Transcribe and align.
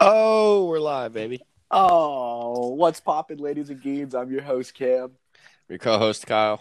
Oh, 0.00 0.66
we're 0.66 0.78
live, 0.78 1.12
baby. 1.12 1.42
Oh, 1.72 2.68
what's 2.68 3.00
poppin', 3.00 3.38
ladies 3.38 3.68
and 3.68 3.82
geeks? 3.82 4.14
I'm 4.14 4.30
your 4.30 4.42
host 4.42 4.74
Cam, 4.74 5.10
Your 5.68 5.78
co-host 5.78 6.24
Kyle. 6.24 6.60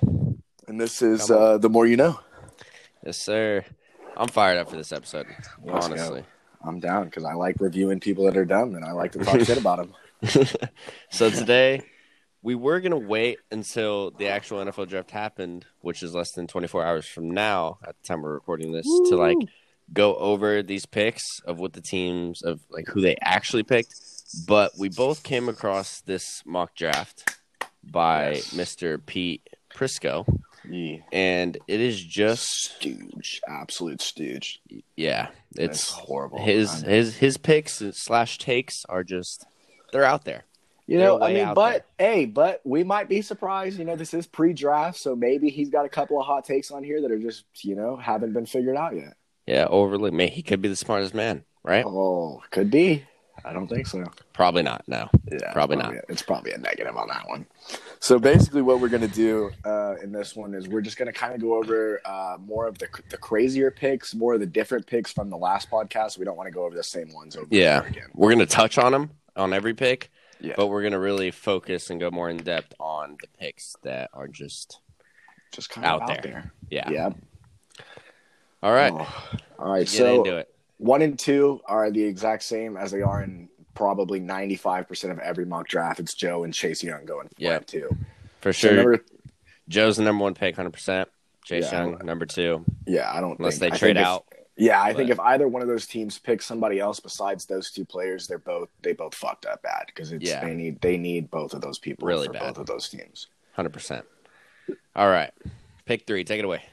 and 0.67 0.81
this 0.81 1.03
is 1.03 1.27
Come 1.27 1.37
uh, 1.37 1.57
the 1.59 1.69
more 1.69 1.85
you 1.85 1.97
know. 1.97 2.19
Yes, 3.05 3.17
sir. 3.17 3.63
I'm 4.17 4.27
fired 4.27 4.57
up 4.57 4.71
for 4.71 4.75
this 4.75 4.91
episode. 4.91 5.27
Let's 5.63 5.85
honestly. 5.85 6.23
I'm 6.63 6.79
down 6.79 7.05
because 7.05 7.23
I 7.23 7.33
like 7.33 7.57
reviewing 7.59 7.99
people 7.99 8.25
that 8.25 8.35
are 8.35 8.43
dumb, 8.43 8.73
and 8.73 8.83
I 8.83 8.91
like 8.93 9.11
to 9.11 9.19
talk 9.19 9.39
shit 9.41 9.59
about 9.59 9.77
them. 9.77 9.93
so 11.11 11.29
today 11.29 11.83
we 12.41 12.55
were 12.55 12.79
gonna 12.81 12.97
wait 12.97 13.37
until 13.51 14.09
the 14.11 14.29
actual 14.29 14.65
NFL 14.65 14.89
draft 14.89 15.11
happened, 15.11 15.63
which 15.81 16.01
is 16.01 16.15
less 16.15 16.31
than 16.31 16.47
24 16.47 16.83
hours 16.83 17.05
from 17.05 17.29
now 17.29 17.77
at 17.87 17.95
the 18.01 18.07
time 18.07 18.23
we're 18.23 18.33
recording 18.33 18.71
this, 18.71 18.87
to 19.09 19.15
like 19.15 19.37
go 19.93 20.15
over 20.15 20.61
these 20.63 20.85
picks 20.85 21.39
of 21.45 21.59
what 21.59 21.73
the 21.73 21.81
teams 21.81 22.41
of 22.41 22.59
like 22.69 22.87
who 22.87 23.01
they 23.01 23.15
actually 23.21 23.63
picked. 23.63 23.93
But 24.47 24.71
we 24.77 24.89
both 24.89 25.23
came 25.23 25.47
across 25.47 26.01
this 26.01 26.43
mock 26.45 26.75
draft 26.75 27.35
by 27.83 28.31
Yes. 28.33 28.53
Mr. 28.53 28.99
Pete 29.05 29.47
Prisco, 29.73 30.25
Yeah. 30.69 30.97
and 31.13 31.57
it 31.67 31.79
is 31.79 32.03
just 32.03 32.45
Stooge, 32.49 33.39
absolute 33.47 34.01
stooge. 34.01 34.59
yeah, 34.97 35.27
It's 35.55 35.79
it's 35.83 35.89
horrible. 35.91 36.39
his 36.43 36.81
his 36.81 37.15
his 37.17 37.37
picks 37.37 37.81
slash 37.93 38.37
takes 38.39 38.83
are 38.89 39.03
just 39.05 39.45
they're 39.93 40.03
out 40.03 40.25
there. 40.25 40.43
You 40.87 40.97
know, 40.99 41.21
I 41.21 41.33
mean, 41.33 41.53
but 41.53 41.85
hey, 41.97 42.25
but 42.25 42.61
we 42.65 42.83
might 42.83 43.07
be 43.09 43.21
surprised. 43.21 43.77
You 43.77 43.83
know, 43.85 43.95
this 43.97 44.13
is 44.13 44.25
pre-draft, 44.25 44.97
so 44.97 45.15
maybe 45.17 45.49
he's 45.49 45.69
got 45.69 45.85
a 45.85 45.89
couple 45.89 46.17
of 46.19 46.25
hot 46.25 46.45
takes 46.45 46.71
on 46.71 46.81
here 46.83 47.01
that 47.01 47.11
are 47.11 47.19
just, 47.19 47.43
you 47.63 47.75
know, 47.75 47.97
haven't 47.97 48.31
been 48.33 48.45
figured 48.45 48.77
out 48.77 48.95
yet. 48.95 49.15
Yeah, 49.47 49.65
overly. 49.69 50.11
Man, 50.11 50.27
he 50.27 50.41
could 50.43 50.61
be 50.61 50.67
the 50.69 50.75
smartest 50.75 51.13
man, 51.13 51.43
right? 51.63 51.85
Oh, 51.85 52.41
could 52.51 52.69
be. 52.69 53.03
I 53.45 53.53
don't 53.53 53.67
think 53.67 53.87
so. 53.87 54.03
Probably 54.33 54.63
not. 54.63 54.83
No. 54.87 55.09
Yeah, 55.31 55.53
Probably 55.53 55.77
it's 55.77 56.05
It's 56.09 56.21
probably 56.21 56.51
a 56.51 56.57
negative 56.57 56.97
on 56.97 57.07
that 57.07 57.27
one. 57.29 57.45
So 57.99 58.19
basically, 58.19 58.61
what 58.61 58.81
we're 58.81 58.89
gonna 58.89 59.07
do 59.07 59.51
uh, 59.63 59.95
in 60.03 60.11
this 60.11 60.35
one 60.35 60.53
is 60.53 60.67
we're 60.67 60.81
just 60.81 60.97
gonna 60.97 61.13
kind 61.13 61.33
of 61.33 61.39
go 61.39 61.55
over 61.55 62.01
uh, 62.03 62.37
more 62.43 62.67
of 62.67 62.77
the 62.77 62.87
the 63.09 63.17
crazier 63.17 63.71
picks, 63.71 64.13
more 64.13 64.33
of 64.33 64.39
the 64.39 64.45
different 64.45 64.85
picks 64.85 65.11
from 65.13 65.29
the 65.29 65.37
last 65.37 65.69
podcast. 65.69 66.17
We 66.17 66.25
don't 66.25 66.35
want 66.35 66.47
to 66.47 66.51
go 66.51 66.65
over 66.65 66.75
the 66.75 66.83
same 66.83 67.13
ones 67.13 67.35
over 67.35 67.45
and 67.45 67.53
Yeah. 67.53 67.79
over 67.79 67.87
again. 67.87 68.07
We're 68.13 68.31
gonna 68.31 68.45
touch 68.47 68.77
on 68.77 68.91
them 68.91 69.11
on 69.35 69.53
every 69.53 69.75
pick, 69.75 70.11
Yeah, 70.41 70.55
but 70.57 70.67
we're 70.67 70.83
gonna 70.83 70.99
really 70.99 71.31
focus 71.31 71.89
and 71.89 71.99
go 71.99 72.09
more 72.11 72.29
in 72.29 72.37
depth 72.37 72.73
on 72.79 73.17
the 73.21 73.27
picks 73.39 73.75
that 73.83 74.09
are 74.13 74.27
just 74.27 74.79
just 75.51 75.69
kind 75.69 75.85
of 75.85 76.01
out 76.01 76.09
out, 76.09 76.23
there. 76.23 76.31
there. 76.31 76.51
yeah. 76.69 76.89
Yeah. 76.89 77.09
All 78.63 78.73
right. 78.73 78.91
Oh. 78.93 79.29
All 79.59 79.71
right. 79.71 79.79
Get 79.87 79.89
So 79.89 80.23
into 80.23 80.37
it. 80.37 80.53
one 80.77 81.01
and 81.01 81.17
two 81.17 81.61
are 81.65 81.91
the 81.91 82.03
exact 82.03 82.43
same 82.43 82.77
as 82.77 82.91
they 82.91 83.01
are 83.01 83.21
in 83.23 83.49
probably 83.75 84.19
ninety 84.19 84.55
five 84.55 84.87
percent 84.87 85.13
of 85.13 85.19
every 85.19 85.45
mock 85.45 85.67
draft. 85.67 85.99
It's 85.99 86.13
Joe 86.13 86.43
and 86.43 86.53
Chase 86.53 86.83
Young 86.83 87.05
going 87.05 87.29
Yeah. 87.37 87.51
yeah 87.51 87.59
two. 87.59 87.89
For 88.41 88.53
So 88.53 88.67
sure. 88.69 88.75
number, 88.77 89.05
Joe's 89.67 89.97
the 89.97 90.03
number 90.03 90.23
one 90.23 90.33
pick, 90.33 90.55
hundred 90.55 90.73
percent. 90.73 91.09
Chase 91.43 91.71
Yeah. 91.71 91.83
Young, 91.85 92.05
number 92.05 92.25
two. 92.25 92.65
yeah, 92.85 93.11
I 93.13 93.21
don't 93.21 93.39
Unless 93.39 93.57
think, 93.59 93.73
they 93.73 93.77
trade 93.79 93.95
think 93.95 93.99
if- 93.99 94.05
out. 94.05 94.25
Yeah, 94.59 94.81
I 94.81 94.91
think 94.95 95.11
if 95.11 95.19
either 95.19 95.47
one 95.47 95.61
of 95.61 95.67
those 95.67 95.85
teams 95.85 96.17
picks 96.17 96.43
somebody 96.43 96.79
else 96.79 96.99
besides 96.99 97.45
those 97.45 97.69
two 97.69 97.85
players, 97.85 98.25
they're 98.27 98.39
both 98.39 98.69
they 98.81 98.93
both 98.93 99.13
fucked 99.13 99.45
up 99.45 99.61
bad 99.61 99.83
because 99.85 100.11
it's 100.11 100.25
Yeah. 100.27 100.43
they 100.43 100.55
need 100.55 100.81
they 100.81 100.97
need 100.97 101.29
both 101.29 101.53
of 101.53 101.61
those 101.61 101.77
people 101.77 102.07
Really 102.07 102.25
for 102.25 102.33
bad. 102.33 102.41
both 102.41 102.57
of 102.57 102.65
those 102.65 102.89
teams. 102.89 103.27
Hundred 103.53 103.71
percent. 103.71 104.03
All 104.95 105.09
right. 105.09 105.31
Pick 105.85 106.07
three. 106.07 106.23
Take 106.23 106.39
it 106.39 106.45
away. 106.45 106.63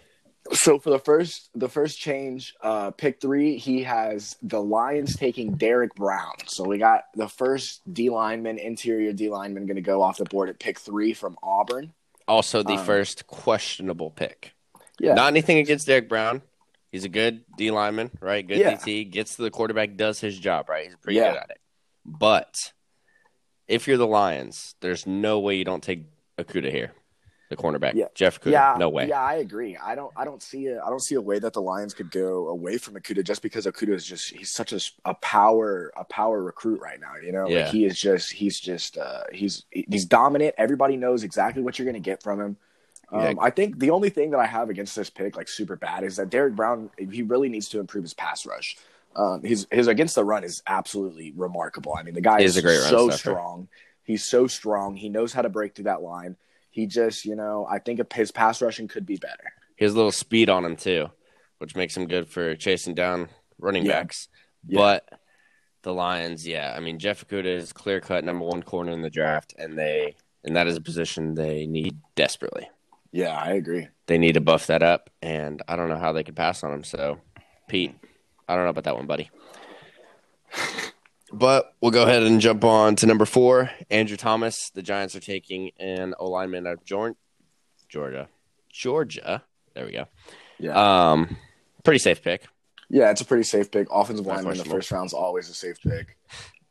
So 0.52 0.78
for 0.78 0.90
the 0.90 0.98
first 0.98 1.48
the 1.54 1.68
first 1.68 1.98
change, 1.98 2.54
uh, 2.60 2.90
pick 2.90 3.20
three, 3.20 3.56
he 3.56 3.82
has 3.84 4.36
the 4.42 4.60
Lions 4.60 5.16
taking 5.16 5.52
Derrick 5.56 5.94
Brown. 5.94 6.34
So 6.46 6.64
we 6.64 6.76
got 6.78 7.04
the 7.14 7.28
first 7.28 7.80
D 7.90 8.10
lineman, 8.10 8.58
interior 8.58 9.12
D 9.12 9.30
lineman, 9.30 9.66
going 9.66 9.76
to 9.76 9.82
go 9.82 10.02
off 10.02 10.18
the 10.18 10.24
board 10.26 10.50
at 10.50 10.58
pick 10.58 10.78
three 10.78 11.14
from 11.14 11.36
Auburn. 11.42 11.92
Also 12.28 12.62
the 12.62 12.74
Um, 12.74 12.84
first 12.84 13.26
questionable 13.26 14.10
pick. 14.10 14.52
Yeah, 15.00 15.14
Not 15.14 15.28
anything 15.28 15.58
against 15.58 15.86
Derrick 15.86 16.08
Brown. 16.08 16.42
He's 16.92 17.04
a 17.04 17.08
good 17.08 17.44
D 17.56 17.70
lineman, 17.70 18.10
right? 18.20 18.46
Good 18.46 18.58
Yeah. 18.60 18.76
DT, 18.76 19.10
gets 19.10 19.36
to 19.36 19.42
the 19.42 19.50
quarterback, 19.50 19.96
does 19.96 20.20
his 20.20 20.38
job, 20.38 20.68
right? 20.68 20.84
He's 20.86 20.94
pretty 20.96 21.18
Yeah. 21.18 21.30
good 21.32 21.38
at 21.38 21.50
it. 21.50 21.60
But 22.04 22.72
if 23.66 23.88
you're 23.88 23.96
the 23.96 24.06
Lions, 24.06 24.74
there's 24.80 25.06
no 25.06 25.40
way 25.40 25.56
you 25.56 25.64
don't 25.64 25.82
take 25.82 26.04
Okudah 26.38 26.70
here, 26.70 26.92
the 27.54 27.62
cornerback. 27.62 27.94
Yeah. 27.94 28.06
Jeff 28.14 28.40
Okudah. 28.40 28.52
yeah, 28.52 28.76
no 28.78 28.88
way. 28.88 29.08
Yeah, 29.08 29.22
I 29.22 29.34
agree. 29.34 29.76
I 29.76 29.94
don't. 29.94 30.12
I 30.16 30.24
don't 30.24 30.42
see 30.42 30.66
a. 30.66 30.82
I 30.82 30.88
don't 30.90 31.02
see 31.02 31.14
a 31.14 31.20
way 31.20 31.38
that 31.38 31.52
the 31.52 31.62
Lions 31.62 31.94
could 31.94 32.10
go 32.10 32.48
away 32.48 32.78
from 32.78 32.94
Okudah 32.94 33.24
just 33.24 33.42
because 33.42 33.66
Okudah 33.66 33.94
is 33.94 34.04
just. 34.06 34.30
He's 34.30 34.50
such 34.50 34.72
a, 34.72 34.80
a 35.04 35.14
power 35.14 35.92
a 35.96 36.04
power 36.04 36.42
recruit 36.42 36.80
right 36.80 37.00
now. 37.00 37.12
You 37.22 37.32
know, 37.32 37.48
Yeah. 37.48 37.64
like 37.64 37.72
he 37.72 37.84
is 37.84 38.00
just. 38.00 38.32
He's 38.32 38.58
just. 38.60 38.98
uh 38.98 39.24
He's 39.32 39.64
he's 39.70 40.04
dominant. 40.04 40.54
Everybody 40.58 40.96
knows 40.96 41.22
exactly 41.24 41.62
what 41.62 41.78
you're 41.78 41.86
going 41.86 41.94
to 41.94 42.00
get 42.00 42.22
from 42.22 42.40
him. 42.40 42.56
Um, 43.12 43.20
Yeah. 43.20 43.32
I 43.40 43.50
think 43.50 43.78
the 43.78 43.90
only 43.90 44.10
thing 44.10 44.30
that 44.30 44.40
I 44.40 44.46
have 44.46 44.70
against 44.70 44.96
this 44.96 45.10
pick, 45.10 45.36
like 45.36 45.48
super 45.48 45.76
bad, 45.76 46.04
is 46.04 46.16
that 46.16 46.30
Derrick 46.30 46.54
Brown. 46.56 46.90
He 46.98 47.22
really 47.22 47.48
needs 47.48 47.68
to 47.70 47.80
improve 47.80 48.04
his 48.04 48.14
pass 48.14 48.46
rush. 48.46 48.76
Um, 49.16 49.44
his 49.44 49.66
his 49.70 49.86
against 49.86 50.16
the 50.16 50.24
run 50.24 50.42
is 50.42 50.62
absolutely 50.66 51.32
remarkable. 51.36 51.94
I 51.96 52.02
mean, 52.02 52.14
the 52.14 52.20
guy 52.20 52.40
is, 52.40 52.52
is 52.52 52.56
a 52.56 52.62
great 52.62 52.80
so 52.80 53.10
strong. 53.10 53.68
He's 54.02 54.24
so 54.24 54.46
strong. 54.48 54.96
He 54.96 55.08
knows 55.08 55.32
how 55.32 55.42
to 55.42 55.48
break 55.48 55.74
through 55.74 55.84
that 55.84 56.02
line. 56.02 56.36
He 56.74 56.88
just, 56.88 57.24
you 57.24 57.36
know, 57.36 57.68
I 57.70 57.78
think 57.78 58.00
his 58.12 58.32
pass 58.32 58.60
rushing 58.60 58.88
could 58.88 59.06
be 59.06 59.16
better. 59.16 59.52
He 59.76 59.84
has 59.84 59.94
a 59.94 59.96
little 59.96 60.10
speed 60.10 60.50
on 60.50 60.64
him 60.64 60.74
too, 60.74 61.08
which 61.58 61.76
makes 61.76 61.96
him 61.96 62.08
good 62.08 62.26
for 62.28 62.56
chasing 62.56 62.96
down 62.96 63.28
running 63.60 63.86
Yeah. 63.86 64.00
backs. 64.00 64.26
Yeah. 64.66 64.78
But 64.80 65.08
the 65.82 65.94
Lions, 65.94 66.44
yeah, 66.44 66.74
I 66.76 66.80
mean 66.80 66.98
Jeff 66.98 67.24
Okudah 67.24 67.44
is 67.44 67.72
clear 67.72 68.00
cut 68.00 68.24
number 68.24 68.44
one 68.44 68.60
corner 68.64 68.90
in 68.90 69.02
the 69.02 69.08
draft, 69.10 69.54
and 69.56 69.78
they 69.78 70.16
and 70.42 70.56
that 70.56 70.66
is 70.66 70.76
a 70.76 70.80
position 70.80 71.36
they 71.36 71.64
need 71.64 71.96
desperately. 72.16 72.68
Yeah, 73.12 73.36
I 73.38 73.52
agree. 73.52 73.86
They 74.06 74.18
need 74.18 74.32
to 74.34 74.40
buff 74.40 74.66
that 74.66 74.82
up, 74.82 75.10
and 75.22 75.62
I 75.68 75.76
don't 75.76 75.88
know 75.88 75.96
how 75.96 76.10
they 76.10 76.24
could 76.24 76.34
pass 76.34 76.64
on 76.64 76.72
him. 76.72 76.82
So, 76.82 77.20
Pete, 77.68 77.94
I 78.48 78.56
don't 78.56 78.64
know 78.64 78.70
about 78.70 78.82
that 78.84 78.96
one, 78.96 79.06
buddy. 79.06 79.30
But 81.38 81.74
we'll 81.80 81.90
go 81.90 82.04
ahead 82.04 82.22
and 82.22 82.40
jump 82.40 82.64
on 82.64 82.96
to 82.96 83.06
number 83.06 83.24
four. 83.24 83.70
Andrew 83.90 84.16
Thomas. 84.16 84.70
The 84.74 84.82
Giants 84.82 85.14
are 85.16 85.20
taking 85.20 85.70
an 85.78 86.14
O 86.18 86.28
lineman 86.30 86.66
out 86.66 86.74
of 86.74 86.84
Georgia. 86.84 88.28
Georgia. 88.70 89.42
There 89.74 89.84
we 89.86 89.92
go. 89.92 90.06
Yeah, 90.58 91.10
Um, 91.10 91.36
pretty 91.82 91.98
safe 91.98 92.22
pick. 92.22 92.44
yeah, 92.88 93.10
it's 93.10 93.20
a 93.20 93.24
pretty 93.24 93.42
safe 93.42 93.70
pick. 93.70 93.88
Offensive 93.90 94.26
lineman 94.26 94.52
in 94.52 94.58
the 94.58 94.64
first 94.64 94.90
round 94.90 95.06
is 95.06 95.12
always 95.12 95.48
a 95.48 95.54
safe 95.54 95.80
pick. 95.82 96.16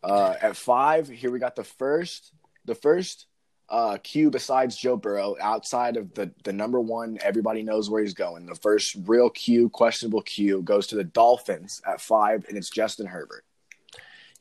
Uh, 0.03 0.35
at 0.41 0.55
five, 0.55 1.07
here 1.07 1.31
we 1.31 1.39
got 1.39 1.55
the 1.55 1.63
first, 1.63 2.33
the 2.65 2.75
first 2.75 3.27
uh, 3.69 3.97
Q 4.03 4.29
besides 4.29 4.75
Joe 4.77 4.95
Burrow, 4.97 5.35
outside 5.41 5.97
of 5.97 6.13
the 6.13 6.31
the 6.43 6.53
number 6.53 6.79
one. 6.79 7.17
Everybody 7.21 7.63
knows 7.63 7.89
where 7.89 8.01
he's 8.01 8.13
going. 8.13 8.45
The 8.45 8.55
first 8.55 8.97
real 9.05 9.29
Q, 9.29 9.69
questionable 9.69 10.21
Q, 10.21 10.61
goes 10.61 10.87
to 10.87 10.95
the 10.95 11.03
Dolphins 11.05 11.81
at 11.85 11.99
five, 12.01 12.45
and 12.47 12.57
it's 12.57 12.69
Justin 12.69 13.07
Herbert. 13.07 13.43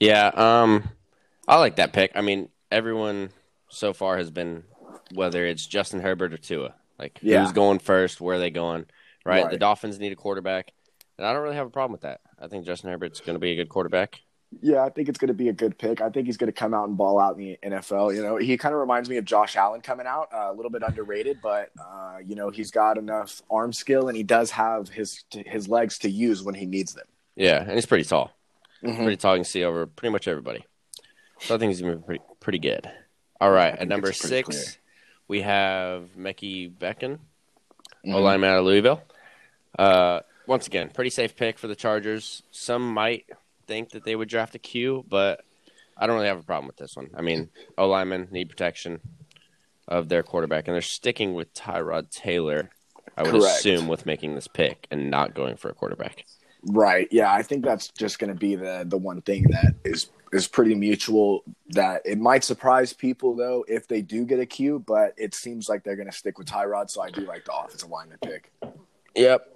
Yeah, 0.02 0.26
um, 0.34 0.88
I 1.46 1.58
like 1.58 1.76
that 1.76 1.92
pick. 1.92 2.10
I 2.16 2.22
mean, 2.22 2.48
everyone 2.72 3.30
so 3.68 3.92
far 3.92 4.16
has 4.16 4.30
been 4.30 4.64
whether 5.14 5.46
it's 5.46 5.64
Justin 5.64 6.00
Herbert 6.00 6.32
or 6.32 6.38
Tua. 6.38 6.74
Like, 6.98 7.20
Yeah. 7.22 7.42
who's 7.42 7.52
going 7.52 7.78
first? 7.78 8.20
Where 8.20 8.36
are 8.36 8.38
they 8.40 8.50
going? 8.50 8.86
Right? 9.24 9.44
Right. 9.44 9.50
The 9.52 9.58
Dolphins 9.58 10.00
need 10.00 10.10
a 10.10 10.16
quarterback, 10.16 10.72
and 11.16 11.26
I 11.26 11.32
don't 11.32 11.42
really 11.42 11.54
have 11.54 11.68
a 11.68 11.70
problem 11.70 11.92
with 11.92 12.00
that. 12.00 12.20
I 12.36 12.48
think 12.48 12.66
Justin 12.66 12.90
Herbert's 12.90 13.20
going 13.20 13.36
to 13.36 13.40
be 13.40 13.52
a 13.52 13.56
good 13.56 13.68
quarterback. 13.68 14.20
Yeah, 14.60 14.84
I 14.84 14.90
think 14.90 15.08
it's 15.08 15.18
going 15.18 15.28
to 15.28 15.34
be 15.34 15.48
a 15.48 15.52
good 15.52 15.78
pick. 15.78 16.00
I 16.00 16.10
think 16.10 16.26
he's 16.26 16.36
going 16.36 16.48
to 16.48 16.52
come 16.52 16.74
out 16.74 16.88
and 16.88 16.96
ball 16.96 17.20
out 17.20 17.38
in 17.38 17.44
the 17.44 17.58
NFL. 17.62 18.14
You 18.14 18.22
know, 18.22 18.36
he 18.36 18.56
kind 18.58 18.74
of 18.74 18.80
reminds 18.80 19.08
me 19.08 19.16
of 19.18 19.24
Josh 19.24 19.54
Allen 19.56 19.80
coming 19.80 20.06
out, 20.06 20.28
uh, 20.34 20.50
a 20.50 20.52
little 20.52 20.70
bit 20.70 20.82
underrated, 20.82 21.38
but 21.40 21.70
uh, 21.80 22.18
you 22.26 22.34
know, 22.34 22.50
he's 22.50 22.70
got 22.72 22.98
enough 22.98 23.40
arm 23.50 23.72
skill 23.72 24.08
and 24.08 24.16
he 24.16 24.24
does 24.24 24.50
have 24.50 24.88
his 24.88 25.24
his 25.30 25.68
legs 25.68 25.98
to 26.00 26.10
use 26.10 26.42
when 26.42 26.56
he 26.56 26.66
needs 26.66 26.92
them. 26.92 27.06
Yeah, 27.36 27.62
and 27.62 27.70
he's 27.70 27.86
pretty 27.86 28.04
tall. 28.04 28.32
Mhm. 28.82 28.96
Pretty 28.96 29.16
tall. 29.16 29.34
You 29.36 29.40
can 29.40 29.44
see 29.44 29.64
over 29.64 29.86
pretty 29.86 30.12
much 30.12 30.26
everybody. 30.28 30.64
So 31.40 31.54
I 31.54 31.58
think 31.58 31.70
he's 31.70 31.80
going 31.80 31.94
to 31.94 31.98
be 31.98 32.04
pretty, 32.04 32.24
pretty 32.40 32.58
good. 32.58 32.90
All 33.40 33.50
right, 33.50 33.76
at 33.76 33.88
number 33.88 34.12
six, 34.12 34.78
we 35.28 35.42
have 35.42 36.10
Mekhi 36.16 36.72
Becton. 36.72 37.18
Mhm. 38.06 38.14
O 38.14 38.20
lineman 38.20 38.50
out 38.50 38.58
of 38.58 38.64
Louisville. 38.64 39.02
Uh, 39.78 40.20
once 40.46 40.66
again, 40.66 40.90
pretty 40.90 41.10
safe 41.10 41.34
pick 41.36 41.58
for 41.58 41.66
the 41.68 41.76
Chargers. 41.76 42.42
Some 42.50 42.92
might 42.92 43.26
think 43.66 43.90
that 43.90 44.04
they 44.04 44.14
would 44.16 44.28
draft 44.28 44.54
a 44.54 44.58
Q, 44.58 45.04
but 45.08 45.44
I 45.96 46.06
don't 46.06 46.16
really 46.16 46.28
have 46.28 46.38
a 46.38 46.42
problem 46.44 46.66
with 46.66 46.76
this 46.76 46.96
one. 46.96 47.10
I 47.16 47.22
mean, 47.22 47.50
O 47.78 47.88
linemen 47.88 48.28
need 48.30 48.48
protection 48.48 49.00
of 49.88 50.08
their 50.08 50.22
quarterback, 50.22 50.66
and 50.68 50.74
they're 50.74 50.82
sticking 50.82 51.34
with 51.34 51.52
Tyrod 51.54 52.10
Taylor. 52.10 52.70
I 53.16 53.22
would 53.22 53.30
Correct. 53.32 53.58
assume 53.58 53.88
with 53.88 54.06
making 54.06 54.34
this 54.34 54.48
pick 54.48 54.86
and 54.90 55.10
not 55.10 55.34
going 55.34 55.56
for 55.56 55.68
a 55.68 55.74
quarterback. 55.74 56.24
Right. 56.64 57.08
Yeah, 57.10 57.32
I 57.32 57.42
think 57.42 57.64
that's 57.64 57.88
just 57.88 58.18
going 58.18 58.32
to 58.32 58.38
be 58.38 58.54
the 58.54 58.84
the 58.86 58.96
one 58.98 59.20
thing 59.22 59.44
that 59.50 59.74
is 59.84 60.10
is 60.32 60.46
pretty 60.46 60.74
mutual. 60.74 61.42
That 61.70 62.02
it 62.04 62.18
might 62.18 62.44
surprise 62.44 62.92
people 62.92 63.34
though 63.34 63.64
if 63.68 63.88
they 63.88 64.00
do 64.02 64.24
get 64.24 64.38
a 64.38 64.46
Q, 64.46 64.78
but 64.86 65.14
it 65.16 65.34
seems 65.34 65.68
like 65.68 65.82
they're 65.82 65.96
going 65.96 66.10
to 66.10 66.16
stick 66.16 66.38
with 66.38 66.46
Tyrod. 66.46 66.88
So 66.90 67.02
I 67.02 67.10
do 67.10 67.22
like 67.22 67.44
the 67.44 67.52
offensive 67.52 67.90
lineman 67.90 68.18
pick. 68.22 68.52
Yep. 69.16 69.48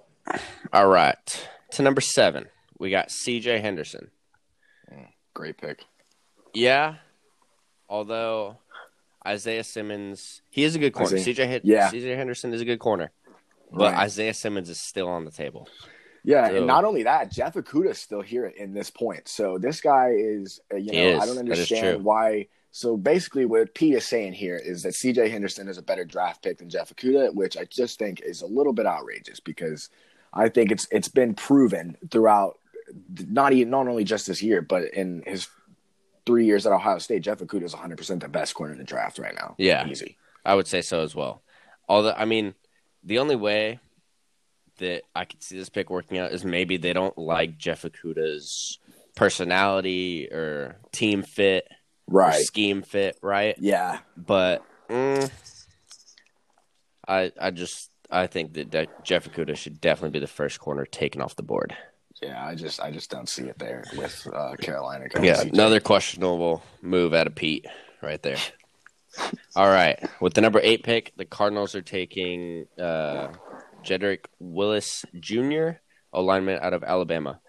All 0.73 0.87
right. 0.87 1.47
To 1.71 1.81
number 1.81 2.01
seven, 2.01 2.47
we 2.77 2.89
got 2.89 3.09
C.J. 3.11 3.59
Henderson. 3.59 4.11
Mm, 4.93 5.07
great 5.33 5.57
pick. 5.57 5.83
Yeah, 6.53 6.95
although 7.89 8.57
Isaiah 9.25 9.63
Simmons, 9.63 10.41
he 10.49 10.63
is 10.63 10.75
a 10.75 10.79
good 10.79 10.93
corner. 10.93 11.15
Isaiah- 11.17 11.33
CJ, 11.35 11.61
yeah. 11.63 11.89
CJ 11.89 12.15
Henderson 12.17 12.53
is 12.53 12.61
a 12.61 12.65
good 12.65 12.79
corner, 12.79 13.11
but 13.71 13.91
Right. 13.93 13.99
Isaiah 14.03 14.33
Simmons 14.33 14.69
is 14.69 14.79
still 14.79 15.07
on 15.07 15.23
the 15.25 15.31
table. 15.31 15.67
Yeah, 16.27 16.49
So- 16.49 16.55
and 16.57 16.67
not 16.67 16.83
only 16.83 17.03
that, 17.03 17.31
Jeff 17.31 17.53
Okudah's 17.53 17.99
still 17.99 18.21
here 18.21 18.47
in 18.47 18.73
this 18.73 18.89
point. 18.89 19.29
So 19.29 19.57
this 19.57 19.79
guy 19.79 20.09
is, 20.13 20.59
uh, 20.73 20.75
you 20.75 20.91
know, 20.91 20.99
is. 21.15 21.21
I 21.21 21.25
don't 21.25 21.37
understand 21.37 22.03
why. 22.03 22.47
So 22.71 22.97
basically, 22.97 23.45
what 23.45 23.73
Pete 23.73 23.93
is 23.95 24.05
saying 24.05 24.33
here 24.33 24.57
is 24.57 24.83
that 24.83 24.93
C.J. 24.93 25.29
Henderson 25.29 25.69
is 25.69 25.77
a 25.77 25.81
better 25.81 26.03
draft 26.03 26.43
pick 26.43 26.57
than 26.57 26.69
Jeff 26.69 26.93
Okudah, 26.93 27.33
which 27.33 27.55
I 27.55 27.63
just 27.63 27.97
think 27.97 28.19
is 28.21 28.41
a 28.41 28.45
little 28.45 28.73
bit 28.73 28.85
outrageous 28.85 29.39
because 29.39 29.89
I 30.33 30.49
think 30.49 30.69
it's 30.69 30.85
it's 30.91 31.07
been 31.07 31.33
proven 31.33 31.95
throughout, 32.11 32.59
not 33.29 33.53
even 33.53 33.69
not 33.69 33.87
only 33.87 34.03
just 34.03 34.27
this 34.27 34.43
year, 34.43 34.61
but 34.61 34.93
in 34.93 35.23
his 35.25 35.47
three 36.25 36.45
years 36.45 36.67
at 36.67 36.73
Ohio 36.73 36.97
State, 36.99 37.21
Jeff 37.21 37.39
Okudah 37.39 37.63
is 37.63 37.73
100 37.73 37.97
percent 37.97 38.19
the 38.21 38.27
best 38.27 38.53
corner 38.53 38.73
in 38.73 38.79
the 38.79 38.83
draft 38.83 39.17
right 39.17 39.33
now. 39.33 39.55
Yeah. 39.57 39.87
easy. 39.87 40.17
I 40.43 40.55
would 40.55 40.67
say 40.67 40.81
so 40.81 41.01
as 41.03 41.15
well. 41.15 41.41
Although, 41.87 42.13
I 42.17 42.25
mean, 42.25 42.53
the 43.01 43.17
only 43.19 43.37
way 43.37 43.79
that 44.77 45.03
I 45.15 45.25
could 45.25 45.43
see 45.43 45.57
this 45.57 45.69
pick 45.69 45.89
working 45.89 46.17
out 46.17 46.31
is 46.31 46.43
maybe 46.45 46.77
they 46.77 46.93
don't 46.93 47.17
like 47.17 47.57
Jeff 47.57 47.83
Okudah's 47.83 48.79
personality 49.15 50.27
or 50.31 50.75
team 50.91 51.23
fit 51.23 51.67
Right. 52.09 52.41
scheme 52.41 52.83
fit, 52.83 53.17
right? 53.21 53.55
Yeah. 53.59 53.99
But 54.15 54.63
mm, 54.89 55.29
I, 57.07 57.31
I 57.39 57.51
just, 57.51 57.89
I 58.09 58.27
think 58.27 58.53
that 58.53 58.69
De- 58.69 58.87
Jeff 59.03 59.29
Okudah 59.29 59.57
should 59.57 59.81
definitely 59.81 60.11
be 60.19 60.19
the 60.19 60.27
first 60.31 60.59
corner 60.59 60.85
taken 60.85 61.21
off 61.21 61.35
the 61.35 61.43
board. 61.43 61.75
Yeah. 62.21 62.43
I 62.43 62.55
just 62.55 62.79
I 62.81 62.91
just 62.91 63.11
don't 63.11 63.27
see 63.29 63.43
it 63.43 63.59
there 63.59 63.83
with 63.97 64.25
uh, 64.33 64.55
Carolina. 64.61 65.05
Yeah, 65.21 65.43
CJ. 65.43 65.53
another 65.53 65.79
questionable 65.79 66.63
move 66.81 67.13
out 67.13 67.27
of 67.27 67.35
Pete 67.35 67.65
right 68.01 68.21
there. 68.23 68.37
All 69.55 69.67
right, 69.69 69.99
with 70.21 70.33
the 70.35 70.41
number 70.41 70.59
eight 70.63 70.83
pick, 70.83 71.11
the 71.17 71.25
Cardinals 71.25 71.73
are 71.75 71.81
taking 71.81 72.67
uh, 72.79 73.29
Jedrick 73.83 74.25
Wills 74.39 75.05
Jr., 75.19 75.71
a 76.13 76.21
lineman 76.21 76.59
out 76.61 76.73
of 76.73 76.83
Alabama. 76.83 77.39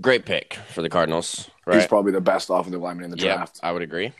Great 0.00 0.26
pick 0.26 0.54
for 0.68 0.82
the 0.82 0.88
Cardinals, 0.90 1.48
He's 1.70 1.86
probably 1.86 2.12
the 2.12 2.20
best 2.20 2.48
offensive 2.50 2.80
lineman 2.80 3.06
in 3.06 3.10
the 3.10 3.16
Yeah, 3.18 3.36
draft. 3.36 3.60
I 3.62 3.72
would 3.72 3.82
agree. 3.82 4.12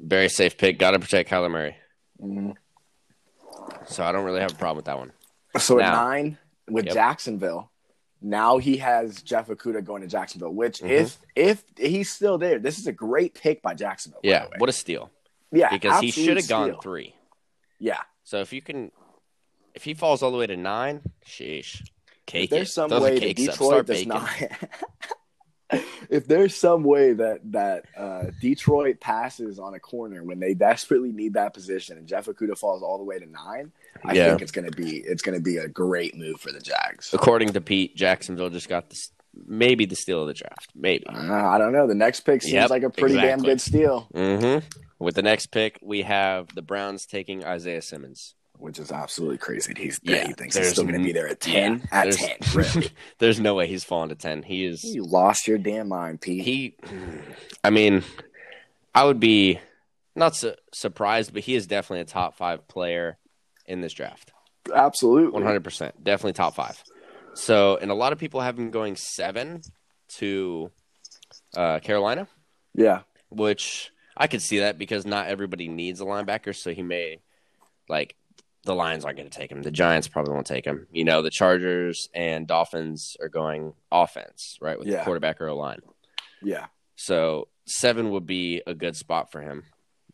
Very 0.00 0.28
safe 0.28 0.56
pick. 0.56 0.78
Got 0.78 0.92
to 0.92 0.98
protect 0.98 1.28
Kyler 1.30 1.50
Murray, 1.50 1.76
Mhm. 2.20 2.54
so 3.86 4.02
I 4.02 4.10
don't 4.12 4.24
really 4.24 4.40
have 4.40 4.52
a 4.52 4.56
problem 4.56 4.76
with 4.76 4.86
that 4.86 4.98
one. 4.98 5.12
So 5.58 5.78
at 5.78 5.92
nine 5.92 6.38
with 6.68 6.86
Yep. 6.86 6.94
Jacksonville, 6.94 7.70
now 8.22 8.56
he 8.58 8.78
has 8.78 9.22
Jeff 9.22 9.48
Okudah 9.48 9.84
going 9.84 10.00
to 10.02 10.08
Jacksonville. 10.08 10.54
Which 10.54 10.80
Mhm. 10.80 10.90
if 10.90 11.18
if 11.36 11.64
he's 11.76 12.10
still 12.10 12.38
there, 12.38 12.58
this 12.58 12.78
is 12.78 12.86
a 12.86 12.92
great 12.92 13.34
pick 13.34 13.60
by 13.62 13.74
Jacksonville. 13.74 14.20
by 14.22 14.28
Yeah, 14.30 14.44
way. 14.44 14.52
what 14.58 14.68
a 14.70 14.72
steal! 14.72 15.10
yeah, 15.52 15.68
Because 15.70 16.00
he 16.00 16.10
should 16.10 16.36
have 16.38 16.48
gone 16.48 16.80
three. 16.80 17.14
Yeah, 17.78 18.00
So 18.24 18.40
if 18.40 18.52
you 18.52 18.60
can, 18.62 18.92
if 19.74 19.84
he 19.84 19.94
falls 19.94 20.22
all 20.22 20.30
the 20.30 20.38
way 20.38 20.46
to 20.46 20.56
nine, 20.56 21.00
sheesh, 21.26 21.82
cake 22.26 22.44
if 22.44 22.50
there's 22.50 22.74
some 22.74 22.90
the 22.90 23.00
way 23.00 23.18
that. 23.18 23.36
Detroit 23.36 23.86
does 23.86 23.96
baking. 24.04 24.08
not. 24.08 24.30
if 26.10 26.26
there's 26.26 26.56
some 26.56 26.82
way 26.82 27.12
that 27.12 27.40
that 27.52 27.84
uh, 27.96 28.24
Detroit 28.40 28.98
passes 29.00 29.58
on 29.60 29.74
a 29.74 29.78
corner 29.80 30.24
when 30.24 30.40
they 30.40 30.54
desperately 30.54 31.12
need 31.12 31.34
that 31.34 31.54
position, 31.54 31.96
and 31.96 32.06
Jeff 32.08 32.26
Okudah 32.26 32.58
falls 32.58 32.82
all 32.82 32.98
the 32.98 33.04
way 33.04 33.18
to 33.18 33.26
nine, 33.26 33.70
I 34.04 34.14
Yeah. 34.14 34.30
think 34.30 34.42
it's 34.42 34.52
gonna 34.52 34.70
be 34.72 34.96
it's 34.98 35.22
gonna 35.22 35.40
be 35.40 35.58
a 35.58 35.68
great 35.68 36.16
move 36.16 36.40
for 36.40 36.50
the 36.52 36.60
Jags. 36.60 37.10
According 37.14 37.52
to 37.52 37.60
Pete, 37.60 37.94
Jacksonville 37.96 38.50
just 38.50 38.68
got 38.68 38.90
this, 38.90 39.10
maybe 39.46 39.84
the 39.86 39.94
steal 39.96 40.22
of 40.22 40.26
the 40.28 40.34
draft, 40.34 40.70
maybe. 40.74 41.06
Uh, 41.06 41.32
I 41.32 41.58
don't 41.58 41.72
know. 41.72 41.86
The 41.86 41.94
next 41.94 42.20
pick 42.22 42.42
seems 42.42 42.54
Yep, 42.54 42.70
like 42.70 42.82
a 42.82 42.90
pretty 42.90 43.14
damn 43.14 43.40
good 43.42 43.60
steal. 43.60 44.08
Mm-hmm. 44.12 44.66
With 44.98 45.14
the 45.14 45.22
next 45.22 45.46
pick, 45.46 45.78
we 45.80 46.02
have 46.02 46.48
the 46.54 46.62
Browns 46.62 47.06
taking 47.06 47.44
Isaiah 47.44 47.80
Simmons. 47.80 48.34
Which 48.60 48.78
is 48.78 48.92
absolutely 48.92 49.38
crazy. 49.38 49.72
He's 49.76 49.98
Yeah, 50.02 50.26
he 50.26 50.32
thinks 50.32 50.56
he's 50.56 50.70
still 50.70 50.84
going 50.84 50.98
to 50.98 51.02
be 51.04 51.12
there 51.12 51.28
at 51.28 51.40
ten. 51.40 51.80
yeah, 51.92 52.00
at 52.02 52.12
ten, 52.12 52.36
really? 52.54 52.90
There's 53.18 53.40
no 53.40 53.54
way 53.54 53.66
he's 53.66 53.84
falling 53.84 54.10
to 54.10 54.14
ten. 54.14 54.42
He 54.42 54.64
is. 54.64 54.84
you 54.84 55.04
lost 55.04 55.48
your 55.48 55.58
damn 55.58 55.88
mind, 55.88 56.20
Pete. 56.20 56.44
He. 56.44 56.76
I 57.64 57.70
mean, 57.70 58.02
I 58.94 59.04
would 59.04 59.20
be 59.20 59.58
not 60.16 60.36
su- 60.36 60.54
surprised, 60.72 61.32
but 61.32 61.42
he 61.42 61.54
is 61.54 61.66
definitely 61.66 62.00
a 62.02 62.04
top 62.04 62.36
five 62.36 62.66
player 62.68 63.18
in 63.66 63.80
this 63.80 63.92
draft. 63.92 64.32
absolutely. 64.74 65.32
One 65.32 65.42
hundred 65.44 65.64
percent, 65.64 66.02
definitely 66.02 66.32
top 66.34 66.54
five. 66.54 66.82
So, 67.34 67.76
and 67.76 67.90
a 67.90 67.94
lot 67.94 68.12
of 68.12 68.18
people 68.18 68.40
have 68.40 68.58
him 68.58 68.70
going 68.70 68.96
seven 68.96 69.62
to 70.18 70.70
uh, 71.56 71.78
Carolina, 71.78 72.26
Yeah, 72.74 73.02
which 73.30 73.92
I 74.16 74.26
could 74.26 74.42
see 74.42 74.58
that 74.58 74.78
because 74.78 75.06
not 75.06 75.28
everybody 75.28 75.68
needs 75.68 76.00
a 76.00 76.04
linebacker. 76.04 76.54
So 76.54 76.72
he 76.72 76.82
may 76.82 77.20
like 77.88 78.16
the 78.64 78.74
Lions 78.74 79.04
aren't 79.04 79.16
going 79.16 79.28
to 79.30 79.38
take 79.38 79.50
him. 79.50 79.62
The 79.62 79.70
Giants 79.70 80.06
probably 80.08 80.34
won't 80.34 80.46
take 80.46 80.64
him. 80.66 80.86
You 80.92 81.04
know, 81.04 81.22
the 81.22 81.30
Chargers 81.30 82.08
and 82.14 82.46
Dolphins 82.46 83.16
are 83.20 83.28
going 83.28 83.72
offense, 83.90 84.58
right, 84.60 84.78
with 84.78 84.86
Yeah. 84.88 84.98
the 84.98 85.04
quarterback 85.04 85.40
or 85.40 85.46
a 85.46 85.54
line. 85.54 85.80
yeah. 86.42 86.66
So 86.96 87.48
seven 87.66 88.10
would 88.10 88.26
be 88.26 88.62
a 88.66 88.74
good 88.74 88.94
spot 88.96 89.32
for 89.32 89.40
him. 89.40 89.64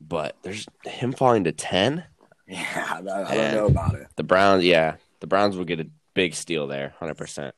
But 0.00 0.36
there's 0.42 0.66
him 0.84 1.12
falling 1.12 1.44
to 1.44 1.52
ten. 1.52 2.04
Yeah, 2.46 2.86
I, 2.98 3.34
don't 3.34 3.54
know 3.54 3.66
about 3.66 3.94
it. 3.94 4.06
The 4.14 4.22
Browns, 4.22 4.62
yeah, 4.64 4.96
the 5.18 5.26
Browns 5.26 5.56
will 5.56 5.64
get 5.64 5.80
a 5.80 5.88
big 6.14 6.34
steal 6.34 6.68
there, 6.68 6.94
hundred 7.00 7.16
percent. 7.16 7.54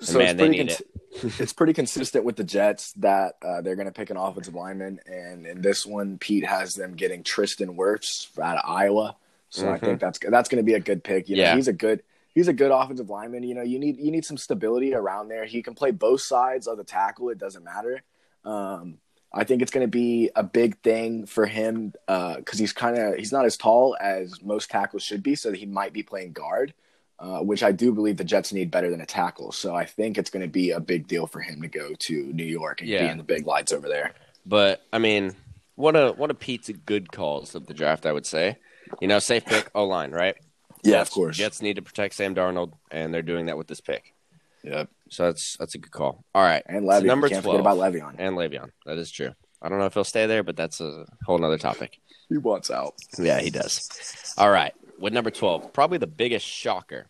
So 0.00 0.18
man, 0.18 0.38
it's 0.38 0.42
pretty 0.42 0.58
cons- 0.58 1.40
it's 1.40 1.52
pretty 1.54 1.72
consistent 1.82 2.24
with 2.26 2.36
the 2.36 2.44
Jets 2.44 2.92
that 2.98 3.36
uh, 3.42 3.62
they're 3.62 3.74
going 3.76 3.86
to 3.86 3.92
pick 3.92 4.10
an 4.10 4.16
offensive 4.18 4.54
lineman, 4.54 5.00
and 5.06 5.46
in 5.46 5.62
this 5.62 5.86
one, 5.86 6.18
Pete 6.18 6.44
has 6.44 6.74
them 6.74 6.94
getting 6.94 7.22
Tristan 7.22 7.74
Wirfs 7.76 8.28
out 8.38 8.58
of 8.58 8.68
Iowa. 8.68 9.16
So 9.50 9.68
I 9.68 9.78
Mhm. 9.78 9.80
think 9.80 10.00
that's 10.00 10.18
that's 10.18 10.48
going 10.48 10.58
to 10.62 10.66
be 10.66 10.74
a 10.74 10.80
good 10.80 11.02
pick. 11.02 11.28
You 11.28 11.36
know, 11.36 11.42
Yeah. 11.42 11.54
he's 11.56 11.68
a 11.68 11.72
good 11.72 12.02
he's 12.34 12.48
a 12.48 12.52
good 12.52 12.70
offensive 12.70 13.10
lineman. 13.10 13.42
You 13.42 13.54
know, 13.54 13.62
you 13.62 13.78
need 13.78 13.98
you 13.98 14.10
need 14.10 14.24
some 14.24 14.36
stability 14.36 14.94
around 14.94 15.28
there. 15.28 15.44
He 15.44 15.62
can 15.62 15.74
play 15.74 15.90
both 15.90 16.20
sides 16.20 16.66
of 16.66 16.76
the 16.76 16.84
tackle. 16.84 17.30
It 17.30 17.38
doesn't 17.38 17.64
matter. 17.64 18.02
Um, 18.44 18.98
I 19.32 19.44
think 19.44 19.60
it's 19.60 19.70
going 19.70 19.84
to 19.84 19.90
be 19.90 20.30
a 20.36 20.42
big 20.42 20.78
thing 20.78 21.26
for 21.26 21.44
him 21.46 21.92
because 22.06 22.58
he's 22.58 22.72
kind 22.72 22.96
of 22.96 23.16
he's 23.16 23.32
not 23.32 23.44
as 23.44 23.56
tall 23.56 23.96
as 24.00 24.40
most 24.42 24.70
tackles 24.70 25.02
should 25.02 25.22
be, 25.22 25.34
so 25.34 25.52
he 25.52 25.66
might 25.66 25.92
be 25.92 26.02
playing 26.02 26.32
guard, 26.32 26.72
uh, 27.18 27.40
which 27.40 27.62
I 27.62 27.72
do 27.72 27.92
believe 27.92 28.16
the 28.16 28.24
Jets 28.24 28.52
need 28.52 28.70
better 28.70 28.90
than 28.90 29.00
a 29.02 29.06
tackle. 29.06 29.52
So 29.52 29.74
I 29.74 29.84
think 29.84 30.16
it's 30.16 30.30
going 30.30 30.42
to 30.42 30.48
be 30.50 30.70
a 30.70 30.80
big 30.80 31.08
deal 31.08 31.26
for 31.26 31.40
him 31.40 31.60
to 31.60 31.68
go 31.68 31.92
to 31.94 32.32
New 32.32 32.44
York 32.44 32.80
and 32.80 32.88
be 32.88 32.96
in 33.10 33.18
the 33.18 33.24
big 33.24 33.46
lights 33.46 33.72
over 33.72 33.86
there. 33.88 34.12
But 34.46 34.82
I 34.94 34.98
mean, 34.98 35.34
what 35.74 35.94
a 35.94 36.12
one 36.12 36.30
of 36.30 36.38
Pete's 36.38 36.70
good 36.86 37.12
calls 37.12 37.54
of 37.54 37.66
the 37.66 37.74
draft, 37.74 38.06
I 38.06 38.12
would 38.12 38.26
say. 38.26 38.56
You 39.00 39.08
know, 39.08 39.18
safe 39.18 39.44
pick 39.44 39.70
O 39.74 39.84
line, 39.84 40.10
right? 40.12 40.36
Yeah, 40.84 40.98
Jets- 40.98 41.10
of 41.10 41.14
course. 41.14 41.36
Jets 41.36 41.62
need 41.62 41.74
to 41.76 41.82
protect 41.82 42.14
Sam 42.14 42.34
Darnold, 42.34 42.72
and 42.90 43.12
they're 43.12 43.22
doing 43.22 43.46
that 43.46 43.58
with 43.58 43.66
this 43.66 43.80
pick. 43.80 44.14
Yep. 44.62 44.88
So 45.10 45.24
that's 45.26 45.56
that's 45.58 45.74
a 45.74 45.78
good 45.78 45.92
call. 45.92 46.24
All 46.34 46.42
right, 46.42 46.62
And 46.66 46.86
So 46.88 47.00
number 47.00 47.28
Can't 47.28 47.42
12. 47.42 47.56
forget 47.56 47.60
about 47.60 47.78
Le'Veon. 47.78 48.16
and 48.18 48.36
Le'Veon. 48.36 48.70
That 48.86 48.98
is 48.98 49.10
true. 49.10 49.32
I 49.62 49.68
don't 49.68 49.78
know 49.78 49.86
if 49.86 49.94
he'll 49.94 50.04
stay 50.04 50.26
there, 50.26 50.42
but 50.42 50.56
that's 50.56 50.80
a 50.80 51.06
whole 51.26 51.42
other 51.44 51.58
topic. 51.58 51.98
He 52.28 52.36
wants 52.38 52.70
out, 52.70 52.94
Yeah, 53.18 53.40
he 53.40 53.50
does. 53.50 53.88
All 54.36 54.50
right, 54.50 54.74
with 54.98 55.12
number 55.12 55.30
twelve, 55.30 55.72
probably 55.72 55.98
the 55.98 56.06
biggest 56.06 56.46
shocker 56.46 57.06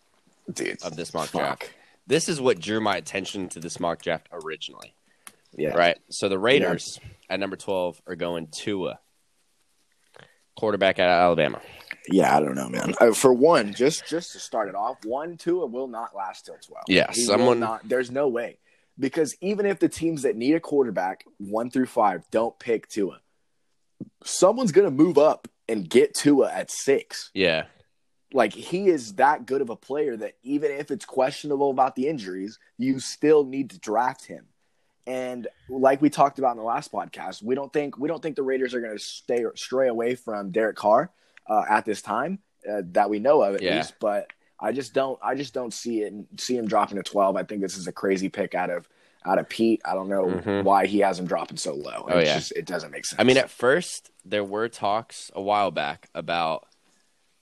dude. 0.52 0.82
of 0.82 0.96
this 0.96 1.12
mock 1.12 1.28
Fuck. 1.28 1.40
draft. 1.60 1.70
This 2.06 2.28
is 2.28 2.40
what 2.40 2.58
drew 2.60 2.80
my 2.80 2.96
attention 2.96 3.48
to 3.50 3.60
this 3.60 3.78
mock 3.80 4.00
draft 4.02 4.28
originally. 4.32 4.94
Yeah. 5.56 5.70
Right. 5.70 5.98
So 6.10 6.28
the 6.28 6.38
Raiders 6.38 7.00
at 7.28 7.40
number 7.40 7.56
twelve 7.56 8.00
are 8.06 8.14
going 8.16 8.46
Tua, 8.48 9.00
quarterback 10.58 10.98
out 10.98 11.08
of 11.08 11.22
Alabama. 11.22 11.60
Yeah, 12.10 12.36
I 12.36 12.40
don't 12.40 12.54
know, 12.54 12.68
man. 12.68 12.94
Uh, 13.00 13.12
for 13.12 13.32
one, 13.32 13.74
just 13.74 14.06
just 14.08 14.32
to 14.32 14.38
start 14.38 14.68
it 14.68 14.74
off, 14.74 14.96
one 15.04 15.36
Tua 15.36 15.66
will 15.66 15.88
not 15.88 16.14
last 16.16 16.46
till 16.46 16.56
twelve. 16.56 16.84
Yeah, 16.88 17.10
He 17.12 17.24
someone- 17.24 17.60
Not, 17.60 17.88
there's 17.88 18.10
no 18.10 18.28
way 18.28 18.58
because 18.98 19.36
even 19.40 19.66
if 19.66 19.78
the 19.78 19.88
teams 19.88 20.22
that 20.22 20.34
need 20.36 20.54
a 20.54 20.60
quarterback 20.60 21.24
one 21.38 21.70
through 21.70 21.86
five 21.86 22.22
don't 22.30 22.58
pick 22.58 22.88
Tua, 22.88 23.20
someone's 24.24 24.72
gonna 24.72 24.90
move 24.90 25.18
up 25.18 25.48
and 25.68 25.88
get 25.88 26.14
Tua 26.14 26.50
at 26.52 26.70
six. 26.70 27.30
Yeah. 27.34 27.64
Like 28.32 28.52
he 28.52 28.88
is 28.88 29.14
that 29.14 29.46
good 29.46 29.60
of 29.62 29.70
a 29.70 29.76
player 29.76 30.16
that 30.16 30.34
even 30.42 30.70
if 30.70 30.90
it's 30.90 31.04
questionable 31.04 31.70
about 31.70 31.94
the 31.94 32.08
injuries, 32.08 32.58
you 32.76 33.00
still 33.00 33.44
need 33.44 33.70
to 33.70 33.78
draft 33.78 34.26
him. 34.26 34.46
And 35.08 35.48
like 35.70 36.02
we 36.02 36.10
talked 36.10 36.38
about 36.38 36.52
in 36.52 36.58
the 36.58 36.62
last 36.64 36.92
podcast, 36.92 37.42
we 37.42 37.54
don't 37.54 37.72
think 37.72 37.96
we 37.98 38.08
don't 38.08 38.22
think 38.22 38.36
the 38.36 38.42
Raiders 38.42 38.74
are 38.74 38.80
going 38.80 38.92
to 38.96 39.02
stay 39.02 39.42
stray 39.54 39.88
away 39.88 40.14
from 40.14 40.50
Derek 40.50 40.76
Carr 40.76 41.10
uh, 41.48 41.64
at 41.68 41.84
this 41.86 42.02
time 42.02 42.40
uh, 42.70 42.82
that 42.92 43.08
we 43.08 43.18
know 43.18 43.40
of 43.42 43.54
at 43.56 43.62
Yeah. 43.62 43.76
least. 43.76 43.94
But 44.00 44.26
I 44.60 44.72
just 44.72 44.92
don't 44.92 45.18
I 45.22 45.34
just 45.34 45.54
don't 45.54 45.72
see 45.72 46.02
it 46.02 46.12
see 46.38 46.56
him 46.56 46.66
dropping 46.68 46.96
to 46.98 47.02
twelve. 47.02 47.36
I 47.36 47.42
think 47.42 47.62
this 47.62 47.76
is 47.78 47.86
a 47.88 47.92
crazy 47.92 48.28
pick 48.28 48.54
out 48.54 48.68
of 48.70 48.86
out 49.24 49.38
of 49.38 49.48
Pete. 49.48 49.80
I 49.84 49.94
don't 49.94 50.08
know 50.08 50.26
Mhm. 50.26 50.62
why 50.64 50.86
he 50.86 50.98
has 51.00 51.18
him 51.18 51.26
dropping 51.26 51.56
so 51.56 51.74
low. 51.74 52.04
Oh, 52.08 52.18
It's 52.18 52.28
yeah. 52.28 52.34
just, 52.36 52.52
it 52.52 52.66
doesn't 52.66 52.90
make 52.90 53.04
sense. 53.04 53.18
I 53.20 53.24
mean, 53.24 53.36
at 53.36 53.50
first 53.50 54.10
there 54.24 54.44
were 54.44 54.68
talks 54.68 55.30
a 55.34 55.40
while 55.42 55.70
back 55.70 56.08
about 56.14 56.67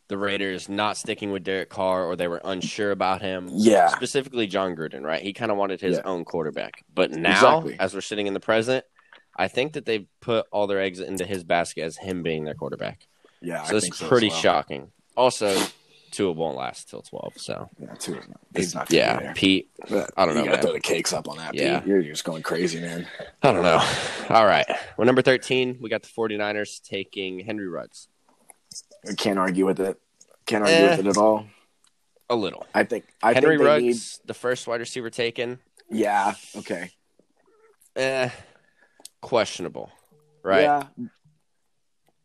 the 0.09 0.17
Raiders 0.19 0.69
not 0.69 0.97
sticking 0.97 1.33
with 1.33 1.43
Derek 1.45 1.69
Carr 1.69 2.05
or 2.05 2.15
they 2.17 2.29
were 2.29 2.41
unsure 2.45 2.91
about 2.93 3.23
him. 3.23 3.49
Yeah. 3.53 3.89
Specifically, 3.89 4.47
Jon 4.47 4.77
Gruden, 4.77 5.03
right? 5.03 5.23
He 5.23 5.33
kind 5.33 5.51
of 5.51 5.57
wanted 5.57 5.81
his 5.81 5.97
Yeah. 5.97 6.03
own 6.05 6.25
quarterback. 6.25 6.85
But 6.95 7.11
now, 7.11 7.31
Exactly. 7.59 7.77
as 7.81 7.95
we're 7.95 8.01
sitting 8.03 8.27
in 8.27 8.35
the 8.35 8.41
present, 8.41 8.85
I 9.37 9.49
think 9.49 9.73
that 9.75 9.85
they've 9.85 10.07
put 10.21 10.47
all 10.53 10.67
their 10.67 10.81
eggs 10.81 11.01
into 11.01 11.25
his 11.27 11.45
basket 11.45 11.83
as 11.83 11.97
him 11.97 12.23
being 12.23 12.45
their 12.45 12.55
quarterback. 12.55 13.07
Yeah, 13.43 13.63
So 13.65 13.75
I 13.75 13.79
it's 13.79 14.01
pretty 14.03 14.29
well. 14.29 14.37
shocking. 14.39 14.93
Also, 15.17 15.55
Tua 16.13 16.33
won't 16.33 16.57
last 16.57 16.89
till 16.89 17.03
12. 17.03 17.35
So, 17.37 17.69
Yeah, 17.79 17.95
two. 17.99 18.15
is 18.17 18.25
He's 18.55 18.75
not 18.75 18.91
yeah. 18.91 19.33
Pete, 19.35 19.71
I 20.17 20.25
don't 20.25 20.35
know, 20.37 20.45
You 20.45 20.51
gotta 20.51 20.63
throw 20.63 20.73
the 20.73 20.81
cakes 20.81 21.13
up 21.13 21.29
on 21.29 21.37
that. 21.39 21.53
Yeah. 21.55 21.81
Pete. 21.81 21.89
You're 21.89 22.03
just 22.03 22.25
going 22.25 22.43
crazy, 22.43 22.81
man. 22.81 23.07
I 23.43 23.53
don't 23.53 23.63
know. 23.63 23.83
All 24.31 24.47
right. 24.47 24.67
Well, 24.97 25.05
number 25.05 25.21
13, 25.21 25.79
we 25.81 25.91
got 25.91 26.03
the 26.03 26.09
49ers 26.09 26.81
taking 26.81 27.41
Henry 27.41 27.67
Ruggs. 27.69 28.09
I 29.09 29.15
can't 29.15 29.39
argue 29.39 29.67
with 29.67 29.81
it. 29.81 30.01
Can't 30.47 30.63
argue 30.65 30.77
Eh. 30.77 30.91
with 30.97 31.07
it 31.07 31.11
at 31.11 31.17
all. 31.17 31.47
A 32.29 32.35
little. 32.37 32.67
I 32.75 32.85
think 32.85 33.05
I 33.23 33.35
Henry 33.35 33.57
think 33.57 33.67
Ruggs, 33.69 33.83
need. 33.85 34.27
the 34.27 34.35
first 34.35 34.67
wide 34.67 34.81
receiver 34.81 35.11
taken, 35.11 35.61
Yeah. 35.91 36.35
Okay. 36.57 36.91
eh, 37.95 38.31
questionable, 39.21 39.91
right? 40.43 40.63
Yeah. 40.63 40.87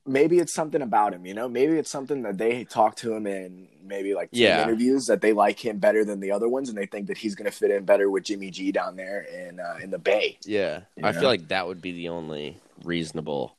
Maybe 0.08 0.40
it's 0.40 0.54
something 0.54 0.82
about 0.82 1.14
him, 1.14 1.28
you 1.28 1.36
know. 1.36 1.48
Maybe 1.48 1.74
it's 1.78 1.92
something 1.92 2.24
that 2.24 2.38
they 2.40 2.64
talk 2.64 2.96
to 2.98 3.14
him 3.14 3.28
in 3.28 3.68
maybe 3.84 4.16
like 4.16 4.30
Yeah. 4.32 4.64
interviews 4.64 5.06
that 5.06 5.22
they 5.22 5.32
like 5.34 5.64
him 5.64 5.78
better 5.78 6.04
than 6.04 6.20
the 6.20 6.32
other 6.32 6.50
ones, 6.50 6.70
and 6.70 6.78
they 6.78 6.88
think 6.88 7.06
that 7.08 7.18
he's 7.20 7.36
going 7.36 7.50
to 7.50 7.56
fit 7.56 7.70
in 7.70 7.86
better 7.86 8.10
with 8.10 8.24
Jimmy 8.24 8.50
G 8.50 8.72
down 8.72 8.96
there 8.96 9.22
in 9.22 9.60
uh, 9.60 9.78
in 9.82 9.92
the 9.92 10.00
Bay. 10.00 10.40
Yeah. 10.44 10.82
I 11.04 11.12
Yeah. 11.12 11.12
feel 11.12 11.30
like 11.30 11.50
that 11.50 11.68
would 11.68 11.82
be 11.82 11.92
the 11.92 12.10
only 12.10 12.60
reasonable 12.84 13.56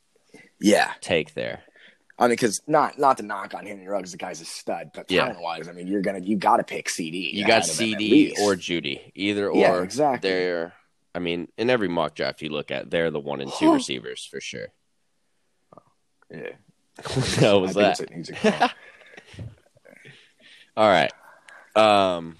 Yeah, 0.58 0.92
take 1.00 1.34
there. 1.34 1.62
I 2.22 2.26
mean, 2.28 2.30
because 2.34 2.60
not 2.66 2.98
not 2.98 3.16
to 3.18 3.22
knock 3.22 3.52
on 3.54 3.66
Henry 3.66 3.86
Ruggs, 3.86 4.12
the 4.12 4.16
guy's 4.18 4.40
a 4.40 4.44
stud, 4.44 4.92
but 4.94 5.10
Yeah. 5.10 5.22
talent 5.24 5.40
wise, 5.42 5.68
I 5.68 5.72
mean, 5.72 5.86
you're 5.86 6.00
gonna 6.02 6.20
you 6.20 6.36
got 6.36 6.58
to 6.58 6.64
pick 6.64 6.86
CeeDee. 6.88 7.32
You 7.32 7.46
got 7.46 7.68
of 7.68 7.78
him 7.78 7.94
at 7.94 8.00
CeeDee 8.00 8.38
or 8.38 8.54
Jeudy, 8.54 9.12
either 9.14 9.48
or. 9.48 9.58
Yeah, 9.58 9.82
exactly. 9.82 10.30
They're, 10.30 10.72
I 11.14 11.18
mean, 11.18 11.48
in 11.58 11.68
every 11.68 11.88
mock 11.88 12.14
draft 12.14 12.40
you 12.42 12.48
look 12.50 12.70
at, 12.70 12.90
they're 12.90 13.10
the 13.10 13.20
one 13.20 13.40
and 13.40 13.52
two 13.52 13.72
receivers 13.74 14.24
for 14.24 14.40
sure. 14.40 14.68
yeah. 16.30 16.52
How 17.40 17.58
was 17.58 17.76
I 17.76 17.80
that? 17.82 17.98
think 17.98 18.12
he's 18.14 18.30
a- 18.30 18.34
he's 19.36 19.44
All 20.76 20.88
right. 20.88 21.12
Um, 21.76 22.36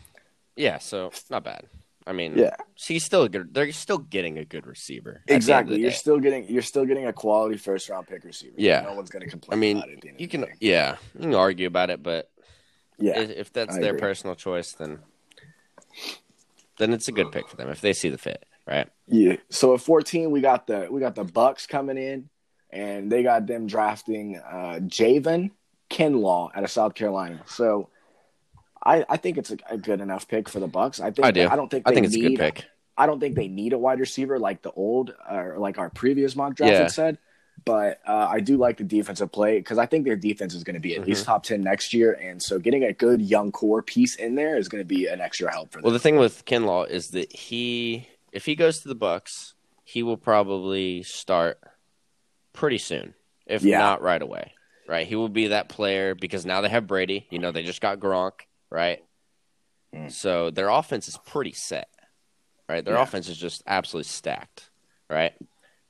yeah. 0.57 0.79
So 0.79 1.11
not 1.31 1.45
bad. 1.45 1.67
I 2.07 2.13
mean, 2.13 2.37
yeah, 2.37 2.57
he's 2.77 3.05
still 3.05 3.23
a 3.25 3.29
good. 3.29 3.55
They're 3.55 3.71
still 3.73 3.99
getting 3.99 4.39
a 4.39 4.45
good 4.45 4.67
receiver. 4.67 5.11
at 5.11 5.15
the 5.15 5.19
end 5.21 5.31
of 5.31 5.37
exactly. 5.37 5.81
You're 5.81 5.91
day. 5.91 5.97
still 5.97 6.19
getting 6.19 6.49
you're 6.49 6.63
still 6.63 6.85
getting 6.85 7.07
a 7.07 7.13
quality 7.13 7.57
first 7.57 7.89
round 7.89 8.07
pick 8.09 8.25
receiver. 8.25 8.55
Yeah. 8.57 8.81
no 8.83 8.95
one's 8.95 9.11
gonna 9.11 9.27
complain. 9.27 9.57
I 9.57 9.61
mean, 9.61 9.77
about 9.77 9.89
it 9.89 9.95
at 9.95 10.01
the 10.01 10.09
end 10.09 10.21
you 10.21 10.29
can. 10.29 10.47
Yeah, 10.61 10.97
you 11.15 11.21
can 11.21 11.35
argue 11.35 11.67
about 11.67 11.91
it, 11.91 12.03
but 12.03 12.31
yeah, 12.99 13.21
if, 13.21 13.31
if 13.31 13.53
that's 13.53 13.77
I 13.77 13.81
their 13.81 13.91
agree. 13.91 14.01
personal 14.01 14.35
choice, 14.35 14.73
then 14.73 14.99
then 16.79 16.93
it's 16.93 17.09
a 17.09 17.13
good 17.13 17.31
pick 17.33 17.49
for 17.49 17.57
them 17.57 17.69
if 17.69 17.81
they 17.81 17.93
see 17.93 18.09
the 18.09 18.19
fit, 18.19 18.45
right? 18.67 18.89
Yeah. 19.07 19.37
So 19.51 19.75
at 19.75 19.81
14, 19.81 20.31
we 20.31 20.41
got 20.41 20.67
the 20.67 20.89
we 20.91 21.01
got 21.01 21.15
the 21.15 21.25
Bucks 21.25 21.67
coming 21.67 21.99
in, 21.99 22.29
and 22.71 23.11
they 23.11 23.23
got 23.23 23.47
them 23.47 23.67
drafting 23.67 24.39
uh, 24.39 24.81
Javon 24.83 25.51
Kinlaw 25.91 26.51
out 26.55 26.65
of 26.65 26.71
South 26.71 26.95
Carolina. 26.95 27.43
So 27.47 27.91
I 28.85 29.05
I 29.09 29.17
think 29.17 29.39
it's 29.39 29.51
a, 29.51 29.57
a 29.71 29.79
good 29.79 30.01
enough 30.01 30.27
pick 30.29 30.49
for 30.49 30.61
the 30.61 30.67
Bucks. 30.69 31.01
I 31.01 31.11
think 31.11 31.25
I 31.27 31.31
do. 31.31 31.49
I 31.49 31.57
don't 31.57 31.71
think 31.71 31.89
I 31.89 31.95
think 31.95 32.07
it's 32.07 32.17
a 32.17 32.21
good 32.21 32.37
pick. 32.39 32.65
I 32.97 33.07
don't 33.07 33.21
think 33.21 33.35
they 33.37 33.49
need 33.49 33.73
a 33.73 33.79
wide 33.79 34.01
receiver 34.01 34.39
like 34.39 34.63
the 34.63 34.71
old 34.73 35.15
or 35.31 35.57
like 35.59 35.79
our 35.79 35.89
previous 35.91 36.37
mock 36.37 36.55
draft 36.55 36.73
Yeah. 36.73 36.79
had 36.81 36.91
said. 36.91 37.19
But 37.65 38.01
uh, 38.07 38.27
I 38.29 38.41
do 38.41 38.57
like 38.57 38.79
the 38.79 38.85
defensive 38.85 39.31
play 39.31 39.59
because 39.59 39.79
I 39.79 39.87
think 39.87 40.05
their 40.05 40.17
defense 40.17 40.53
is 40.55 40.65
going 40.65 40.75
to 40.75 40.81
be 40.81 40.97
at 40.97 41.03
Mhm. 41.03 41.07
least 41.07 41.25
top 41.27 41.45
ten 41.45 41.61
next 41.63 41.95
year, 41.95 42.13
and 42.15 42.43
so 42.43 42.59
getting 42.59 42.83
a 42.85 42.93
good 42.93 43.21
young 43.23 43.53
core 43.53 43.83
piece 43.83 44.17
in 44.17 44.35
there 44.35 44.57
is 44.57 44.69
going 44.69 44.81
to 44.81 44.87
be 44.87 45.07
an 45.07 45.21
extra 45.21 45.53
help 45.53 45.71
for 45.71 45.79
them. 45.79 45.85
Well, 45.85 45.93
the 45.93 45.99
thing 46.01 46.17
with 46.17 46.45
Kinlaw 46.45 46.89
is 46.89 47.09
that 47.11 47.33
he, 47.33 48.09
if 48.33 48.47
he 48.47 48.55
goes 48.57 48.81
to 48.81 48.89
the 48.89 48.95
Bucks, 48.97 49.55
he 49.85 50.03
will 50.03 50.17
probably 50.17 51.03
start 51.05 51.61
pretty 52.53 52.79
soon, 52.79 53.15
if 53.47 53.63
Yeah. 53.63 53.79
not 53.79 54.03
right 54.03 54.23
away. 54.23 54.55
Right? 54.89 55.07
He 55.07 55.15
will 55.15 55.29
be 55.29 55.49
that 55.49 55.69
player 55.69 56.15
because 56.15 56.45
now 56.45 56.61
they 56.63 56.69
have 56.69 56.87
Brady. 56.87 57.27
You 57.31 57.39
know, 57.39 57.53
they 57.53 57.63
just 57.63 57.81
got 57.81 58.01
Gronk, 58.01 58.33
right? 58.73 59.05
Mm. 59.95 60.11
So 60.11 60.51
their 60.51 60.69
offense 60.71 61.07
is 61.07 61.19
pretty 61.27 61.53
set, 61.53 61.89
right? 62.69 62.85
Their 62.85 62.95
Yeah. 62.95 63.03
offense 63.03 63.29
is 63.29 63.37
just 63.37 63.63
absolutely 63.67 64.09
stacked, 64.09 64.71
right? 65.11 65.35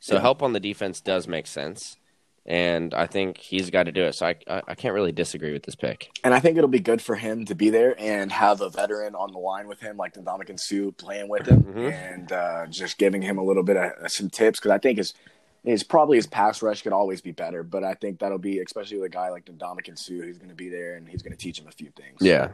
So 0.00 0.16
Yeah. 0.16 0.20
help 0.20 0.42
on 0.42 0.52
the 0.52 0.60
defense 0.60 1.00
does 1.00 1.28
make 1.28 1.46
sense, 1.46 1.96
and 2.44 2.92
I 2.92 3.06
think 3.06 3.38
he's 3.38 3.70
got 3.70 3.84
to 3.84 3.92
do 3.92 4.02
it. 4.02 4.14
So 4.16 4.26
I, 4.26 4.34
I, 4.48 4.62
I 4.68 4.74
can't 4.74 4.94
really 4.94 5.12
disagree 5.12 5.52
with 5.52 5.62
this 5.62 5.76
pick. 5.76 6.10
And 6.24 6.34
I 6.34 6.40
think 6.40 6.58
it'll 6.58 6.68
be 6.68 6.80
good 6.80 7.00
for 7.00 7.14
him 7.14 7.44
to 7.44 7.54
be 7.54 7.70
there 7.70 7.94
and 8.00 8.32
have 8.32 8.60
a 8.60 8.68
veteran 8.68 9.14
on 9.14 9.30
the 9.30 9.38
line 9.38 9.68
with 9.68 9.78
him, 9.80 9.96
like 9.96 10.14
the 10.14 10.20
Ndamukong 10.22 10.58
Suh 10.58 10.90
playing 10.98 11.28
with 11.28 11.46
him 11.46 11.62
Mhm. 11.62 11.92
and 11.92 12.32
uh, 12.32 12.66
just 12.66 12.98
giving 12.98 13.22
him 13.22 13.38
a 13.38 13.44
little 13.44 13.62
bit 13.62 13.76
of 13.76 14.10
some 14.10 14.28
tips 14.28 14.58
because 14.58 14.72
I 14.72 14.78
think 14.78 14.98
his 14.98 15.14
his 15.64 15.84
probably 15.84 16.16
his 16.16 16.26
pass 16.26 16.60
rush 16.62 16.82
could 16.82 16.92
always 16.92 17.20
be 17.20 17.30
better, 17.32 17.62
but 17.62 17.84
I 17.84 17.94
think 17.94 18.18
that'll 18.18 18.38
be 18.38 18.58
especially 18.58 18.96
with 18.98 19.06
a 19.06 19.14
guy 19.14 19.28
like 19.30 19.44
the 19.46 19.52
Ndamukong 19.52 19.98
Suh, 19.98 20.24
he's 20.24 20.38
going 20.38 20.48
to 20.50 20.54
be 20.56 20.68
there 20.68 20.96
and 20.96 21.08
he's 21.08 21.22
going 21.22 21.32
to 21.32 21.38
teach 21.38 21.58
him 21.58 21.68
a 21.68 21.72
few 21.72 21.90
things. 21.96 22.18
Yeah, 22.20 22.50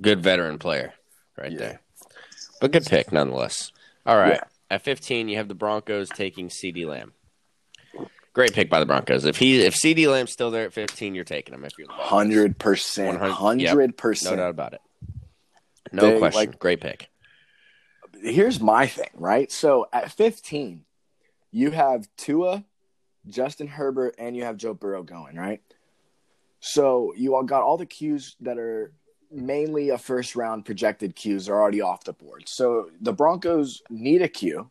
good 0.00 0.22
veteran 0.22 0.58
player 0.58 0.92
right 1.38 1.52
Yeah. 1.52 1.58
there. 1.58 1.80
But 2.60 2.72
good 2.72 2.84
pick 2.86 3.10
nonetheless. 3.12 3.72
All 4.04 4.16
right. 4.16 4.34
Yeah. 4.34 4.44
At 4.72 4.82
15, 4.82 5.28
you 5.28 5.36
have 5.38 5.48
the 5.48 5.54
Broncos 5.54 6.08
taking 6.10 6.48
CeeDee 6.48 6.86
Lamb. 6.86 7.12
Great 8.32 8.52
pick 8.52 8.70
by 8.70 8.78
the 8.78 8.86
Broncos. 8.86 9.24
If 9.24 9.38
he 9.38 9.62
if 9.62 9.74
CeeDee 9.74 10.08
Lamb's 10.10 10.30
still 10.30 10.50
there 10.52 10.64
at 10.66 10.72
15, 10.72 11.14
you're 11.14 11.24
taking 11.24 11.52
him 11.54 11.64
if 11.64 11.72
you're 11.78 11.90
hundred 11.90 12.58
percent, 12.58 13.18
100 13.20 13.32
hundred 13.32 13.88
No 13.88 13.92
percent. 13.96 14.36
doubt 14.36 14.50
about 14.50 14.74
it. 14.74 14.80
No 15.92 16.02
They, 16.12 16.18
question. 16.18 16.38
like- 16.50 16.58
Great 16.60 16.80
pick. 16.80 17.08
Here's 18.22 18.60
my 18.60 18.86
thing, 18.86 19.08
right? 19.14 19.50
So 19.50 19.86
at 19.92 20.12
fifteen, 20.12 20.84
you 21.50 21.70
have 21.70 22.08
Tua, 22.16 22.64
Justin 23.28 23.66
Herbert, 23.66 24.14
and 24.18 24.36
you 24.36 24.44
have 24.44 24.56
Joe 24.56 24.74
Burrow 24.74 25.02
going, 25.02 25.36
right? 25.36 25.60
So 26.60 27.12
you 27.16 27.34
all 27.34 27.42
got 27.42 27.62
all 27.62 27.76
the 27.76 27.86
cues 27.86 28.36
that 28.40 28.58
are 28.58 28.92
mainly 29.30 29.90
a 29.90 29.98
first 29.98 30.36
round 30.36 30.64
projected 30.64 31.14
cues 31.14 31.48
are 31.48 31.60
already 31.60 31.80
off 31.80 32.04
the 32.04 32.12
board. 32.12 32.48
So 32.48 32.90
the 33.00 33.12
Broncos 33.12 33.82
need 33.88 34.22
a 34.22 34.28
cue, 34.28 34.70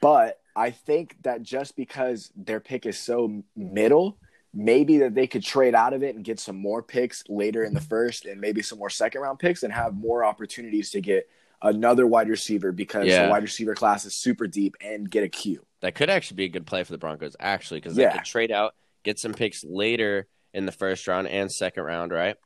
but 0.00 0.40
I 0.56 0.70
think 0.70 1.16
that 1.22 1.42
just 1.42 1.76
because 1.76 2.32
their 2.34 2.60
pick 2.60 2.86
is 2.86 2.98
so 2.98 3.42
middle, 3.54 4.18
maybe 4.52 4.98
that 4.98 5.14
they 5.14 5.26
could 5.26 5.44
trade 5.44 5.74
out 5.74 5.92
of 5.92 6.02
it 6.02 6.16
and 6.16 6.24
get 6.24 6.40
some 6.40 6.56
more 6.56 6.82
picks 6.82 7.22
later 7.28 7.64
in 7.64 7.74
the 7.74 7.80
first 7.80 8.24
and 8.24 8.40
maybe 8.40 8.62
some 8.62 8.78
more 8.78 8.90
second 8.90 9.20
round 9.20 9.38
picks 9.38 9.62
and 9.62 9.72
have 9.72 9.94
more 9.94 10.24
opportunities 10.24 10.90
to 10.90 11.00
get 11.00 11.28
another 11.62 12.06
wide 12.06 12.28
receiver 12.28 12.72
because 12.72 13.06
Yeah. 13.06 13.24
the 13.24 13.30
wide 13.30 13.42
receiver 13.42 13.74
class 13.74 14.04
is 14.04 14.14
super 14.14 14.46
deep 14.46 14.76
and 14.80 15.10
get 15.10 15.24
a 15.24 15.28
Q. 15.28 15.64
That 15.80 15.94
could 15.94 16.10
actually 16.10 16.36
be 16.36 16.44
a 16.44 16.48
good 16.48 16.66
play 16.66 16.84
for 16.84 16.92
the 16.92 16.98
Broncos, 16.98 17.36
actually, 17.40 17.80
because 17.80 17.94
they 17.96 18.02
Yeah. 18.02 18.12
could 18.12 18.24
trade 18.24 18.50
out, 18.50 18.74
get 19.04 19.18
some 19.18 19.32
picks 19.34 19.64
later 19.64 20.26
in 20.54 20.66
the 20.66 20.72
first 20.72 21.06
round 21.08 21.28
and 21.28 21.50
second 21.52 21.84
round, 21.84 22.12
right? 22.12 22.36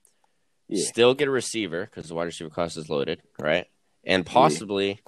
Yeah. 0.69 0.85
Still 0.87 1.15
get 1.15 1.29
a 1.29 1.31
receiver 1.31 1.85
because 1.85 2.09
the 2.09 2.15
wide 2.15 2.25
receiver 2.25 2.51
class 2.51 2.77
is 2.77 2.89
loaded, 2.89 3.21
right? 3.39 3.67
And 4.05 4.25
possibly 4.27 5.01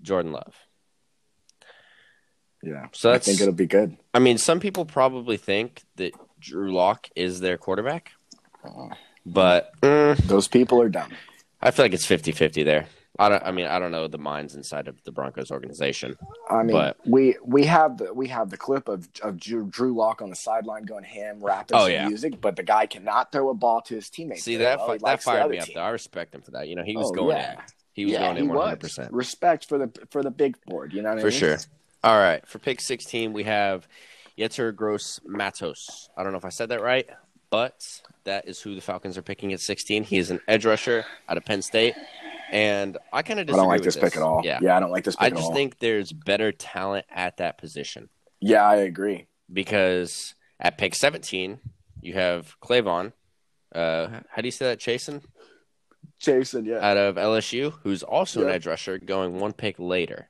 Jordan 0.00 0.32
Love. 0.32 0.54
Yeah. 2.62 2.86
So 2.92 3.10
I 3.12 3.18
think 3.18 3.40
it'll 3.40 3.52
be 3.54 3.66
good. 3.66 3.96
I 4.14 4.18
mean, 4.20 4.38
some 4.38 4.60
people 4.60 4.84
probably 4.84 5.36
think 5.36 5.82
that 5.96 6.12
Drew 6.38 6.72
Lock 6.72 7.08
is 7.16 7.40
their 7.40 7.58
quarterback, 7.58 8.12
but 9.26 9.72
mm, 9.80 10.16
Those 10.28 10.48
people 10.48 10.80
are 10.80 10.88
dumb. 10.88 11.12
I 11.60 11.70
feel 11.70 11.84
like 11.84 11.92
it's 11.92 12.06
50-50 12.06 12.64
there. 12.64 12.86
I 13.18 13.28
don't. 13.28 13.42
I 13.44 13.50
mean, 13.52 13.66
I 13.66 13.78
don't 13.78 13.90
know 13.92 14.08
the 14.08 14.16
minds 14.18 14.54
inside 14.54 14.88
of 14.88 14.96
the 15.04 15.12
Broncos 15.12 15.50
organization. 15.50 16.16
I 16.48 16.62
mean, 16.62 16.72
But- 16.72 16.96
we 17.06 17.36
we 17.44 17.64
have 17.66 17.98
the 17.98 18.12
we 18.14 18.28
have 18.28 18.48
the 18.48 18.56
clip 18.56 18.88
of 18.88 19.06
of 19.22 19.38
Drew, 19.38 19.66
Drew 19.66 19.94
Lock 19.94 20.22
on 20.22 20.30
the 20.30 20.36
sideline 20.36 20.84
going 20.84 21.04
ham, 21.04 21.38
rapping 21.44 21.76
Oh, 21.76 21.86
yeah. 21.86 22.08
music, 22.08 22.40
but 22.40 22.56
the 22.56 22.62
guy 22.62 22.86
cannot 22.86 23.30
throw 23.30 23.50
a 23.50 23.54
ball 23.54 23.82
to 23.82 23.94
his 23.96 24.08
teammates. 24.08 24.44
See 24.44 24.56
that 24.56 24.78
well. 24.78 24.96
that 24.98 25.22
fired 25.22 25.50
me 25.50 25.58
up. 25.58 25.68
Though 25.74 25.82
I 25.82 25.90
respect 25.90 26.34
him 26.34 26.40
for 26.40 26.52
that. 26.52 26.68
You 26.68 26.76
know, 26.76 26.84
he 26.84 26.96
was 26.96 27.10
Oh, 27.10 27.14
going 27.14 27.36
yeah. 27.36 27.52
in. 27.52 27.58
He 27.92 28.04
was 28.06 28.12
yeah, 28.14 28.20
going 28.20 28.38
in 28.38 28.48
one 28.48 28.56
hundred 28.66 28.80
percent 28.80 29.12
Respect 29.12 29.68
for 29.68 29.76
the 29.76 29.90
for 30.10 30.22
the 30.22 30.30
big 30.30 30.56
board. 30.64 30.94
You 30.94 31.02
know 31.02 31.10
what 31.10 31.18
I 31.18 31.22
mean? 31.22 31.24
for 31.26 31.30
sure. 31.30 31.58
All 32.02 32.18
right, 32.18 32.46
for 32.48 32.58
pick 32.58 32.80
sixteen, 32.80 33.34
we 33.34 33.44
have 33.44 33.86
Yetur 34.38 34.74
Gross-Matos. 34.74 36.08
I 36.16 36.22
don't 36.22 36.32
know 36.32 36.38
if 36.38 36.44
I 36.44 36.48
said 36.48 36.70
that 36.70 36.80
right, 36.80 37.06
but 37.50 38.00
that 38.24 38.48
is 38.48 38.60
who 38.60 38.74
the 38.74 38.80
Falcons 38.80 39.18
are 39.18 39.22
picking 39.22 39.52
at 39.52 39.60
sixteen. 39.60 40.02
He 40.04 40.16
is 40.18 40.30
an 40.30 40.40
edge 40.48 40.64
rusher 40.64 41.04
out 41.28 41.36
of 41.36 41.44
Penn 41.44 41.60
State, 41.62 41.94
and 42.52 42.98
I 43.12 43.22
kind 43.22 43.40
of 43.40 43.48
I 43.48 43.56
don't 43.56 43.66
like 43.66 43.80
with 43.80 43.86
this 43.86 43.96
pick 43.96 44.16
at 44.16 44.22
all. 44.22 44.42
Yeah, 44.44 44.60
Yeah, 44.62 44.76
I 44.76 44.80
don't 44.80 44.90
like 44.90 45.04
this 45.04 45.16
pick 45.16 45.24
I 45.24 45.30
just 45.30 45.52
think 45.52 45.78
there's 45.78 46.12
better 46.12 46.52
talent 46.52 47.06
at 47.10 47.38
that 47.38 47.58
position. 47.58 48.10
yeah, 48.40 48.62
I 48.64 48.76
agree. 48.76 49.26
because 49.52 50.34
at 50.60 50.78
pick 50.78 50.94
17, 50.94 51.58
you 52.00 52.12
have 52.14 52.54
K'Lavon. 52.60 53.12
Uh, 53.74 54.20
how 54.30 54.42
do 54.42 54.46
you 54.46 54.52
say 54.52 54.66
that, 54.66 54.78
Chaisson? 54.78 55.22
Jason, 56.18 56.64
yeah, 56.64 56.78
Out 56.78 56.96
of 56.96 57.16
LSU, 57.16 57.72
who's 57.82 58.02
also 58.02 58.42
an 58.44 58.50
edge 58.50 58.66
rusher, 58.66 58.98
going 58.98 59.40
one 59.40 59.52
pick 59.52 59.78
later 59.78 60.28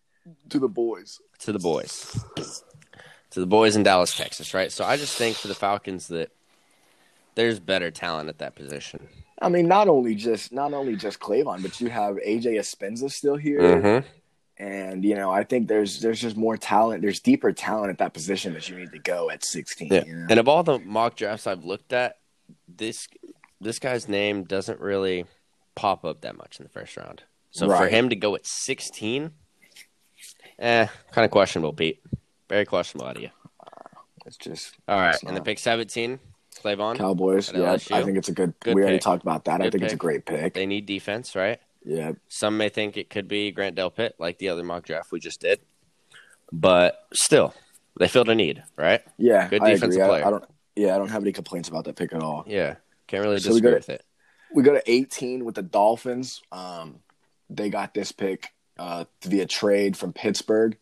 to 0.49 0.59
the 0.59 0.69
boys. 0.69 1.21
to 1.41 1.52
the 1.52 1.59
boys. 1.59 2.19
To 3.31 3.41
the 3.41 3.47
boys 3.47 3.76
in 3.76 3.83
Dallas, 3.83 4.14
Texas, 4.14 4.55
right? 4.55 4.71
So 4.71 4.85
I 4.85 4.97
just 4.97 5.17
think 5.17 5.37
for 5.37 5.49
the 5.49 5.55
Falcons 5.55 6.09
that 6.09 6.31
there's 7.35 7.59
better 7.59 7.91
talent 7.91 8.29
at 8.29 8.38
that 8.38 8.55
position. 8.55 9.09
I 9.40 9.48
mean, 9.48 9.66
not 9.68 9.88
only 9.88 10.14
just 10.14 10.52
not 10.52 10.72
only 10.72 10.96
just 10.96 11.18
K'Lavon, 11.20 11.62
but 11.62 11.80
you 11.80 11.88
have 11.90 12.16
AJ 12.16 12.58
Epenesa 12.58 13.10
still 13.10 13.36
here, 13.36 13.60
Mm-hmm. 13.60 14.06
and 14.62 15.04
you 15.04 15.14
know 15.14 15.30
I 15.30 15.42
think 15.44 15.68
there's 15.68 16.00
there's 16.00 16.20
just 16.20 16.36
more 16.36 16.56
talent. 16.56 17.02
There's 17.02 17.20
deeper 17.20 17.52
talent 17.52 17.90
at 17.90 17.98
that 17.98 18.12
position 18.14 18.52
that 18.54 18.68
you 18.68 18.76
need 18.76 18.92
to 18.92 18.98
go 18.98 19.30
at 19.30 19.44
16. 19.44 19.88
Yeah. 19.90 20.04
you 20.04 20.14
know? 20.14 20.26
And 20.30 20.38
of 20.38 20.48
all 20.48 20.62
the 20.62 20.78
mock 20.78 21.16
drafts 21.16 21.46
I've 21.46 21.64
looked 21.64 21.92
at, 21.92 22.18
this 22.68 23.08
this 23.60 23.78
guy's 23.78 24.08
name 24.08 24.44
doesn't 24.44 24.80
really 24.80 25.24
pop 25.74 26.04
up 26.04 26.20
that 26.20 26.36
much 26.36 26.58
in 26.60 26.64
the 26.64 26.68
first 26.70 26.96
round. 26.96 27.22
So 27.50 27.68
for 27.68 27.86
him 27.88 28.08
to 28.08 28.16
go 28.16 28.34
at 28.34 28.46
16, 28.46 29.30
eh, 30.58 30.86
kind 31.10 31.24
of 31.24 31.30
questionable, 31.30 31.72
Pete. 31.72 32.02
Very 32.48 32.64
questionable 32.64 33.06
out 33.08 33.16
of 33.16 33.22
you. 33.22 33.30
It's 34.26 34.36
just 34.36 34.74
All 34.88 34.98
right, 34.98 35.14
It's 35.14 35.22
and 35.22 35.36
the 35.36 35.42
pick 35.42 35.58
17, 35.58 36.18
K'Lavon. 36.61 36.97
Cowboys. 36.97 37.52
Yeah, 37.52 37.61
LSU. 37.61 37.92
I 37.92 38.02
think 38.04 38.18
it's 38.18 38.28
a 38.28 38.32
good. 38.32 38.54
Good 38.61 38.75
we 38.75 38.82
already 38.82 38.97
pick. 38.97 39.02
talked 39.02 39.23
about 39.23 39.44
that. 39.47 39.61
I 39.61 39.64
Good 39.64 39.73
think 39.73 39.85
it's 39.85 39.92
a 39.94 39.97
great 39.97 40.25
pick. 40.26 40.54
They 40.54 40.66
need 40.66 40.87
defense, 40.87 41.35
right? 41.35 41.61
Yeah, 41.85 42.12
Some 42.28 42.56
may 42.59 42.68
think 42.68 42.97
it 42.97 43.11
could 43.11 43.26
be 43.26 43.50
Grant 43.50 43.76
Delpit, 43.76 44.12
like 44.18 44.38
the 44.38 44.50
other 44.50 44.62
mock 44.62 44.85
draft 44.85 45.11
we 45.11 45.18
just 45.18 45.40
did. 45.40 45.59
But 46.52 47.06
still, 47.12 47.54
they 47.99 48.06
filled 48.09 48.28
a 48.28 48.35
need, 48.35 48.62
right? 48.76 49.00
yeah. 49.18 49.49
Good 49.49 49.62
I 49.62 49.71
defensive 49.75 50.00
agree. 50.00 50.06
Player. 50.09 50.26
I, 50.26 50.30
don't. 50.30 50.44
Yeah, 50.76 50.94
I 50.94 50.99
don't 50.99 51.09
have 51.11 51.23
any 51.23 51.32
complaints 51.32 51.68
about 51.68 51.85
that 51.87 51.97
pick 51.97 52.12
at 52.12 52.23
all. 52.23 52.44
Yeah. 52.47 52.76
Can't 53.09 53.25
really 53.25 53.38
So 53.40 53.49
disagree 53.50 53.71
got- 53.73 53.76
with 53.78 53.88
it. 53.90 54.04
We 54.54 54.62
go 54.62 54.73
to 54.75 54.82
18 54.90 55.44
with 55.47 55.54
the 55.54 55.62
Dolphins. 55.62 56.42
Um, 56.52 57.00
they 57.49 57.71
got 57.71 57.94
this 57.94 58.12
pick 58.12 58.52
uh, 58.78 59.06
via 59.25 59.47
trade 59.47 59.97
from 59.97 60.12
Pittsburgh, 60.12 60.76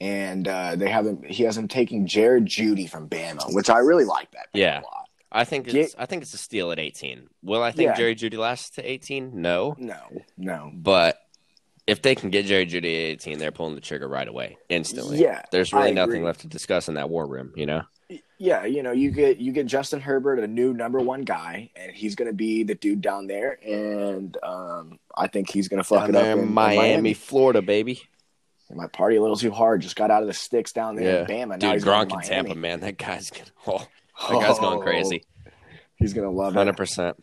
and 0.00 0.46
uh, 0.48 0.76
they 0.76 0.88
have 0.90 1.06
him. 1.06 1.22
He 1.22 1.44
has 1.44 1.56
him 1.56 1.68
taking 1.68 2.06
Jared 2.06 2.46
Jeudy 2.46 2.88
from 2.88 3.08
Bama, 3.08 3.52
which 3.54 3.70
I 3.70 3.78
really 3.78 4.04
like 4.04 4.30
that. 4.32 4.48
Yeah. 4.52 4.80
a 4.80 4.82
lot. 4.82 5.08
I 5.32 5.44
think 5.44 5.66
Get- 5.66 5.76
it's 5.76 5.94
I 5.98 6.06
think 6.06 6.22
it's 6.22 6.32
a 6.34 6.38
steal 6.38 6.70
at 6.70 6.78
18. 6.78 7.28
Will 7.42 7.62
I 7.62 7.72
think 7.72 7.88
Yeah. 7.88 7.94
Jerry 7.96 8.14
Jeudy 8.14 8.38
lasts 8.38 8.70
to 8.76 8.82
18? 8.88 9.32
No. 9.40 9.74
No, 9.78 9.96
no. 10.38 10.70
But 10.72 11.18
if 11.86 12.02
they 12.02 12.14
can 12.14 12.30
get 12.30 12.46
Jerry 12.46 12.66
Jeudy 12.66 12.94
at 13.10 13.12
18, 13.14 13.38
they're 13.38 13.50
pulling 13.52 13.74
the 13.74 13.80
trigger 13.80 14.08
right 14.08 14.26
away, 14.26 14.56
instantly. 14.68 15.20
Yeah, 15.20 15.42
There's 15.50 15.72
really 15.72 15.92
nothing 15.92 16.22
left 16.22 16.40
to 16.40 16.46
discuss 16.46 16.88
in 16.88 16.94
that 16.94 17.10
war 17.10 17.26
room, 17.26 17.52
you 17.56 17.66
know? 17.66 17.82
Yeah, 18.38 18.64
you 18.64 18.82
know, 18.82 18.92
you 18.92 19.10
get 19.10 19.38
you 19.38 19.52
get 19.52 19.66
Justin 19.66 20.00
Herbert, 20.00 20.38
a 20.38 20.46
new 20.46 20.72
number 20.74 20.98
one 21.00 21.22
guy, 21.22 21.70
and 21.76 21.92
he's 21.92 22.14
going 22.14 22.28
to 22.28 22.34
be 22.34 22.62
the 22.62 22.74
dude 22.74 23.00
down 23.00 23.26
there, 23.26 23.58
and 23.64 24.36
um, 24.42 24.98
I 25.16 25.26
think 25.28 25.50
he's 25.50 25.68
going 25.68 25.78
to 25.82 25.84
fuck 25.84 26.08
it 26.08 26.14
up 26.16 26.24
in, 26.26 26.38
in 26.40 26.52
Miami, 26.52 27.14
Florida, 27.14 27.62
baby. 27.62 28.02
He 28.68 28.74
might 28.74 28.92
party 28.92 29.16
a 29.16 29.20
little 29.20 29.36
too 29.36 29.50
hard. 29.50 29.82
Just 29.82 29.94
got 29.96 30.10
out 30.10 30.22
of 30.22 30.26
the 30.26 30.32
sticks 30.34 30.72
down 30.72 30.96
there 30.96 31.26
Yeah. 31.28 31.34
in 31.36 31.48
Bama. 31.48 31.48
Now 31.50 31.56
Dude, 31.58 31.72
he's 31.74 31.84
going 31.84 32.08
Gronk 32.08 32.14
in 32.14 32.28
Tampa, 32.28 32.54
man. 32.54 32.80
That 32.80 32.96
guy's 32.98 33.30
gonna 33.30 33.50
oh, 33.66 33.86
that 34.30 34.40
guy's 34.46 34.58
going 34.58 34.78
Oh, 34.78 34.82
crazy. 34.82 35.24
He's 35.96 36.12
going 36.12 36.26
to 36.28 36.30
love 36.34 36.54
it. 36.54 36.58
Hundred 36.58 36.76
percent. 36.76 37.16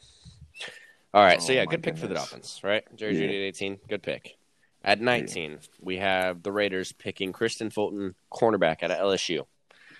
All 1.13 1.24
right, 1.24 1.41
so 1.41 1.51
Oh, 1.51 1.55
yeah, 1.55 1.65
good 1.65 1.83
pick 1.83 1.98
for 1.98 2.07
the. 2.07 2.15
Dolphins, 2.15 2.62
right? 2.63 2.83
Jerry 2.95 3.15
Yeah. 3.15 3.24
Jeudy 3.27 3.41
at 3.41 3.48
eighteen, 3.48 3.79
good 3.89 4.01
pick. 4.01 4.38
At 4.83 5.01
nineteen, 5.01 5.60
we 5.81 5.98
have 5.98 6.41
the 6.41 6.51
Raiders 6.51 6.93
picking 6.93 7.33
Kristian 7.33 7.71
Fulton, 7.71 8.15
cornerback 8.31 8.81
out 8.81 8.91
of 8.91 8.98
LSU. 8.98 9.45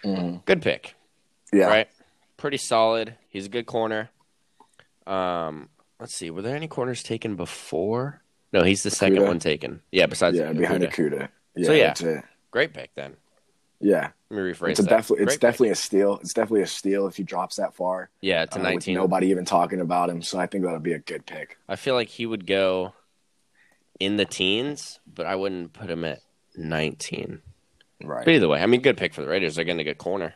Mhm. 0.06 0.46
Good 0.46 0.62
pick, 0.62 0.96
Yeah, 1.52 1.66
right? 1.66 1.88
Pretty 2.38 2.58
solid. 2.58 3.16
He's 3.30 3.46
a 3.48 3.50
good 3.50 3.66
corner. 3.66 4.10
Um, 5.06 5.70
let's 6.00 6.16
see, 6.16 6.30
were 6.32 6.42
there 6.42 6.56
any 6.56 6.68
corners 6.68 7.04
taken 7.04 7.36
before? 7.36 8.22
No, 8.54 8.64
he's 8.64 8.84
the 8.84 8.90
second 8.92 9.24
one 9.24 9.40
taken. 9.40 9.82
Yeah, 9.92 10.08
besides 10.08 10.38
yeah, 10.38 10.52
behind 10.54 10.84
Okudah. 10.84 11.14
Okudah. 11.14 11.30
Yeah, 11.56 11.66
So, 11.66 11.74
yeah. 11.74 11.94
it. 12.18 12.24
Great 12.52 12.74
pick 12.74 12.92
then. 12.96 13.16
Yeah, 13.80 14.10
Let 14.30 14.38
me 14.44 14.52
rephrase 14.52 14.70
it's 14.72 14.80
that. 14.82 14.90
definitely 14.90 15.24
it's 15.24 15.34
pick. 15.34 15.42
definitely 15.42 15.70
a 15.70 15.76
steal. 15.76 16.18
It's 16.22 16.34
definitely 16.34 16.62
a 16.62 16.68
steal 16.68 17.08
if 17.08 17.16
he 17.16 17.24
drops 17.24 17.56
that 17.56 17.74
far. 17.74 18.10
yeah 18.22 18.46
to 18.46 18.60
uh, 18.60 18.62
nineteen. 18.62 18.94
nobody 18.94 19.28
even 19.30 19.44
talking 19.44 19.80
about 19.82 20.10
him. 20.10 20.22
So 20.22 20.38
I 20.38 20.46
think 20.46 20.64
that'll 20.66 20.80
be 20.80 20.94
a 20.94 21.00
good 21.00 21.26
pick. 21.26 21.58
I 21.68 21.76
feel 21.78 21.96
like 21.96 22.08
he 22.10 22.26
would 22.28 22.46
go 22.46 22.94
in 24.00 24.18
the 24.18 24.26
teens, 24.26 25.00
but 25.12 25.26
I 25.26 25.36
wouldn't 25.36 25.74
put 25.74 25.90
him 25.90 26.06
at 26.06 26.20
19. 26.58 27.42
Right. 28.04 28.26
But 28.26 28.34
either 28.36 28.48
way, 28.48 28.62
I 28.62 28.66
mean, 28.68 28.82
good 28.82 28.98
pick 28.98 29.14
for 29.14 29.22
the 29.22 29.28
Raiders. 29.28 29.56
They're 29.56 29.66
going 29.66 29.78
to 29.78 29.84
get 29.84 29.98
corner 29.98 30.34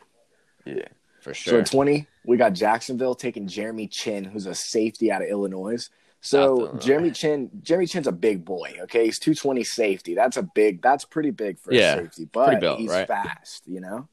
Yeah. 0.64 0.86
for 1.20 1.34
So 1.34 1.50
sure. 1.50 1.60
at 1.60 1.66
20, 1.70 2.06
we 2.24 2.36
got 2.36 2.52
Jacksonville 2.52 3.14
taking 3.14 3.46
Jeremy 3.48 3.86
Chinn, 3.88 4.24
who's 4.24 4.46
a 4.46 4.54
safety 4.54 5.10
out 5.12 5.22
of 5.22 5.28
Illinois. 5.28 5.88
So. 6.26 6.76
Jeremy 6.78 7.10
Chinn, 7.12 7.50
Jeremy 7.62 7.86
Chinn's 7.86 8.06
a 8.06 8.12
big 8.12 8.44
boy. 8.44 8.74
Okay, 8.82 9.04
he's 9.06 9.18
220 9.18 9.62
safety. 9.64 10.14
That's 10.14 10.36
a 10.36 10.42
big. 10.42 10.82
That's 10.82 11.04
pretty 11.04 11.30
big 11.30 11.58
for 11.58 11.72
Yeah, 11.72 11.94
a 11.94 12.02
safety. 12.02 12.28
But 12.30 12.60
built, 12.60 12.78
he's 12.80 12.90
right? 12.90 13.06
fast. 13.06 13.66
You 13.66 13.80
know. 13.80 14.08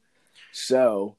So 0.51 1.15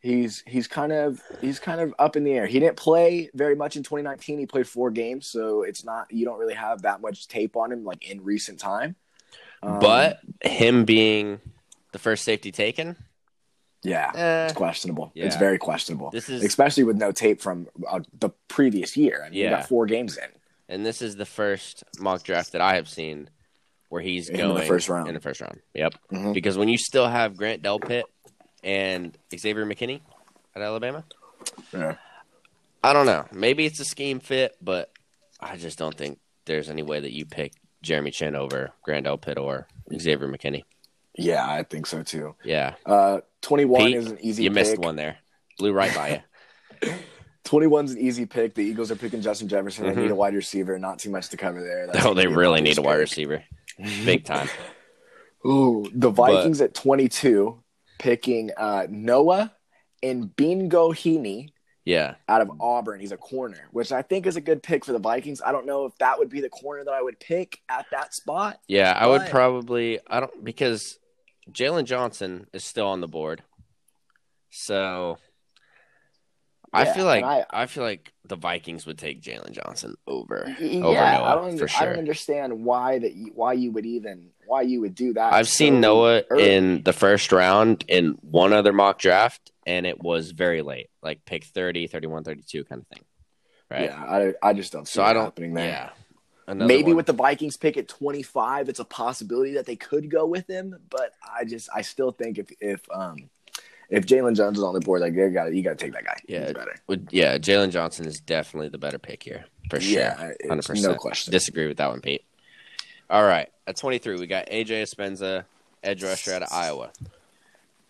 he's 0.00 0.42
he's 0.46 0.66
kind 0.68 0.92
of 0.92 1.20
he's 1.40 1.58
kind 1.58 1.80
of 1.80 1.94
up 1.98 2.16
in 2.16 2.24
the 2.24 2.32
air. 2.32 2.46
He 2.46 2.58
didn't 2.60 2.76
play 2.76 3.30
very 3.34 3.54
much 3.54 3.76
in 3.76 3.82
2019. 3.82 4.38
He 4.38 4.46
played 4.46 4.66
four 4.66 4.90
games, 4.90 5.26
so 5.26 5.62
it's 5.62 5.84
not 5.84 6.06
you 6.10 6.24
don't 6.24 6.38
really 6.38 6.54
have 6.54 6.82
that 6.82 7.00
much 7.00 7.28
tape 7.28 7.56
on 7.56 7.70
him 7.72 7.84
like 7.84 8.08
in 8.10 8.24
recent 8.24 8.58
time. 8.58 8.96
Um, 9.62 9.80
but 9.80 10.20
him 10.42 10.84
being 10.84 11.40
the 11.92 11.98
first 11.98 12.24
safety 12.24 12.52
taken, 12.52 12.96
yeah, 13.82 14.12
eh, 14.14 14.44
it's 14.46 14.52
questionable. 14.54 15.12
It's 15.14 15.36
very 15.36 15.58
questionable. 15.58 16.10
this 16.10 16.28
is 16.28 16.42
especially 16.44 16.84
with 16.84 16.96
no 16.96 17.12
tape 17.12 17.40
from 17.40 17.66
uh, 17.88 18.00
the 18.20 18.30
previous 18.46 18.96
year. 18.96 19.22
I 19.22 19.30
mean, 19.30 19.38
you 19.38 19.44
Yeah. 19.44 19.50
got 19.58 19.68
four 19.68 19.86
games 19.86 20.16
in. 20.16 20.28
And 20.68 20.84
this 20.84 21.00
is 21.02 21.16
the 21.16 21.24
first 21.26 21.82
mock 21.98 22.22
draft 22.22 22.52
that 22.52 22.60
I 22.60 22.74
have 22.74 22.88
seen 22.88 23.30
where 23.88 24.02
he's 24.02 24.28
In 24.28 24.36
the 24.36 24.42
going 24.42 24.66
first 24.68 24.88
round. 24.88 25.08
In 25.08 25.14
the 25.14 25.20
first 25.20 25.40
round, 25.40 25.60
yep. 25.74 25.94
Mhm. 26.12 26.34
Because 26.34 26.58
when 26.58 26.68
you 26.68 26.76
still 26.76 27.08
have 27.08 27.36
Grant 27.36 27.62
Delpit 27.62 28.02
and 28.62 29.16
Xavier 29.36 29.64
McKinney 29.64 30.00
at 30.54 30.60
Alabama, 30.62 31.04
Yeah. 31.72 31.96
I 32.84 32.92
don't 32.92 33.06
know. 33.06 33.26
Maybe 33.32 33.64
it's 33.66 33.80
a 33.80 33.84
scheme 33.84 34.20
fit, 34.20 34.56
but 34.60 34.90
I 35.40 35.56
just 35.56 35.78
don't 35.78 35.96
think 35.96 36.18
there's 36.44 36.68
any 36.68 36.82
way 36.82 37.00
that 37.00 37.12
you 37.12 37.24
pick 37.24 37.52
Jeremy 37.82 38.10
Chinn 38.10 38.36
over 38.36 38.72
Grand 38.82 39.06
Pitt 39.22 39.38
or 39.38 39.66
Xavier 39.96 40.28
McKinney. 40.28 40.64
Yeah, 41.16 41.48
I 41.48 41.62
think 41.62 41.86
so 41.86 42.02
too. 42.02 42.36
Yeah. 42.44 42.74
Uh, 42.86 43.20
21 43.40 43.80
Pete, 43.86 43.96
is 43.96 44.06
an 44.10 44.18
easy 44.20 44.44
you 44.44 44.50
pick. 44.50 44.54
missed 44.54 44.78
one 44.78 44.96
there. 44.96 45.16
Blew 45.58 45.72
right 45.72 45.94
by 45.94 46.22
you. 46.82 46.92
21's 47.44 47.92
an 47.92 47.98
easy 47.98 48.26
pick. 48.26 48.54
The 48.54 48.62
Eagles 48.62 48.90
are 48.90 48.96
picking 48.96 49.20
Justin 49.22 49.48
Jefferson. 49.48 49.84
They 49.86 49.92
Mhm. 49.92 50.02
need 50.02 50.10
a 50.10 50.14
wide 50.14 50.34
receiver. 50.34 50.78
Not 50.78 50.98
too 50.98 51.10
much 51.10 51.28
to 51.30 51.36
cover 51.36 51.62
there. 51.62 51.86
That's 51.86 52.04
oh, 52.04 52.14
they 52.14 52.26
really 52.26 52.60
need 52.60 52.76
a 52.78 52.82
wide 52.82 52.96
receiver. 52.98 53.42
Big 54.04 54.24
time. 54.24 54.48
Ooh, 55.46 55.88
the 55.94 56.10
Vikings 56.10 56.60
at 56.60 56.74
22 56.74 57.62
picking 57.98 58.50
uh, 58.56 58.86
Noah 58.90 59.52
Igbinoghene 60.02 61.50
Yeah. 61.84 62.14
out 62.28 62.40
of 62.40 62.50
Auburn. 62.60 63.00
He's 63.00 63.12
a 63.12 63.16
corner, 63.16 63.68
which 63.72 63.92
I 63.92 64.02
think 64.02 64.26
is 64.26 64.36
a 64.36 64.40
good 64.40 64.62
pick 64.62 64.84
for 64.84 64.92
the 64.92 64.98
Vikings. 64.98 65.40
I 65.44 65.52
don't 65.52 65.64
know 65.66 65.86
if 65.86 65.96
that 65.98 66.18
would 66.18 66.28
be 66.28 66.40
the 66.40 66.48
corner 66.50 66.84
that 66.84 66.92
I 66.92 67.02
would 67.02 67.18
pick 67.20 67.60
at 67.68 67.86
that 67.92 68.14
spot. 68.14 68.60
Yeah, 68.66 68.92
I 68.92 69.06
would 69.06 69.22
probably 69.30 70.00
I 70.06 70.20
don't 70.20 70.44
because 70.44 70.98
Jaylon 71.50 71.84
Johnson 71.84 72.46
is 72.52 72.64
still 72.64 72.86
on 72.88 73.00
the 73.00 73.08
board. 73.08 73.42
So 74.50 75.18
I 76.72 76.84
feel 76.84 77.04
like 77.06 77.24
and 77.24 77.44
I, 77.50 77.66
feel 77.66 77.82
like 77.84 78.12
the 78.24 78.36
Vikings 78.36 78.86
would 78.86 78.98
take 78.98 79.22
Jaylon 79.22 79.52
Johnson 79.52 79.94
over 80.06 80.54
Yeah, 80.60 80.84
over 80.84 80.98
I 81.00 81.34
don't. 81.34 81.58
for 81.58 81.68
I 81.78 81.84
don't 81.86 81.98
understand 81.98 82.64
why 82.64 82.98
that. 82.98 83.14
You, 83.14 83.32
why 83.34 83.54
you 83.54 83.70
would 83.72 83.86
even 83.86 84.30
why 84.46 84.62
you 84.62 84.80
would 84.82 84.94
do 84.94 85.12
that. 85.14 85.32
I've 85.32 85.48
seen 85.48 85.80
Noah 85.80 86.22
early. 86.30 86.52
in 86.54 86.82
the 86.82 86.92
first 86.92 87.32
round 87.32 87.84
in 87.88 88.18
one 88.22 88.52
other 88.52 88.72
mock 88.72 88.98
draft, 88.98 89.52
and 89.66 89.86
it 89.86 90.02
was 90.02 90.30
very 90.32 90.62
late, 90.62 90.88
like 91.02 91.24
pick 91.24 91.44
30, 91.44 91.86
31, 91.86 92.24
32 92.24 92.64
kind 92.64 92.82
of 92.82 92.88
thing. 92.88 93.04
Right. 93.70 93.84
Yeah, 93.90 94.32
I, 94.42 94.48
I 94.50 94.52
just 94.54 94.72
don't 94.72 94.86
see 94.88 94.94
so 94.94 95.02
I 95.02 95.12
don't. 95.12 95.24
happening 95.24 95.54
there. 95.54 95.66
Yeah. 95.66 95.90
Another 96.46 96.66
Maybe 96.66 96.84
one. 96.84 96.96
with 96.96 97.06
the 97.06 97.12
Vikings 97.12 97.58
pick 97.58 97.76
at 97.76 97.88
25, 97.88 98.70
it's 98.70 98.78
a 98.80 98.84
possibility 98.84 99.52
that 99.54 99.66
they 99.66 99.76
could 99.76 100.10
go 100.10 100.24
with 100.24 100.48
him. 100.48 100.74
But 100.88 101.12
I 101.22 101.44
just, 101.44 101.68
I 101.74 101.82
still 101.82 102.10
think 102.10 102.38
if 102.38 102.50
if 102.60 102.80
um 102.90 103.28
if 103.88 104.06
Jalen 104.06 104.36
Jones 104.36 104.58
is 104.58 104.64
on 104.64 104.74
the 104.74 104.80
board, 104.80 105.00
like 105.00 105.14
they 105.14 105.30
got 105.30 105.54
you 105.54 105.62
got 105.62 105.78
to 105.78 105.84
take 105.84 105.92
that 105.94 106.04
guy. 106.04 106.16
Yeah. 106.26 106.44
He's 106.46 106.52
better. 106.54 106.74
Would- 106.88 107.08
yeah, 107.10 107.38
Jaylon 107.38 107.70
Johnson 107.70 108.06
is 108.06 108.20
definitely 108.20 108.68
the 108.68 108.78
better 108.78 108.98
pick 108.98 109.22
here 109.22 109.44
for 109.70 109.80
sure. 109.80 109.98
Yeah, 110.00 110.32
it's 110.38 110.48
hundred 110.48 110.66
percent. 110.66 110.92
no 110.92 110.98
question. 110.98 111.30
Disagree 111.32 111.66
with 111.66 111.78
that 111.78 111.88
one, 111.90 112.00
Pete. 112.00 112.24
All 113.10 113.24
right, 113.24 113.48
at 113.66 113.76
twenty 113.76 113.98
three, 113.98 114.16
we 114.18 114.26
got 114.26 114.46
AJ 114.48 114.82
Epenesa, 114.94 115.44
edge 115.82 116.02
rusher 116.04 116.32
out 116.34 116.42
of 116.42 116.48
Iowa. 116.52 116.90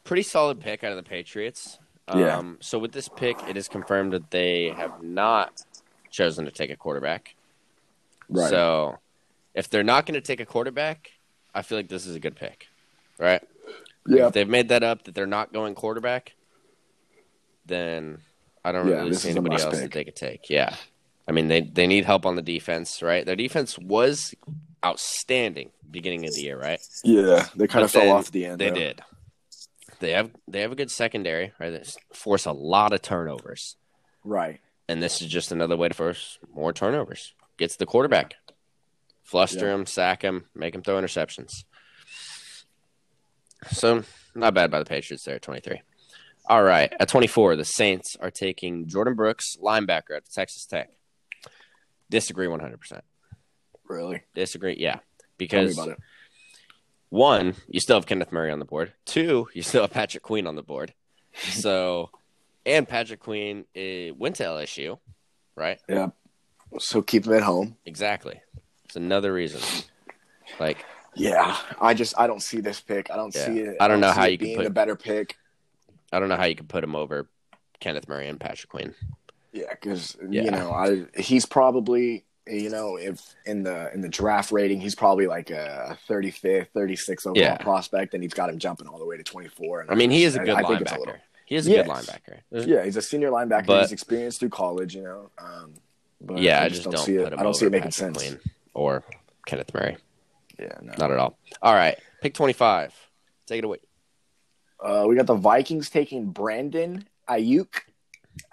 Pretty 0.05 0.23
solid 0.23 0.61
pick 0.61 0.85
out 0.85 0.93
of 0.93 0.97
the 0.97 1.03
Patriots. 1.03 1.79
Um, 2.07 2.21
Yeah. 2.21 2.43
So 2.61 2.79
with 2.79 2.93
this 2.93 3.09
pick, 3.09 3.37
it 3.49 3.57
is 3.57 3.69
confirmed 3.69 4.13
that 4.13 4.31
they 4.31 4.69
have 4.71 5.03
not 5.03 5.63
chosen 6.11 6.45
to 6.47 6.51
take 6.51 6.71
a 6.71 6.77
quarterback. 6.77 7.35
Right. 8.31 8.49
So 8.49 8.99
if 9.55 9.69
they're 9.69 9.83
not 9.83 10.07
going 10.07 10.15
to 10.15 10.21
take 10.21 10.41
a 10.41 10.47
quarterback, 10.47 11.11
I 11.55 11.63
feel 11.63 11.77
like 11.77 11.89
this 11.89 12.07
is 12.07 12.15
a 12.15 12.21
good 12.21 12.37
pick, 12.37 12.69
right? 13.19 13.43
Yeah, 14.09 14.27
If 14.29 14.33
they've 14.35 14.49
made 14.49 14.69
that 14.69 14.83
up 14.83 15.05
that 15.05 15.15
they're 15.15 15.27
not 15.27 15.53
going 15.53 15.75
quarterback, 15.75 16.35
then 17.67 18.19
I 18.65 18.73
don't 18.73 18.89
Yeah, 18.89 18.97
really 19.03 19.15
see 19.15 19.31
anybody 19.31 19.63
else 19.63 19.75
pick. 19.75 19.83
that 19.85 19.93
they 19.93 20.05
could 20.05 20.17
take. 20.17 20.49
Yeah. 20.51 20.75
I 21.27 21.33
mean, 21.33 21.49
they 21.49 21.61
they 21.61 21.87
need 21.87 22.05
help 22.07 22.25
on 22.25 22.37
the 22.37 22.43
defense, 22.43 23.03
right? 23.03 23.25
Their 23.27 23.37
defense 23.37 23.79
was 23.79 24.35
outstanding 24.85 25.71
beginning 25.91 26.25
of 26.27 26.35
the 26.35 26.41
year, 26.41 26.59
right? 26.59 26.81
yeah, 27.05 27.47
they 27.55 27.67
kind 27.67 27.83
But 27.83 27.85
of 27.85 27.91
fell 27.91 28.11
off 28.13 28.31
the 28.31 28.47
end. 28.47 28.59
They 28.61 28.69
though. 28.71 28.75
did. 28.75 29.01
They 30.01 30.13
have 30.13 30.31
they 30.47 30.61
have 30.63 30.73
a 30.73 30.77
good 30.77 30.91
secondary, 30.91 31.53
right? 31.61 31.71
They 31.71 31.83
force 32.15 32.47
a 32.47 32.53
lot 32.53 32.93
of 32.93 33.03
turnovers. 33.03 33.77
Right. 34.25 34.61
And 34.89 35.03
this 35.03 35.21
is 35.21 35.29
just 35.29 35.53
another 35.53 35.77
way 35.77 35.89
to 35.89 35.95
force 35.95 36.39
more 36.55 36.73
turnovers. 36.73 37.35
Gets 37.59 37.77
the 37.77 37.85
quarterback, 37.87 38.35
fluster 39.23 39.67
Yeah. 39.67 39.75
him, 39.75 39.87
sack 39.87 40.23
him, 40.23 40.45
make 40.55 40.75
him 40.75 40.83
throw 40.83 40.95
interceptions. 40.99 41.65
So 43.71 44.03
not 44.35 44.55
bad 44.55 44.71
by 44.71 44.79
the 44.79 44.85
Patriots 44.85 45.25
there 45.25 45.37
at 45.37 45.43
23. 45.43 45.81
All 46.49 46.63
right, 46.63 46.93
at 46.99 47.09
24, 47.09 47.57
the 47.57 47.65
Saints 47.65 48.17
are 48.21 48.31
taking 48.31 48.87
Jordan 48.87 49.15
Brooks, 49.15 49.57
linebacker 49.63 50.17
at 50.17 50.31
Texas 50.33 50.65
Tech. 50.65 50.91
Disagree 52.09 52.47
100%. 52.47 53.03
Really. 53.87 54.23
Disagree, 54.35 54.77
yeah, 54.79 55.01
because 55.37 55.79
one, 57.11 57.55
you 57.69 57.81
still 57.81 57.97
have 57.97 58.07
Kenneth 58.07 58.33
Murray 58.33 58.51
on 58.51 58.59
the 58.59 58.65
board. 58.65 58.93
Two, 59.05 59.49
you 59.53 59.63
still 59.63 59.83
have 59.83 59.91
Patrick 59.91 60.23
Queen 60.23 60.47
on 60.47 60.57
the 60.57 60.63
board. 60.63 60.95
So, 61.35 62.11
and 62.67 62.89
Patrick 62.89 63.21
Queen 63.21 63.65
eh, 63.75 64.11
went 64.17 64.37
to 64.37 64.45
LSU, 64.45 64.99
right? 65.55 65.79
Yeah. 65.89 66.09
So 66.79 67.01
keep 67.03 67.27
him 67.27 67.35
at 67.35 67.43
home. 67.43 67.77
Exactly. 67.87 68.41
It's 68.85 68.97
another 68.97 69.33
reason. 69.33 69.61
Like, 70.59 70.85
Yeah. 71.15 71.57
I 71.81 71.95
just 71.95 72.19
I 72.19 72.27
don't 72.27 72.43
see 72.43 72.61
this 72.61 72.81
pick. 72.81 73.11
I 73.11 73.17
don't 73.17 73.35
Yeah. 73.35 73.47
see 73.47 73.61
it. 73.61 73.77
I 73.81 73.89
don't 73.89 74.01
know 74.01 74.11
how 74.13 74.25
you 74.27 74.39
could 74.39 74.45
being 74.45 74.57
put- 74.57 74.67
a 74.67 74.71
better 74.71 74.97
pick. 74.97 75.37
I 76.13 76.21
don't 76.21 76.29
know 76.29 76.37
how 76.37 76.45
you 76.45 76.55
could 76.55 76.69
put 76.69 76.83
him 76.85 76.95
over 76.95 77.29
Kenneth 77.81 78.09
Murray 78.09 78.29
and 78.29 78.41
Patrick 78.41 78.71
Queen. 78.71 78.95
Yeah, 79.53 79.65
because 79.71 80.17
Yeah. 80.29 80.43
you 80.45 80.51
know, 80.51 80.71
I 80.73 81.07
he's 81.21 81.47
probably 81.47 82.25
you 82.47 82.71
know 82.71 82.97
if 82.97 83.35
in 83.45 83.63
the 83.63 83.93
in 83.93 84.01
the 84.01 84.09
draft 84.09 84.53
rating 84.53 84.81
he's 84.81 84.95
probably 84.95 85.27
like 85.27 85.51
a 85.51 85.99
35th, 86.09 86.69
36th 86.75 87.27
overall 87.27 87.43
Yeah. 87.43 87.57
prospect, 87.59 88.15
and 88.15 88.23
he's 88.23 88.33
got 88.35 88.49
him 88.51 88.59
jumping 88.59 88.87
all 88.87 88.99
the 88.99 89.05
way 89.07 89.17
to 89.17 89.23
24. 89.23 89.83
And 89.83 89.91
I 89.91 89.95
mean, 89.95 90.11
he 90.11 90.25
is 90.25 90.35
a 90.37 90.39
good 90.39 90.51
I 90.51 90.63
think 90.63 90.81
it's 90.83 90.93
a 90.93 90.95
linebacker. 90.95 90.99
little- 90.99 91.15
He 91.47 91.57
is 91.57 91.67
a 91.67 91.71
good 91.71 91.87
linebacker. 91.87 92.41
There's- 92.51 92.67
yeah, 92.67 92.85
he's 92.85 92.97
a 92.97 93.03
senior 93.03 93.31
linebacker. 93.31 93.67
But- 93.67 93.83
he's 93.83 93.93
experienced 93.93 94.41
through 94.41 94.51
college, 94.51 94.95
you 94.95 95.03
know. 95.03 95.31
Um, 95.39 95.75
but 96.21 96.39
yeah, 96.39 96.63
I 96.63 96.69
just 96.69 96.85
don't, 96.85 96.97
see 96.99 97.17
it. 97.17 97.33
I 97.33 97.43
don't 97.43 97.55
see 97.55 97.67
it 97.67 97.71
making 97.73 97.91
Patrick 97.91 98.15
sense. 98.17 98.19
Queen 98.19 98.41
or 98.75 99.03
Kenneth 99.47 99.73
Murray. 99.75 99.97
Yeah, 100.59 100.79
no. 100.83 100.95
Not 100.99 101.11
at 101.11 101.19
all. 101.19 101.39
All 101.63 101.75
right, 101.75 101.99
pick 102.21 102.35
25. 102.35 102.95
Take 103.47 103.59
it 103.59 103.65
away. 103.65 103.79
Uh, 104.81 105.07
we 105.09 105.17
got 105.17 105.27
the 105.27 105.35
Vikings 105.35 105.91
taking 105.91 106.31
Brandon 106.31 107.07
Aiyuk 107.29 107.83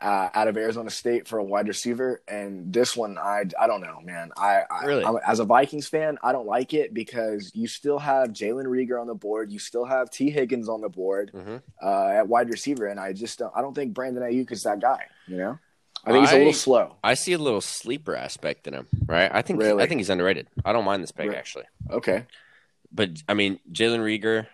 uh, 0.01 0.29
out 0.33 0.47
of 0.47 0.57
Arizona 0.57 0.89
State 0.89 1.27
for 1.27 1.37
a 1.37 1.43
wide 1.43 1.67
receiver, 1.67 2.21
and 2.27 2.73
this 2.73 2.95
one 2.97 3.17
I 3.17 3.43
I 3.59 3.67
don't 3.67 3.81
know, 3.81 3.99
man. 4.03 4.31
I, 4.37 4.61
I 4.69 4.85
Really? 4.85 5.05
I'm, 5.05 5.17
as 5.25 5.39
a 5.39 5.45
Vikings 5.45 5.87
fan, 5.87 6.17
I 6.23 6.31
don't 6.31 6.47
like 6.47 6.73
it 6.73 6.93
because 6.93 7.51
you 7.53 7.67
still 7.67 7.99
have 7.99 8.29
Jalen 8.29 8.65
Reagor 8.65 8.99
on 8.99 9.07
the 9.07 9.15
board, 9.15 9.51
you 9.51 9.59
still 9.59 9.85
have 9.85 10.09
Tee 10.09 10.29
Higgins 10.29 10.69
on 10.69 10.81
the 10.81 10.89
board 10.89 11.31
hmm 11.33 11.57
uh, 11.81 12.07
at 12.07 12.27
wide 12.27 12.49
receiver, 12.49 12.87
and 12.87 12.99
I 12.99 13.13
just 13.13 13.39
don't, 13.39 13.53
I 13.55 13.61
don't 13.61 13.75
think 13.75 13.93
Brandon 13.93 14.23
Aiyuk 14.23 14.51
is 14.51 14.63
that 14.63 14.79
guy. 14.79 15.05
You 15.27 15.37
know, 15.37 15.59
I 16.05 16.11
think 16.11 16.21
he's 16.25 16.31
a 16.31 16.35
I- 16.35 16.37
little 16.39 16.53
slow. 16.53 16.95
I 17.03 17.13
see 17.15 17.33
a 17.33 17.37
little 17.37 17.61
sleeper 17.61 18.15
aspect 18.15 18.67
in 18.67 18.73
him, 18.73 18.87
right? 19.05 19.29
I 19.33 19.41
think 19.41 19.59
Really? 19.61 19.83
I 19.83 19.87
think 19.87 19.99
he's 19.99 20.09
underrated. 20.09 20.47
I 20.63 20.71
don't 20.73 20.85
mind 20.85 21.01
this 21.03 21.11
pick 21.11 21.29
Re- 21.29 21.35
actually, 21.35 21.65
Okay, 21.89 22.25
but 22.91 23.09
I 23.27 23.33
mean 23.33 23.59
Jalen 23.71 23.99
Reagor, 23.99 24.47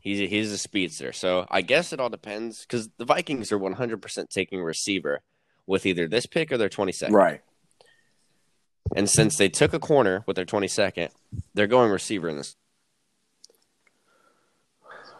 he's 0.00 0.20
a, 0.20 0.26
he's 0.26 0.50
a 0.52 0.58
speedster. 0.58 1.12
So 1.12 1.46
I 1.50 1.62
guess 1.62 1.92
it 1.92 2.00
all 2.00 2.08
depends 2.10 2.62
because 2.62 2.88
the 2.98 3.04
Vikings 3.04 3.52
are 3.52 3.58
100 3.58 4.02
percent 4.02 4.30
taking 4.30 4.60
receiver 4.62 5.20
with 5.66 5.86
either 5.86 6.06
this 6.08 6.26
pick 6.26 6.50
or 6.52 6.58
their 6.58 6.68
22nd. 6.68 7.12
right. 7.12 7.40
And 8.94 9.10
since 9.10 9.36
they 9.36 9.48
took 9.48 9.74
a 9.74 9.80
corner 9.80 10.22
with 10.26 10.36
their 10.36 10.44
22nd, 10.44 11.08
they're 11.54 11.66
going 11.66 11.90
receiver 11.90 12.28
in 12.28 12.36
this. 12.36 12.54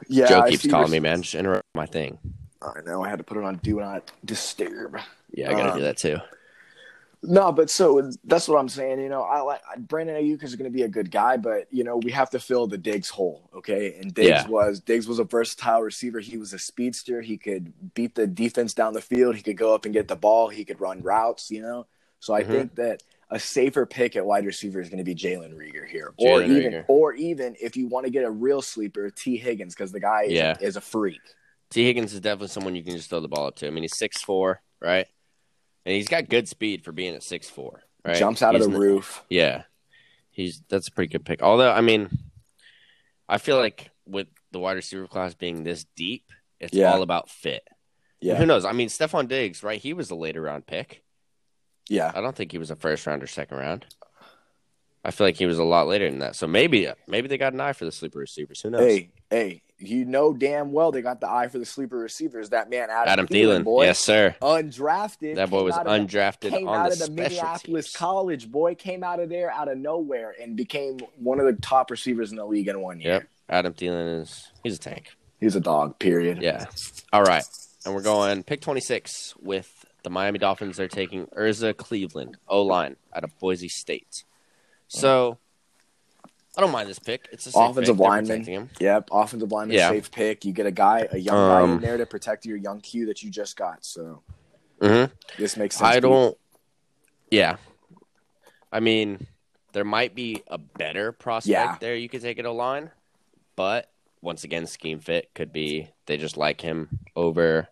Yeah, 0.09 0.29
Joe 0.29 0.40
I 0.42 0.51
keeps 0.51 0.66
calling 0.68 0.90
me, 0.92 1.01
man. 1.01 1.22
Just 1.22 1.35
interrupt 1.35 1.64
my 1.75 1.87
thing. 1.87 2.18
I 2.62 2.81
know 2.85 3.03
I 3.05 3.09
had 3.09 3.18
to 3.18 3.25
put 3.25 3.37
it 3.38 3.44
on 3.44 3.57
do 3.57 3.81
not 3.81 4.11
disturb. 4.25 4.99
Yeah, 5.37 5.51
I 5.51 5.55
gotta 5.55 5.70
Um, 5.70 5.79
do 5.79 5.83
that 5.85 5.96
too. 5.99 6.18
No, 7.22 7.51
but 7.51 7.70
so 7.70 8.11
that's 8.25 8.46
what 8.46 8.59
I'm 8.59 8.68
saying. 8.68 9.01
You 9.01 9.09
know, 9.09 9.22
I 9.22 9.40
like 9.40 9.61
Brandon 9.79 10.16
Aiyuk 10.16 10.42
is 10.44 10.55
going 10.55 10.70
to 10.70 10.75
be 10.75 10.83
a 10.83 10.88
good 10.88 11.11
guy, 11.11 11.37
but 11.37 11.66
you 11.70 11.83
know 11.83 11.96
we 11.96 12.11
have 12.12 12.31
to 12.31 12.38
fill 12.38 12.66
the 12.66 12.79
Diggs 12.79 13.09
hole, 13.09 13.51
okay? 13.55 13.96
And 14.01 14.14
Diggs 14.14 14.29
Yeah. 14.29 14.46
was 14.46 14.81
Diggs 14.81 15.09
was 15.09 15.18
a 15.18 15.25
versatile 15.25 15.83
receiver. 15.83 16.20
He 16.20 16.37
was 16.38 16.53
a 16.53 16.59
speedster. 16.59 17.22
He 17.22 17.37
could 17.37 17.72
beat 17.94 18.14
the 18.14 18.27
defense 18.27 18.75
down 18.75 18.92
the 18.92 19.01
field. 19.01 19.35
He 19.35 19.42
could 19.42 19.57
go 19.57 19.75
up 19.75 19.87
and 19.87 19.94
get 19.94 20.09
the 20.09 20.16
ball. 20.16 20.49
He 20.49 20.64
could 20.64 20.81
run 20.81 21.03
routes. 21.03 21.51
You 21.51 21.62
know, 21.62 21.87
so 22.20 22.33
I 22.33 22.42
Mhm. 22.42 22.51
think 22.51 22.75
that 22.77 23.03
a 23.31 23.40
safer 23.40 23.87
pick 23.87 24.14
at 24.14 24.25
wide 24.25 24.46
receiver 24.46 24.81
is 24.81 24.88
going 24.88 24.99
to 24.99 25.05
be 25.05 25.14
Jalen 25.14 25.55
Reagor 25.57 25.88
here, 25.88 26.12
or 26.18 26.42
even 26.42 26.72
Reagor. 26.75 26.85
or 26.87 27.14
even 27.14 27.57
if 27.61 27.77
you 27.77 27.88
want 27.88 28.05
to 28.07 28.11
get 28.11 28.25
a 28.25 28.31
real 28.31 28.62
sleeper, 28.62 29.11
Tee 29.11 29.37
Higgins, 29.37 29.75
because 29.75 29.90
the 29.90 29.99
guy 30.01 30.25
is, 30.25 30.59
is 30.61 30.77
a 30.77 30.81
freak. 30.81 31.22
Tee 31.70 31.85
Higgins 31.87 32.12
is 32.12 32.20
definitely 32.20 32.49
someone 32.49 32.77
you 32.77 32.85
can 32.85 32.96
just 32.96 33.11
throw 33.11 33.18
the 33.18 33.27
ball 33.27 33.49
up 33.49 33.57
to. 33.57 33.66
I 33.66 33.70
mean, 33.70 33.83
he's 33.83 33.96
six 33.96 34.22
four, 34.22 34.62
right? 34.81 35.09
And 35.87 35.94
he's 35.94 36.09
got 36.09 36.29
good 36.29 36.49
speed 36.49 36.85
for 36.85 36.90
being 36.92 37.14
at 37.14 37.22
six 37.22 37.49
four, 37.49 37.83
right? 38.05 38.16
Jumps 38.16 38.42
out 38.42 38.55
of 38.57 38.61
He's 38.61 38.68
the 38.68 38.75
n- 38.75 38.81
roof. 38.81 39.22
Yeah, 39.31 39.62
he's 40.31 40.61
that's 40.68 40.88
a 40.88 40.90
pretty 40.92 41.11
good 41.12 41.25
pick. 41.25 41.42
Although, 41.42 41.70
I 41.72 41.81
mean, 41.81 42.11
I 43.29 43.38
feel 43.38 43.57
like 43.57 43.90
with 44.05 44.27
the 44.51 44.59
wide 44.59 44.75
receiver 44.77 45.07
class 45.07 45.35
being 45.35 45.62
this 45.64 45.85
deep, 45.96 46.25
it's 46.61 46.75
Yeah. 46.75 46.92
all 46.92 47.03
about 47.03 47.31
fit. 47.31 47.66
Yeah, 48.20 48.35
Who 48.37 48.46
knows? 48.46 48.64
I 48.64 48.72
mean, 48.72 48.88
Stefon 48.88 49.29
Diggs, 49.29 49.62
right? 49.62 49.81
He 49.81 49.92
was 49.92 50.11
a 50.11 50.14
later 50.16 50.42
round 50.42 50.66
pick. 50.66 51.03
yeah. 51.88 52.11
I 52.14 52.20
don't 52.20 52.35
think 52.35 52.51
he 52.51 52.59
was 52.59 52.70
a 52.72 52.77
first 52.77 53.07
round 53.07 53.22
or 53.22 53.27
second 53.29 53.57
round. 53.59 53.87
I 55.05 55.12
feel 55.12 55.25
like 55.27 55.37
he 55.37 55.46
was 55.46 55.59
a 55.59 55.64
lot 55.64 55.87
later 55.87 56.11
than 56.11 56.18
that. 56.18 56.35
So 56.35 56.49
maybe 56.49 56.88
maybe 57.07 57.29
they 57.29 57.38
got 57.38 57.53
an 57.53 57.61
eye 57.61 57.75
for 57.75 57.85
the 57.85 57.92
sleeper 57.92 58.18
receivers. 58.18 58.61
Who 58.62 58.70
knows? 58.70 58.81
Hey, 58.81 59.11
hey, 59.31 59.62
you 59.78 60.04
know 60.04 60.32
damn 60.32 60.72
well 60.72 60.90
they 60.90 61.02
got 61.02 61.20
the 61.20 61.28
eye 61.30 61.48
for 61.48 61.58
the 61.58 61.66
sleeper 61.66 61.96
receivers. 61.98 62.50
That 62.50 62.70
man, 62.70 62.88
Adam, 62.90 63.08
Adam 63.08 63.26
Thielen, 63.26 63.60
Thielen, 63.60 63.64
boy, 63.64 63.84
yes 63.84 63.98
sir. 63.98 64.34
undrafted. 64.40 65.34
That 65.36 65.50
boy 65.50 65.62
was 65.64 65.74
out 65.76 65.86
of 65.86 65.92
the- 65.92 66.16
undrafted 66.18 66.50
Came 66.50 66.68
on 66.68 66.78
out 66.78 66.86
the 66.86 66.92
of 66.92 66.98
the 66.98 67.04
special 67.04 67.14
Minneapolis 67.22 67.86
teams. 67.86 67.96
College 67.96 68.50
boy, 68.50 68.74
came 68.74 69.04
out 69.04 69.20
of 69.20 69.28
there 69.28 69.50
out 69.50 69.68
of 69.68 69.78
nowhere 69.78 70.34
and 70.40 70.56
became 70.56 70.98
one 71.18 71.40
of 71.40 71.46
the 71.46 71.60
top 71.60 71.90
receivers 71.90 72.30
in 72.30 72.36
the 72.36 72.46
league 72.46 72.68
in 72.68 72.80
one 72.80 73.00
year. 73.00 73.12
Yep, 73.12 73.28
Adam 73.50 73.72
Thielen 73.74 74.22
is 74.22 74.50
he's 74.62 74.76
a 74.76 74.78
tank. 74.80 75.14
He's 75.38 75.54
a 75.56 75.60
dog. 75.60 75.98
Period. 75.98 76.40
Yeah. 76.40 76.64
All 77.12 77.22
right. 77.22 77.44
And 77.84 77.94
we're 77.94 78.02
going 78.02 78.42
pick 78.42 78.62
26 78.62 79.34
with 79.40 79.84
the 80.02 80.10
Miami 80.10 80.38
Dolphins. 80.38 80.78
They're 80.78 80.88
taking 80.88 81.28
Ezra 81.36 81.74
Cleveland, 81.74 82.38
O 82.48 82.62
line, 82.62 82.96
out 83.14 83.22
of 83.22 83.38
Boise 83.38 83.68
State. 83.68 84.24
So 84.88 85.38
I 86.57 86.62
don't 86.62 86.73
mind 86.73 86.88
this 86.88 86.99
pick. 86.99 87.29
It's 87.33 87.47
a 87.47 87.53
safe 87.53 87.71
Offensive 87.71 87.97
pick. 87.97 88.07
Lineman. 88.07 88.45
him. 88.45 88.71
Yep. 88.81 89.09
Offensive 89.12 89.53
lineman, 89.53 89.77
Yeah. 89.77 89.90
safe 89.90 90.11
pick. 90.11 90.45
You 90.45 90.53
get 90.53 90.66
a 90.66 90.71
guy, 90.71 91.07
a 91.11 91.19
young 91.19 91.37
guy 91.37 91.62
in 91.64 91.71
Um, 91.71 91.81
there 91.81 91.99
to 91.99 92.07
protect 92.07 92.47
your 92.47 92.57
young 92.57 92.81
Q 92.81 93.07
that 93.07 93.23
you 93.23 93.31
just 93.31 93.57
got. 93.57 93.85
So 93.85 94.23
Mhm. 94.81 95.11
this 95.37 95.57
makes 95.57 95.77
sense. 95.77 95.87
I 95.97 96.01
don't. 96.01 96.37
Yeah. 97.31 97.57
I 98.73 98.81
mean, 98.81 99.27
there 99.73 99.85
might 99.85 100.14
be 100.14 100.42
a 100.47 100.57
better 100.59 101.12
prospect 101.12 101.51
Yeah. 101.53 101.77
there 101.81 101.95
you 101.95 102.09
could 102.09 102.23
take 102.23 102.38
it 102.38 102.47
O 102.47 102.55
line, 102.55 102.90
but 103.55 103.90
once 104.23 104.42
again, 104.45 104.66
scheme 104.66 104.99
fit 105.01 105.31
could 105.35 105.53
be 105.53 105.90
they 106.07 106.16
just 106.16 106.37
like 106.38 106.62
him 106.62 107.01
over 107.14 107.69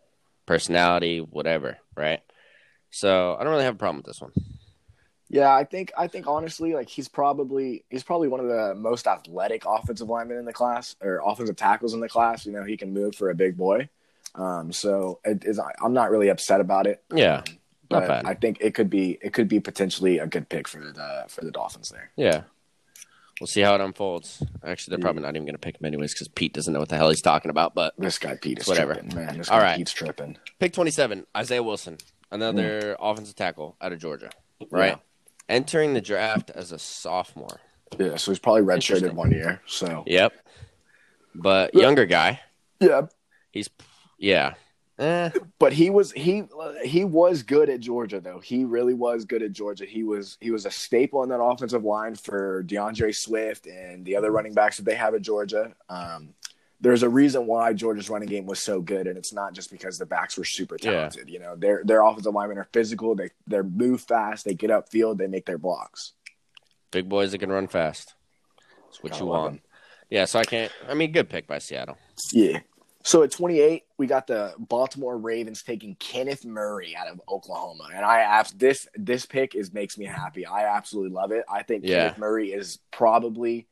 personality, 0.47 1.21
whatever, 1.21 1.79
right? 1.97 2.21
So 2.91 3.35
I 3.39 3.43
don't 3.45 3.53
really 3.53 3.65
have 3.65 3.75
a 3.77 3.79
problem 3.79 3.97
with 3.99 4.07
this 4.07 4.21
one. 4.21 4.33
Yeah, 5.35 5.53
I 5.53 5.65
think 5.65 5.91
I 5.99 6.07
think 6.07 6.29
honestly, 6.29 6.75
like 6.75 6.89
he's 6.89 7.09
probably 7.09 7.85
he's 7.91 8.05
probably 8.05 8.29
one 8.29 8.39
of 8.39 8.47
the 8.47 8.73
most 8.77 9.09
athletic 9.09 9.65
offensive 9.67 10.09
linemen 10.09 10.39
in 10.39 10.45
the 10.45 10.53
class 10.53 10.95
or 11.03 11.21
offensive 11.25 11.57
tackles 11.57 11.93
in 11.93 11.99
the 11.99 12.09
class. 12.09 12.47
You 12.47 12.53
know, 12.53 12.63
he 12.63 12.77
can 12.77 12.93
move 12.95 13.17
for 13.17 13.31
a 13.31 13.35
big 13.35 13.57
boy. 13.57 13.89
Um, 14.37 14.73
so 14.73 15.19
it 15.25 15.45
is. 15.45 15.59
I'm 15.83 15.93
not 15.93 16.13
really 16.13 16.29
upset 16.29 16.61
about 16.61 16.87
it. 16.87 17.03
Yeah, 17.13 17.43
not 17.91 18.03
but 18.03 18.07
bad. 18.09 18.27
I 18.27 18.35
think 18.35 18.59
it 18.61 18.75
could 18.75 18.89
be 18.89 19.19
it 19.21 19.33
could 19.33 19.49
be 19.49 19.59
potentially 19.59 20.21
a 20.21 20.27
good 20.29 20.49
pick 20.49 20.69
for 20.69 20.79
the 20.79 21.25
for 21.27 21.45
the 21.45 21.51
Dolphins 21.51 21.89
there. 21.91 22.13
Yeah. 22.15 22.43
We'll 23.41 23.49
see 23.49 23.63
how 23.63 23.75
it 23.75 23.81
unfolds. 23.81 24.41
Actually, 24.65 24.93
they're 24.93 25.03
probably 25.03 25.23
not 25.23 25.31
even 25.35 25.45
going 25.45 25.57
to 25.57 25.59
pick 25.59 25.81
him 25.81 25.87
anyways 25.87 26.15
because 26.15 26.29
Pete 26.29 26.55
doesn't 26.55 26.73
know 26.73 26.79
what 26.79 26.89
the 26.89 26.97
hell 26.97 27.09
he's 27.09 27.21
talking 27.21 27.51
about. 27.51 27.75
But 27.75 27.95
This 27.99 28.19
guy 28.21 28.37
Pete 28.41 28.61
is 28.61 28.69
Whatever. 28.69 28.95
tripping, 28.95 29.17
man. 29.17 29.39
This 29.39 29.49
All 29.51 29.59
guy 29.59 29.65
right. 29.65 29.77
Pete's 29.77 29.93
tripping. 29.93 30.39
pick 30.61 30.73
27, 30.73 31.27
Isaiah 31.37 31.65
Wilson, 31.65 31.99
another 32.31 32.97
offensive 33.01 33.35
tackle 33.35 33.77
out 33.81 33.93
of 33.93 33.99
Georgia, 33.99 34.31
right? 34.71 34.91
Yeah. 34.93 34.97
Entering 35.49 35.95
the 35.95 36.01
draft 36.01 36.51
as 36.51 36.73
a 36.73 36.79
sophomore. 36.79 37.61
Yeah, 37.99 38.17
so 38.17 38.31
he's 38.31 38.39
probably 38.39 38.63
redshirted 38.63 39.13
one 39.13 39.31
year. 39.31 39.61
So 39.67 40.05
Yep. 40.07 40.33
But 41.35 41.75
younger 41.75 42.07
guy. 42.07 42.41
yeah, 42.81 43.07
He's, 43.51 43.69
yeah. 44.19 44.55
Eh, 44.99 45.31
but 45.59 45.73
he 45.73 45.91
was 45.91 46.13
he 46.13 46.45
he 46.85 47.05
was 47.05 47.43
good 47.43 47.69
at 47.69 47.81
Georgia 47.81 48.21
though. 48.21 48.39
He 48.39 48.65
really 48.65 48.95
was 48.95 49.25
good 49.25 49.43
at 49.43 49.51
Georgia. 49.51 49.85
He 49.85 50.05
was 50.05 50.39
he 50.41 50.53
was 50.53 50.67
a 50.67 50.71
staple 50.71 51.25
in 51.25 51.29
that 51.31 51.43
offensive 51.43 51.83
line 51.83 52.15
for 52.15 52.63
D'Andre 52.63 53.11
Swift 53.11 53.67
and 53.67 54.05
the 54.05 54.15
other 54.15 54.31
running 54.31 54.55
backs 54.55 54.77
that 54.77 54.85
they 54.85 54.95
have 54.95 55.15
at 55.15 55.23
Georgia. 55.23 55.75
Um, 55.89 56.35
there's 56.85 57.03
a 57.03 57.09
reason 57.09 57.47
why 57.47 57.73
Georgia's 57.73 58.09
running 58.11 58.29
game 58.29 58.47
was 58.47 58.61
so 58.61 58.81
good, 58.81 59.07
and 59.09 59.17
it's 59.19 59.33
not 59.33 59.55
just 59.55 59.71
because 59.71 59.99
the 59.99 60.07
backs 60.07 60.37
were 60.39 60.45
super 60.45 60.77
Yeah. 60.81 60.91
talented. 60.93 61.29
You 61.31 61.41
know, 61.41 61.57
their 61.57 61.83
their 61.85 62.03
offensive 62.03 62.33
linemen 62.35 62.59
are 62.59 62.69
physical. 62.73 63.15
They 63.17 63.31
they 63.47 63.63
move 63.63 64.03
fast. 64.03 64.45
They 64.45 64.55
get 64.55 64.71
upfield. 64.71 65.17
They 65.19 65.27
make 65.27 65.47
their 65.47 65.59
blocks. 65.59 66.13
big 66.93 67.09
boys 67.09 67.33
that 67.33 67.39
can 67.39 67.51
run 67.51 67.67
fast. 67.67 68.15
That's 68.85 69.03
what 69.03 69.19
you 69.19 69.27
want. 69.27 69.55
them. 69.55 69.63
Yeah, 70.11 70.27
so 70.27 70.39
I 70.39 70.45
can't. 70.45 70.71
I 70.89 70.95
mean, 70.95 71.11
good 71.11 71.29
pick 71.29 71.49
by 71.49 71.59
Seattle. 71.59 71.99
Yeah. 72.33 72.61
So 73.03 73.23
at 73.25 73.33
28, 73.33 73.83
we 73.99 74.07
got 74.07 74.27
the 74.29 74.55
Baltimore 74.59 75.19
Ravens 75.19 75.63
taking 75.65 75.95
Kenneth 75.97 76.45
Murray 76.45 76.95
out 76.97 77.09
of 77.09 77.21
Oklahoma, 77.29 77.89
and 77.95 78.05
I 78.05 78.45
this 78.57 78.87
this 78.95 79.27
pick 79.27 79.55
is 79.57 79.73
makes 79.75 79.99
me 79.99 80.05
happy. 80.05 80.47
I 80.47 80.67
absolutely 80.77 81.11
love 81.15 81.33
it. 81.33 81.45
I 81.51 81.63
think 81.65 81.85
Yeah. 81.85 82.05
Kenneth 82.05 82.19
Murray 82.19 82.53
is 82.53 82.79
probably, 82.93 83.67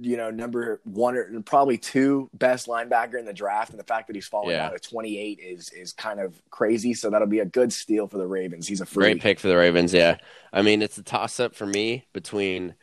you 0.00 0.16
know, 0.16 0.30
number 0.30 0.80
one 0.84 1.16
or 1.16 1.40
probably 1.42 1.78
two 1.78 2.28
best 2.34 2.66
linebacker 2.66 3.18
in 3.18 3.24
the 3.24 3.32
draft, 3.32 3.70
and 3.70 3.78
the 3.78 3.84
fact 3.84 4.06
that 4.06 4.16
he's 4.16 4.26
falling 4.26 4.50
Yeah. 4.56 4.66
out 4.66 4.74
of 4.74 4.80
28 4.82 5.38
is 5.40 5.70
is 5.70 5.92
kind 5.92 6.20
of 6.20 6.40
crazy. 6.50 6.94
So 6.94 7.10
that'll 7.10 7.26
be 7.28 7.40
a 7.40 7.44
good 7.44 7.72
steal 7.72 8.06
for 8.08 8.18
the 8.18 8.26
Ravens. 8.26 8.66
He's 8.66 8.80
a 8.80 8.86
free. 8.86 9.04
Great 9.12 9.22
pick 9.22 9.38
for 9.40 9.48
the 9.48 9.56
Ravens. 9.56 9.92
Yeah, 9.94 10.16
I 10.52 10.62
mean 10.62 10.82
it's 10.82 10.98
a 10.98 11.02
toss 11.02 11.38
up 11.40 11.54
for 11.54 11.66
me 11.66 12.06
between 12.12 12.74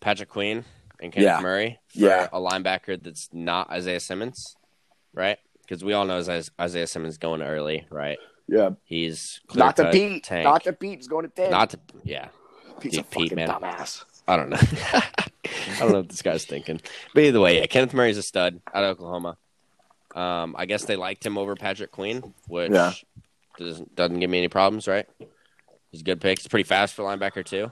Patrick 0.00 0.28
Queen 0.28 0.64
and 1.00 1.12
Kenneth 1.12 1.26
Yeah. 1.26 1.40
Murray 1.40 1.78
for 1.88 1.98
Yeah. 1.98 2.28
a 2.32 2.38
linebacker 2.40 3.02
that's 3.02 3.28
not 3.32 3.70
Isaiah 3.70 4.00
Simmons, 4.00 4.56
right? 5.12 5.38
Because 5.62 5.84
we 5.84 5.92
all 5.92 6.04
know 6.06 6.22
Isaiah 6.60 6.86
Simmons 6.86 7.18
going 7.18 7.42
early, 7.42 7.86
right? 7.90 8.18
Yeah, 8.46 8.70
He's 8.84 9.40
not 9.54 9.76
the 9.76 9.90
Pete, 9.90 10.24
tank. 10.24 10.44
not 10.44 10.64
the 10.64 10.72
Pete. 10.72 10.96
He's 10.98 11.08
going 11.08 11.24
to 11.26 11.30
ten. 11.34 11.50
not 11.50 11.70
to 11.70 11.78
yeah. 12.04 12.28
Pete's 12.80 12.96
a 12.96 13.02
Pete, 13.02 13.10
Pete, 13.10 13.22
fucking 13.30 13.36
man. 13.36 13.48
dumbass. 13.48 14.04
I 14.26 14.36
don't 14.36 14.48
know. 14.50 14.58
I 15.74 15.78
don't 15.80 15.92
know 15.92 15.98
what 15.98 16.08
this 16.08 16.22
guy's 16.22 16.44
thinking. 16.44 16.80
But 17.14 17.24
either 17.24 17.40
way, 17.40 17.58
yeah, 17.60 17.66
Kenneth 17.66 17.94
Murray's 17.94 18.18
a 18.18 18.22
stud 18.22 18.60
out 18.72 18.84
of 18.84 18.90
Oklahoma. 18.98 19.36
Um, 20.14 20.54
I 20.58 20.66
guess 20.66 20.84
they 20.84 20.96
liked 20.96 21.24
him 21.24 21.38
over 21.38 21.54
Patrick 21.56 21.92
Queen, 21.92 22.34
which 22.48 22.72
Yeah. 22.72 22.92
doesn't 23.58 23.94
doesn't 23.94 24.20
give 24.20 24.30
me 24.30 24.38
any 24.38 24.48
problems, 24.48 24.88
right? 24.88 25.06
He's 25.90 26.00
a 26.00 26.04
good 26.04 26.20
pick. 26.20 26.38
He's 26.38 26.48
pretty 26.48 26.64
fast 26.68 26.94
for 26.94 27.02
linebacker 27.02 27.44
too. 27.44 27.70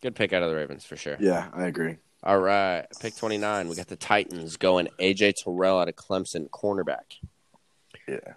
Good 0.00 0.14
pick 0.16 0.32
out 0.32 0.42
of 0.42 0.50
the 0.50 0.56
Ravens 0.56 0.84
for 0.84 0.96
sure. 0.96 1.16
Yeah, 1.20 1.48
I 1.52 1.66
agree. 1.66 1.96
All 2.24 2.38
right, 2.38 2.86
pick 3.00 3.16
twenty 3.16 3.38
nine. 3.38 3.68
We 3.68 3.76
got 3.76 3.88
the 3.88 3.96
Titans 3.96 4.56
going 4.56 4.88
AJ 5.00 5.34
Terrell 5.42 5.78
out 5.80 5.88
of 5.88 5.96
Clemson, 5.96 6.48
cornerback. 6.50 7.18
Yeah. 8.08 8.34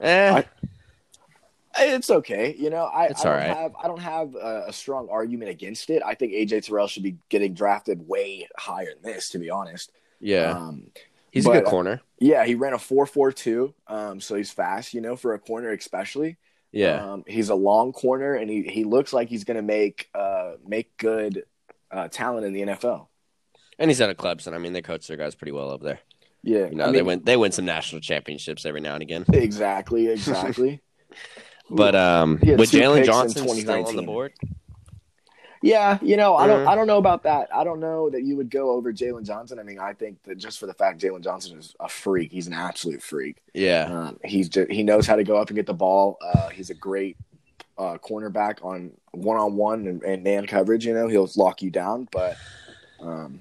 Eh, 0.00 0.30
I- 0.32 0.44
It's 1.78 2.10
okay, 2.10 2.54
you 2.58 2.70
know. 2.70 2.84
I, 2.84 3.06
It's 3.06 3.22
I 3.22 3.24
don't 3.24 3.36
right. 3.36 3.46
have 3.46 3.72
I 3.82 3.86
don't 3.86 4.00
have 4.00 4.34
a, 4.34 4.64
a 4.68 4.72
strong 4.72 5.08
argument 5.10 5.50
against 5.50 5.90
it. 5.90 6.02
I 6.04 6.14
think 6.14 6.32
AJ 6.32 6.64
Terrell 6.66 6.88
should 6.88 7.02
be 7.02 7.18
getting 7.28 7.54
drafted 7.54 8.06
way 8.06 8.48
higher 8.56 8.94
than 8.94 9.02
this, 9.12 9.30
to 9.30 9.38
be 9.38 9.50
honest. 9.50 9.92
yeah, 10.20 10.50
Um, 10.52 10.90
he's 11.30 11.46
a 11.46 11.50
good 11.50 11.64
corner. 11.64 12.00
yeah, 12.18 12.44
he 12.46 12.54
ran 12.54 12.72
a 12.72 12.78
four 12.78 13.06
four 13.06 13.32
two, 13.32 13.74
um, 13.88 14.20
so 14.20 14.34
he's 14.36 14.50
fast, 14.50 14.94
you 14.94 15.00
know, 15.00 15.16
for 15.16 15.34
a 15.34 15.38
corner 15.38 15.70
especially. 15.72 16.38
Yeah, 16.72 17.12
Um, 17.12 17.24
he's 17.26 17.48
a 17.48 17.54
long 17.54 17.92
corner, 17.92 18.34
and 18.34 18.50
he, 18.50 18.62
he 18.62 18.84
looks 18.84 19.12
like 19.12 19.28
he's 19.28 19.44
going 19.44 19.56
to 19.56 19.62
make 19.62 20.08
uh, 20.14 20.52
make 20.66 20.96
good 20.98 21.44
uh, 21.90 22.08
talent 22.08 22.46
in 22.46 22.52
the 22.52 22.62
NFL. 22.62 23.08
and 23.78 23.90
he's 23.90 24.00
out 24.00 24.10
of 24.10 24.16
Clemson. 24.16 24.52
I 24.54 24.58
mean, 24.58 24.72
they 24.72 24.82
coach 24.82 25.06
their 25.06 25.16
guys 25.16 25.34
pretty 25.34 25.52
well 25.52 25.70
over 25.70 25.84
there. 25.84 26.00
Yeah, 26.42 26.68
You 26.68 26.76
know, 26.76 26.86
I 26.86 26.92
they 26.92 27.02
win 27.02 27.22
they 27.24 27.36
win 27.36 27.52
some 27.52 27.64
national 27.64 28.00
championships 28.00 28.64
every 28.66 28.80
now 28.80 28.94
and 28.94 29.02
again. 29.02 29.24
exactly, 29.32 30.08
exactly. 30.08 30.80
But 31.68 31.94
um, 31.94 32.38
with 32.42 32.70
Jaylon 32.70 33.04
Johnson 33.04 33.48
still 33.48 33.86
on 33.86 33.96
the 33.96 34.02
board, 34.02 34.32
Yeah, 35.62 35.98
you 36.00 36.16
know, 36.16 36.36
I 36.36 36.46
don't. 36.46 36.66
I 36.66 36.74
don't 36.76 36.86
know 36.86 36.98
about 36.98 37.24
that. 37.24 37.48
I 37.52 37.64
don't 37.64 37.80
know 37.80 38.08
that 38.10 38.22
you 38.22 38.36
would 38.36 38.50
go 38.50 38.70
over 38.70 38.92
Jaylon 38.92 39.24
Johnson. 39.24 39.58
I 39.58 39.62
mean, 39.64 39.78
I 39.80 39.92
think 39.94 40.22
that 40.24 40.38
just 40.38 40.60
for 40.60 40.66
the 40.66 40.74
fact 40.74 41.00
Jaylon 41.00 41.22
Johnson 41.22 41.58
is 41.58 41.74
a 41.80 41.88
freak, 41.88 42.30
he's 42.30 42.46
an 42.46 42.52
absolute 42.52 43.02
freak. 43.02 43.38
yeah, 43.52 43.84
Um, 43.90 44.20
he's 44.24 44.48
just, 44.48 44.70
he 44.70 44.82
knows 44.82 45.06
how 45.06 45.16
to 45.16 45.24
go 45.24 45.36
up 45.36 45.48
and 45.48 45.56
get 45.56 45.66
the 45.66 45.74
ball. 45.74 46.18
Uh, 46.22 46.48
he's 46.50 46.70
a 46.70 46.74
great 46.74 47.16
uh, 47.78 47.98
cornerback 47.98 48.64
on 48.64 48.92
one 49.12 49.36
on 49.38 49.56
one 49.56 50.00
and 50.06 50.22
man 50.22 50.46
coverage. 50.46 50.86
You 50.86 50.94
know, 50.94 51.08
he'll 51.08 51.28
lock 51.36 51.62
you 51.62 51.70
down. 51.70 52.06
But 52.12 52.36
um, 53.00 53.40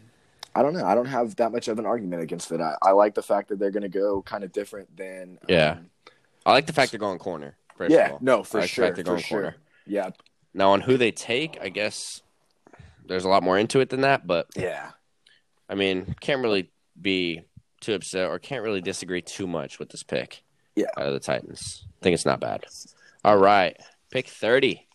I 0.55 0.63
don't 0.63 0.73
know. 0.73 0.85
I 0.85 0.95
don't 0.95 1.05
have 1.05 1.35
that 1.35 1.51
much 1.51 1.67
of 1.67 1.77
an 1.79 1.85
argument 1.85 2.23
against 2.23 2.51
it. 2.51 2.59
I, 2.61 2.75
I 2.81 2.91
like 2.91 3.13
the 3.13 3.23
fact 3.23 3.49
that 3.49 3.59
they're 3.59 3.71
going 3.71 3.83
to 3.83 3.89
go 3.89 4.21
kind 4.23 4.43
of 4.43 4.51
different 4.51 4.95
than. 4.97 5.37
um, 5.41 5.47
Yeah. 5.47 5.77
I 6.45 6.51
like 6.53 6.65
the 6.65 6.73
fact 6.73 6.91
they're 6.91 6.99
going 6.99 7.19
corner. 7.19 7.55
First 7.77 7.93
of 7.93 7.97
yeah. 7.99 8.11
all. 8.11 8.19
No, 8.21 8.39
I 8.39 8.43
for 8.43 8.61
the 8.61 8.67
sure. 8.67 8.95
For 8.95 9.03
sure. 9.03 9.19
corner. 9.19 9.55
Yeah. 9.85 10.09
Now 10.53 10.71
on 10.71 10.81
who 10.81 10.97
they 10.97 11.11
take, 11.11 11.57
I 11.61 11.69
guess 11.69 12.21
there's 13.05 13.25
a 13.25 13.29
lot 13.29 13.43
more 13.43 13.57
into 13.57 13.79
it 13.79 13.89
than 13.89 14.01
that. 14.01 14.25
But 14.25 14.47
Yeah. 14.55 14.91
I 15.69 15.75
mean, 15.75 16.15
can't 16.21 16.41
really 16.41 16.71
be 16.99 17.41
too 17.81 17.93
upset 17.93 18.29
or 18.29 18.39
can't 18.39 18.63
really 18.63 18.81
disagree 18.81 19.21
too 19.21 19.47
much 19.47 19.79
with 19.79 19.89
this 19.89 20.03
pick. 20.03 20.43
Yeah. 20.75 20.87
out 20.97 21.07
of 21.07 21.13
the 21.13 21.21
Titans, 21.21 21.85
I 21.87 22.03
think 22.03 22.15
it's 22.15 22.25
not 22.25 22.41
bad. 22.41 22.65
All 23.23 23.37
right, 23.37 23.77
pick 24.11 24.27
thirty. 24.27 24.87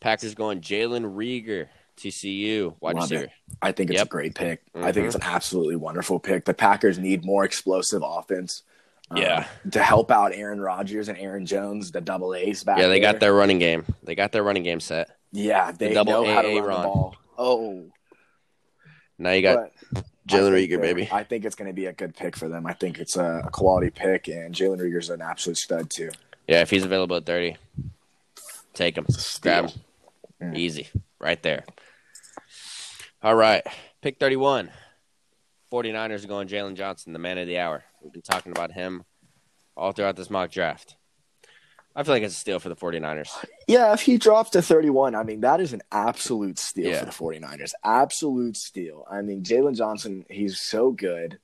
Packers 0.00 0.36
going 0.36 0.60
Jalen 0.60 1.16
Reagor, 1.16 1.66
TCU 1.96 2.74
wide 2.80 2.94
Love 2.94 3.10
receiver. 3.10 3.32
I 3.60 3.72
think 3.72 3.90
it's 3.90 3.98
Yep. 3.98 4.06
a 4.06 4.10
great 4.10 4.34
pick. 4.36 4.62
I 4.76 4.92
think 4.92 5.06
it's 5.06 5.16
an 5.16 5.22
mm-hmm. 5.22 5.34
absolutely 5.34 5.74
wonderful 5.74 6.20
pick. 6.20 6.44
The 6.44 6.54
Packers 6.54 6.98
need 6.98 7.24
more 7.24 7.44
explosive 7.44 8.02
offense. 8.04 8.62
Um, 9.10 9.16
Yeah. 9.18 9.46
to 9.70 9.82
help 9.82 10.10
out 10.10 10.32
Aaron 10.34 10.60
Rodgers 10.60 11.08
and 11.08 11.16
Aaron 11.18 11.46
Jones, 11.46 11.90
the 11.90 12.00
double 12.00 12.34
A's 12.34 12.62
back. 12.64 12.78
Yeah, 12.78 12.88
they 12.88 13.00
there. 13.00 13.12
got 13.12 13.20
their 13.20 13.32
running 13.34 13.58
game. 13.58 13.84
They 14.02 14.14
got 14.14 14.32
their 14.32 14.42
running 14.42 14.62
game 14.64 14.80
set. 14.80 15.08
Yeah, 15.32 15.72
they 15.72 15.94
double 15.94 16.12
know 16.12 16.24
how 16.34 16.42
to 16.42 16.48
run 16.60 16.64
run. 16.66 16.82
the 16.82 16.88
ball. 16.88 17.16
Oh, 17.38 17.86
Now 19.18 19.30
you 19.32 19.42
got 19.42 19.70
but 19.92 20.04
Jalen 20.28 20.52
Reagor, 20.52 20.80
baby. 20.80 21.08
I 21.10 21.24
think 21.24 21.44
it's 21.44 21.54
going 21.54 21.68
to 21.68 21.74
be 21.74 21.86
a 21.86 21.92
good 21.92 22.14
pick 22.14 22.36
for 22.36 22.48
them. 22.48 22.66
I 22.66 22.72
think 22.74 22.98
it's 22.98 23.16
a, 23.16 23.42
a 23.46 23.50
quality 23.50 23.90
pick, 23.90 24.28
and 24.28 24.54
Jalen 24.54 24.78
Reagor's 24.80 25.08
an 25.10 25.22
absolute 25.22 25.56
stud 25.56 25.88
too. 25.90 26.10
Yeah, 26.46 26.60
if 26.62 26.70
he's 26.70 26.84
available 26.84 27.16
at 27.16 27.24
30, 27.26 27.56
take 28.74 28.96
him. 28.98 29.06
Grab 29.40 29.70
him. 29.70 29.80
Yeah. 30.40 30.52
Easy. 30.54 30.88
Right 31.18 31.42
there. 31.42 31.64
All 33.22 33.34
right. 33.34 33.62
Pick 34.02 34.18
31. 34.18 34.70
49ers 35.72 36.24
are 36.24 36.28
going 36.28 36.48
Jaylon 36.48 36.74
Johnson, 36.74 37.12
the 37.12 37.18
man 37.18 37.38
of 37.38 37.46
the 37.46 37.58
hour. 37.58 37.84
We've 38.02 38.12
been 38.12 38.22
talking 38.22 38.52
about 38.52 38.72
him 38.72 39.04
all 39.76 39.92
throughout 39.92 40.16
this 40.16 40.30
mock 40.30 40.50
draft. 40.50 40.96
I 41.96 42.04
feel 42.04 42.14
like 42.14 42.22
it's 42.22 42.34
a 42.36 42.38
steal 42.38 42.60
for 42.60 42.68
the 42.68 42.76
49ers. 42.76 43.28
Yeah, 43.66 43.92
if 43.92 44.02
he 44.02 44.18
drops 44.18 44.50
to 44.50 44.62
31, 44.62 45.14
I 45.16 45.24
mean, 45.24 45.40
that 45.40 45.60
is 45.60 45.72
an 45.72 45.82
absolute 45.90 46.58
steal 46.58 46.90
Yeah. 46.90 47.00
for 47.00 47.06
the 47.06 47.10
49ers. 47.40 47.72
Absolute 47.82 48.56
steal. 48.56 49.04
I 49.10 49.20
mean, 49.22 49.42
Jaylon 49.42 49.76
Johnson, 49.76 50.24
he's 50.30 50.60
so 50.60 50.92
good. 50.92 51.38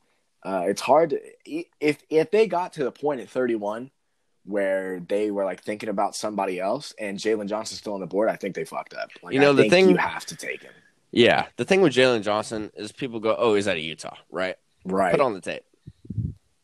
Uh, 0.45 0.64
it's 0.67 0.81
hard 0.83 1.11
to, 1.11 1.21
if 1.81 1.99
if 2.11 2.31
they 2.31 2.47
got 2.47 2.75
to 2.75 2.85
the 2.85 2.93
point 2.93 3.21
at 3.21 3.29
31 3.31 3.90
where 4.45 5.01
they 5.01 5.31
were 5.31 5.45
like 5.45 5.62
thinking 5.62 5.88
about 5.88 6.14
somebody 6.14 6.61
else 6.61 6.93
and 7.01 7.19
Jaylon 7.19 7.49
Johnson's 7.49 7.81
still 7.81 7.95
on 7.95 8.01
the 8.01 8.07
board, 8.07 8.29
I 8.29 8.37
think 8.37 8.55
they 8.55 8.64
fucked 8.64 8.93
up. 8.95 9.09
Like, 9.23 9.33
You 9.35 9.40
know, 9.40 9.51
I 9.51 9.55
the 9.55 9.62
think 9.62 9.73
thing- 9.73 9.88
you 9.90 9.97
have 9.97 10.27
to 10.27 10.37
take 10.37 10.62
him. 10.62 10.73
Yeah. 11.11 11.47
The 11.57 11.64
thing 11.64 11.81
with 11.81 11.95
Jaylon 11.95 12.23
Johnson 12.23 12.71
is 12.77 12.93
people 12.93 13.21
go, 13.21 13.35
oh, 13.38 13.55
he's 13.55 13.67
out 13.69 13.77
of 13.77 13.83
Utah, 13.83 14.17
right? 14.31 14.57
Right. 14.85 15.12
Put 15.12 15.21
on 15.21 15.33
the 15.33 15.40
tape. 15.40 15.64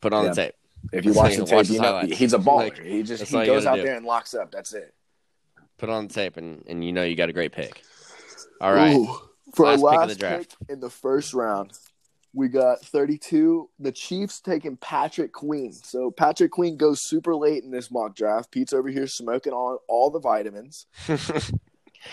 Put 0.01 0.13
on 0.13 0.25
Yeah. 0.25 0.29
the 0.31 0.35
tape. 0.35 0.55
if 0.91 1.05
you 1.05 1.13
watch 1.13 1.35
the 1.37 1.45
tape, 1.45 1.69
you 1.69 1.79
know, 1.79 1.99
he's 2.01 2.33
a 2.33 2.39
baller. 2.39 2.57
Like, 2.69 2.79
he 2.81 3.03
just 3.03 3.23
he 3.23 3.45
goes 3.45 3.65
out 3.65 3.75
do. 3.77 3.83
there 3.83 3.95
and 3.95 4.05
locks 4.05 4.33
up. 4.33 4.51
That's 4.51 4.73
it. 4.73 4.93
Put 5.77 5.89
on 5.89 6.07
the 6.07 6.13
tape, 6.13 6.37
and, 6.37 6.63
and 6.67 6.83
you 6.83 6.91
know 6.91 7.03
you 7.03 7.15
got 7.15 7.29
a 7.29 7.33
great 7.33 7.51
pick. 7.51 7.81
All 8.59 8.73
right. 8.73 8.95
Ooh, 8.95 9.17
for 9.55 9.65
Last 9.65 9.83
our 9.83 9.89
pick 9.91 9.99
of 9.99 9.99
last 10.01 10.09
the 10.09 10.15
draft. 10.15 10.55
pick 10.59 10.69
in 10.69 10.79
the 10.79 10.89
first 10.89 11.33
round, 11.33 11.71
we 12.33 12.47
got 12.47 12.81
32. 12.85 13.69
The 13.79 13.91
Chiefs 13.91 14.39
taking 14.41 14.77
Patrick 14.77 15.33
Queen. 15.33 15.73
So 15.73 16.11
Patrick 16.11 16.51
Queen 16.51 16.77
goes 16.77 16.99
super 17.03 17.35
late 17.35 17.63
in 17.63 17.71
this 17.71 17.89
mock 17.91 18.15
draft. 18.15 18.51
Pete's 18.51 18.73
over 18.73 18.89
here 18.89 19.07
smoking 19.07 19.53
on 19.53 19.77
all 19.87 20.09
the 20.11 20.19
vitamins, 20.19 20.85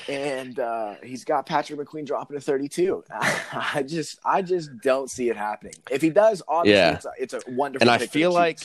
and 0.09 0.59
uh, 0.59 0.95
he's 1.03 1.25
got 1.25 1.47
Patrick 1.47 1.79
McQueen 1.81 2.05
dropping 2.07 2.37
to 2.37 2.41
32. 2.41 3.05
I 3.11 3.85
just, 3.87 4.19
I 4.25 4.43
just 4.43 4.71
don't 4.83 5.11
see 5.11 5.29
it 5.31 5.37
happening. 5.37 5.75
If 5.91 6.03
he 6.03 6.11
does, 6.11 6.43
obviously, 6.49 6.79
Yeah. 6.79 6.95
it's, 6.95 7.05
a, 7.05 7.11
it's 7.19 7.35
a 7.35 7.51
wonderful. 7.51 7.83
And 7.89 7.91
I 7.91 7.99
the 7.99 8.07
feel 8.09 8.33
like- 8.33 8.61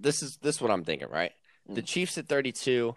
this 0.00 0.22
is 0.22 0.36
this 0.42 0.56
is 0.56 0.62
what 0.62 0.70
I'm 0.70 0.84
thinking, 0.84 1.08
right? 1.10 1.32
The 1.68 1.82
Mm. 1.82 1.86
Chiefs 1.86 2.16
at 2.18 2.28
32, 2.28 2.94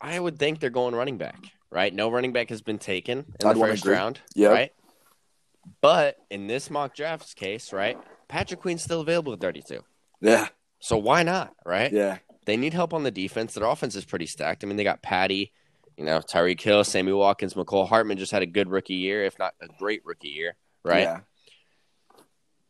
I 0.00 0.18
would 0.20 0.38
think 0.38 0.60
they're 0.60 0.70
going 0.70 0.94
running 0.94 1.18
back, 1.18 1.36
right? 1.70 1.92
No 1.92 2.10
running 2.10 2.32
back 2.32 2.48
has 2.50 2.62
been 2.62 2.78
taken 2.78 3.18
in 3.40 3.46
I'd 3.46 3.56
the 3.56 3.60
first 3.60 3.82
agree. 3.82 3.94
round, 3.94 4.20
Yeah. 4.34 4.48
right? 4.48 4.72
But 5.80 6.16
in 6.30 6.46
this 6.46 6.70
mock 6.70 6.94
draft's 6.94 7.34
case, 7.34 7.72
right, 7.72 7.98
Patrick 8.28 8.60
Queen's 8.60 8.82
still 8.82 9.00
available 9.00 9.32
at 9.32 9.40
32. 9.40 9.82
yeah, 10.20 10.48
So 10.80 10.96
why 10.96 11.22
not, 11.22 11.54
right? 11.64 11.92
yeah, 11.92 12.18
They 12.46 12.56
need 12.56 12.72
help 12.74 12.92
on 12.94 13.02
the 13.04 13.10
defense. 13.10 13.54
Their 13.54 13.64
offense 13.68 13.94
is 13.94 14.04
pretty 14.04 14.26
stacked. 14.26 14.64
I 14.64 14.66
mean, 14.66 14.76
they 14.76 14.84
got 14.84 15.02
Patty, 15.02 15.52
you 16.02 16.06
know, 16.06 16.18
Tyreek 16.20 16.60
Hill, 16.60 16.84
Sammy 16.84 17.12
Watkins, 17.12 17.54
Mecole 17.54 17.88
Hardman 17.88 18.18
just 18.18 18.32
had 18.32 18.42
a 18.42 18.46
good 18.46 18.68
rookie 18.68 18.94
year, 18.94 19.24
if 19.24 19.38
not 19.38 19.54
a 19.60 19.68
great 19.78 20.02
rookie 20.04 20.28
year, 20.28 20.56
right? 20.84 21.02
Yeah. 21.02 21.20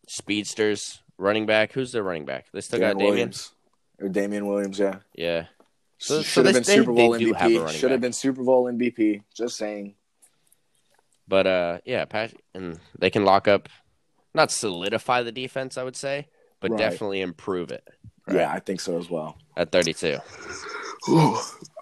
Speedsters, 0.09 1.03
running 1.19 1.47
back. 1.47 1.73
Who's 1.73 1.93
their 1.93 2.03
running 2.03 2.25
back? 2.25 2.47
They 2.53 2.61
still 2.61 2.79
Damien 2.79 2.93
got 2.93 2.99
Damien. 2.99 3.15
Williams 3.15 3.53
or 4.01 4.09
Damien 4.09 4.47
Williams. 4.47 4.79
Yeah. 4.79 4.99
Yeah. 5.15 5.47
So- 5.99 6.17
so 6.19 6.23
should 6.23 6.47
have 6.47 6.55
they- 6.55 6.61
been 6.61 6.67
they- 6.67 6.75
Super 6.75 6.93
Bowl 6.93 7.13
they 7.13 7.19
do 7.19 7.33
have 7.33 7.51
MVP. 7.51 7.69
Should 7.79 7.91
have 7.93 8.01
been 8.01 8.13
Super 8.13 8.43
Bowl 8.43 8.65
MVP. 8.67 9.23
Just 9.35 9.57
saying. 9.57 9.95
But 11.29 11.47
uh, 11.47 11.79
yeah, 11.85 12.05
Pat, 12.05 12.35
and 12.55 12.79
they 12.99 13.09
can 13.11 13.25
lock 13.25 13.47
up, 13.49 13.69
not 14.35 14.51
solidify 14.51 15.23
the 15.23 15.33
defense, 15.33 15.79
I 15.79 15.85
would 15.85 15.97
say, 15.97 16.27
but 16.61 16.73
Right. 16.73 16.79
definitely 16.79 17.21
improve 17.21 17.71
it. 17.71 17.87
Right. 18.27 18.37
Yeah, 18.39 18.53
I 18.53 18.59
think 18.59 18.81
so 18.81 18.99
as 18.99 19.09
well. 19.09 19.39
At 19.57 19.71
32. 19.73 20.19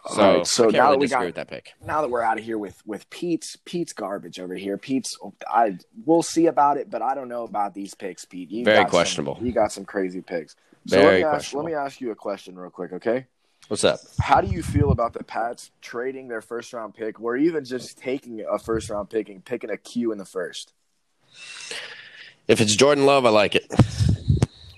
So, 0.08 0.22
All 0.22 0.36
right, 0.38 0.46
so 0.46 0.64
now 0.68 0.84
really 0.90 0.92
that 0.92 0.98
we 0.98 1.08
got 1.08 1.24
with 1.26 1.34
that 1.34 1.48
pick, 1.48 1.72
now 1.84 2.00
that 2.00 2.08
we're 2.08 2.22
out 2.22 2.38
of 2.38 2.44
here 2.44 2.56
with 2.56 2.80
with 2.86 3.08
Pete's 3.10 3.56
Pete's 3.66 3.92
garbage 3.92 4.40
over 4.40 4.54
here. 4.54 4.78
Pete's 4.78 5.14
I 5.46 5.76
we'll 6.06 6.22
see 6.22 6.46
about 6.46 6.78
it, 6.78 6.88
but 6.90 7.02
I 7.02 7.14
don't 7.14 7.28
know 7.28 7.44
about 7.44 7.74
these 7.74 7.92
picks, 7.94 8.24
Pete. 8.24 8.50
You 8.50 8.64
Very 8.64 8.78
got 8.78 8.82
some- 8.84 8.90
questionable. 8.90 9.38
you 9.42 9.52
got 9.52 9.72
some 9.72 9.84
crazy 9.84 10.22
picks. 10.22 10.56
So 10.86 10.96
Very 10.96 11.22
let 11.22 11.30
me 11.32 11.36
ask, 11.36 11.54
let 11.54 11.64
me 11.66 11.74
ask 11.74 12.00
you 12.00 12.10
a 12.12 12.14
question 12.14 12.58
real 12.58 12.70
quick, 12.70 12.94
okay? 12.94 13.26
What's 13.68 13.84
up? 13.84 14.00
How 14.20 14.40
do 14.40 14.48
you 14.48 14.62
feel 14.62 14.90
about 14.90 15.12
the 15.12 15.22
Pats 15.22 15.70
trading 15.82 16.28
their 16.28 16.40
first 16.40 16.72
round 16.72 16.94
pick, 16.94 17.20
or 17.20 17.36
even 17.36 17.64
just 17.66 17.98
taking 17.98 18.40
a 18.50 18.58
first 18.58 18.88
round 18.88 19.10
pick 19.10 19.28
and 19.28 19.44
picking 19.44 19.68
a 19.68 19.76
Q 19.76 20.12
in 20.12 20.18
the 20.18 20.24
first? 20.24 20.72
If 22.48 22.60
it's 22.60 22.74
Jordan 22.74 23.04
Love, 23.06 23.26
I 23.26 23.30
like 23.30 23.54
it. 23.54 23.66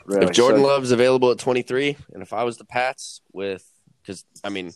Really? 0.04 0.26
If 0.26 0.32
Jordan 0.32 0.60
So- 0.62 0.66
Love's 0.66 0.90
available 0.90 1.30
at 1.30 1.38
23, 1.38 1.96
and 2.12 2.22
if 2.22 2.32
I 2.32 2.42
was 2.42 2.58
the 2.58 2.64
Pats 2.64 3.20
with, 3.32 3.71
because 4.02 4.24
I 4.44 4.48
mean, 4.48 4.72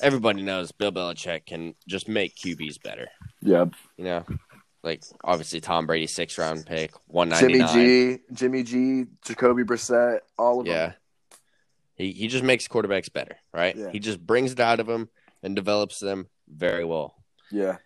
everybody 0.00 0.42
knows 0.42 0.72
Bill 0.72 0.92
Belichick 0.92 1.46
can 1.46 1.74
just 1.88 2.08
make 2.08 2.36
QBs 2.36 2.82
better. 2.82 3.08
yeah, 3.42 3.64
You 3.96 4.04
know, 4.04 4.24
like 4.82 5.02
obviously 5.24 5.60
Tom 5.60 5.86
Brady 5.86 6.06
six 6.06 6.38
round 6.38 6.64
pick, 6.66 6.92
one 7.06 7.28
ninety 7.28 7.58
nine. 7.58 7.68
Jimmy 7.72 8.16
G, 8.16 8.22
Jimmy 8.32 8.62
G, 8.62 9.04
Jacoby 9.24 9.64
Brissett, 9.64 10.20
all 10.38 10.60
of 10.60 10.66
Yeah. 10.66 10.86
them. 10.88 10.94
He 11.94 12.12
he 12.12 12.28
just 12.28 12.44
makes 12.44 12.66
quarterbacks 12.68 13.12
better, 13.12 13.36
right? 13.52 13.76
Yeah. 13.76 13.90
He 13.90 13.98
just 13.98 14.24
brings 14.24 14.52
it 14.52 14.60
out 14.60 14.80
of 14.80 14.86
them 14.86 15.08
and 15.42 15.54
develops 15.54 15.98
them 15.98 16.28
very 16.48 16.84
well. 16.84 17.14
Yeah, 17.50 17.76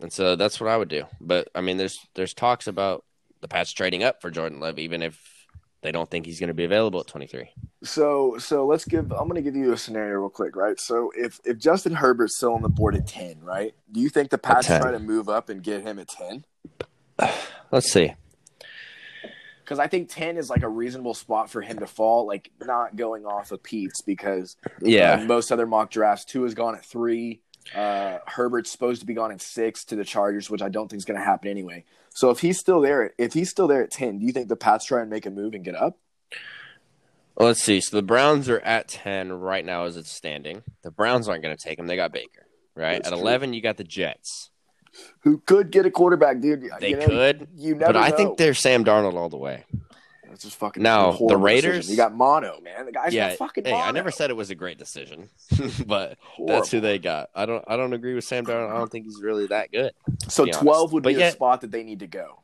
And 0.00 0.12
so 0.12 0.36
that's 0.36 0.60
what 0.60 0.70
I 0.70 0.76
would 0.76 0.88
do. 0.88 1.04
But 1.20 1.48
I 1.54 1.62
mean, 1.62 1.78
there's 1.78 1.98
there's 2.14 2.32
talks 2.32 2.68
about 2.68 3.04
the 3.40 3.48
Pats 3.48 3.72
trading 3.72 4.04
up 4.04 4.22
for 4.22 4.30
Jordan 4.30 4.60
Love, 4.60 4.78
even 4.78 5.02
if 5.02 5.20
they 5.82 5.92
don't 5.92 6.10
think 6.10 6.26
he's 6.26 6.40
going 6.40 6.48
to 6.48 6.54
be 6.54 6.64
available 6.64 7.00
at 7.00 7.06
23. 7.06 7.50
So 7.82 8.36
so 8.38 8.66
let's 8.66 8.84
give 8.84 9.12
I'm 9.12 9.28
gonna 9.28 9.42
give 9.42 9.54
you 9.54 9.72
a 9.72 9.76
scenario 9.76 10.18
real 10.18 10.30
quick, 10.30 10.56
right? 10.56 10.80
So 10.80 11.12
if 11.16 11.38
if 11.44 11.58
Justin 11.58 11.94
Herbert's 11.94 12.36
still 12.36 12.54
on 12.54 12.62
the 12.62 12.68
board 12.68 12.96
at 12.96 13.06
ten, 13.06 13.38
right? 13.42 13.74
Do 13.92 14.00
you 14.00 14.08
think 14.08 14.30
the 14.30 14.38
Pats 14.38 14.66
try 14.66 14.90
to 14.90 14.98
move 14.98 15.28
up 15.28 15.48
and 15.50 15.62
get 15.62 15.82
him 15.82 15.98
at 15.98 16.08
ten? 16.08 16.44
Let's 17.70 17.92
see. 17.92 18.14
Because 19.62 19.78
I 19.78 19.88
think 19.88 20.08
ten 20.08 20.36
is 20.36 20.48
like 20.48 20.62
a 20.62 20.68
reasonable 20.68 21.14
spot 21.14 21.50
for 21.50 21.60
him 21.60 21.78
to 21.80 21.86
fall, 21.86 22.26
like 22.26 22.50
not 22.60 22.96
going 22.96 23.26
off 23.26 23.50
of 23.52 23.62
Pete's 23.62 24.00
because 24.00 24.56
Yeah. 24.80 25.14
uh, 25.20 25.24
most 25.24 25.50
other 25.52 25.66
mock 25.66 25.90
drafts, 25.90 26.24
Tua 26.24 26.46
is 26.46 26.54
gone 26.54 26.74
at 26.76 26.84
three. 26.84 27.40
Uh, 27.74 28.18
Herbert's 28.26 28.70
supposed 28.70 29.00
to 29.00 29.06
be 29.06 29.14
gone 29.14 29.32
at 29.32 29.40
six 29.40 29.84
to 29.86 29.96
the 29.96 30.04
Chargers, 30.04 30.48
which 30.50 30.62
I 30.62 30.68
don't 30.68 30.88
think 30.88 30.98
is 30.98 31.04
going 31.04 31.18
to 31.18 31.24
happen 31.24 31.48
anyway. 31.50 31.84
So 32.14 32.30
if 32.30 32.40
he's 32.40 32.58
still 32.58 32.80
there, 32.80 33.12
if 33.18 33.32
he's 33.34 33.50
still 33.50 33.66
there 33.68 33.82
at 33.82 33.90
ten, 33.90 34.18
do 34.18 34.26
you 34.26 34.32
think 34.32 34.48
the 34.48 34.56
Pats 34.56 34.86
try 34.86 35.00
and 35.00 35.10
make 35.10 35.26
a 35.26 35.30
move 35.30 35.54
and 35.54 35.64
get 35.64 35.74
up? 35.74 35.98
Well, 37.36 37.48
let's 37.48 37.62
see. 37.62 37.80
So 37.82 37.96
the 37.96 38.02
Browns 38.02 38.48
are 38.48 38.60
at 38.60 38.88
10 38.88 39.30
right 39.30 39.62
now 39.62 39.84
as 39.84 39.98
it's 39.98 40.10
standing. 40.10 40.62
The 40.82 40.90
Browns 40.90 41.28
aren't 41.28 41.42
going 41.42 41.54
to 41.54 41.62
take 41.62 41.78
him. 41.78 41.86
They 41.86 41.96
got 41.96 42.10
Baker, 42.10 42.46
right? 42.74 42.94
That's 42.94 43.08
at 43.08 43.12
true. 43.12 43.20
11, 43.20 43.52
you 43.52 43.60
got 43.60 43.76
the 43.76 43.84
Jets. 43.84 44.48
Who 45.20 45.42
could 45.44 45.70
get 45.70 45.84
a 45.84 45.90
quarterback, 45.90 46.40
dude? 46.40 46.64
They 46.80 46.90
You 46.90 46.96
know, 46.96 47.06
could, 47.06 47.48
You 47.54 47.74
never. 47.74 47.92
but 47.92 47.96
I 47.98 48.08
know. 48.08 48.16
think 48.16 48.38
they're 48.38 48.54
Sam 48.54 48.86
Darnold 48.86 49.14
all 49.16 49.28
the 49.28 49.36
way. 49.36 49.64
That's 50.36 50.44
just 50.44 50.56
fucking 50.58 50.82
Now, 50.82 51.12
horrible 51.12 51.28
the 51.28 51.36
Raiders- 51.38 51.76
decision. 51.86 51.92
You 51.92 51.96
got 51.96 52.14
mono, 52.14 52.60
man. 52.60 52.84
The 52.84 52.92
guy's 52.92 53.14
yeah. 53.14 53.34
fucking 53.36 53.64
Hey, 53.64 53.70
mono. 53.72 53.84
I 53.84 53.90
never 53.92 54.10
said 54.10 54.28
it 54.28 54.36
was 54.36 54.50
a 54.50 54.54
great 54.54 54.76
decision, 54.76 55.30
but 55.86 56.18
Horrible. 56.20 56.54
that's 56.54 56.70
who 56.70 56.80
they 56.80 56.98
got. 56.98 57.30
I 57.34 57.46
don't 57.46 57.64
I 57.66 57.78
don't 57.78 57.94
agree 57.94 58.14
with 58.14 58.24
Sam 58.24 58.44
Darnold. 58.44 58.70
I 58.70 58.76
don't 58.76 58.92
think 58.92 59.06
he's 59.06 59.22
really 59.22 59.46
that 59.46 59.72
good. 59.72 59.92
So 60.28 60.44
twelve 60.44 60.92
would 60.92 61.02
But 61.04 61.14
be 61.14 61.20
yet- 61.20 61.30
a 61.30 61.32
spot 61.32 61.62
that 61.62 61.70
they 61.70 61.84
need 61.84 62.00
to 62.00 62.06
go 62.06 62.42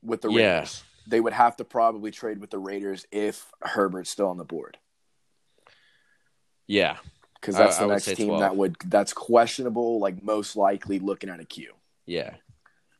with 0.00 0.20
the 0.22 0.30
Yeah. 0.30 0.58
Raiders. 0.58 0.84
They 1.08 1.20
would 1.20 1.32
have 1.32 1.56
to 1.56 1.64
probably 1.64 2.12
trade 2.12 2.38
with 2.38 2.50
the 2.50 2.58
Raiders 2.60 3.04
if 3.10 3.50
Herbert's 3.62 4.10
still 4.10 4.28
on 4.28 4.36
the 4.36 4.44
board 4.44 4.78
Yeah. 6.68 6.98
because 7.40 7.56
that's 7.56 7.78
I 7.78 7.80
the 7.80 7.86
would 7.88 7.92
next 7.94 8.14
team 8.16 8.28
12. 8.28 8.40
that 8.40 8.56
would 8.56 8.76
that's 8.86 9.12
questionable. 9.12 9.98
Like 9.98 10.22
most 10.22 10.54
likely 10.56 11.00
looking 11.00 11.30
at 11.30 11.40
a 11.40 11.44
Q. 11.44 11.72
Yeah. 12.06 12.34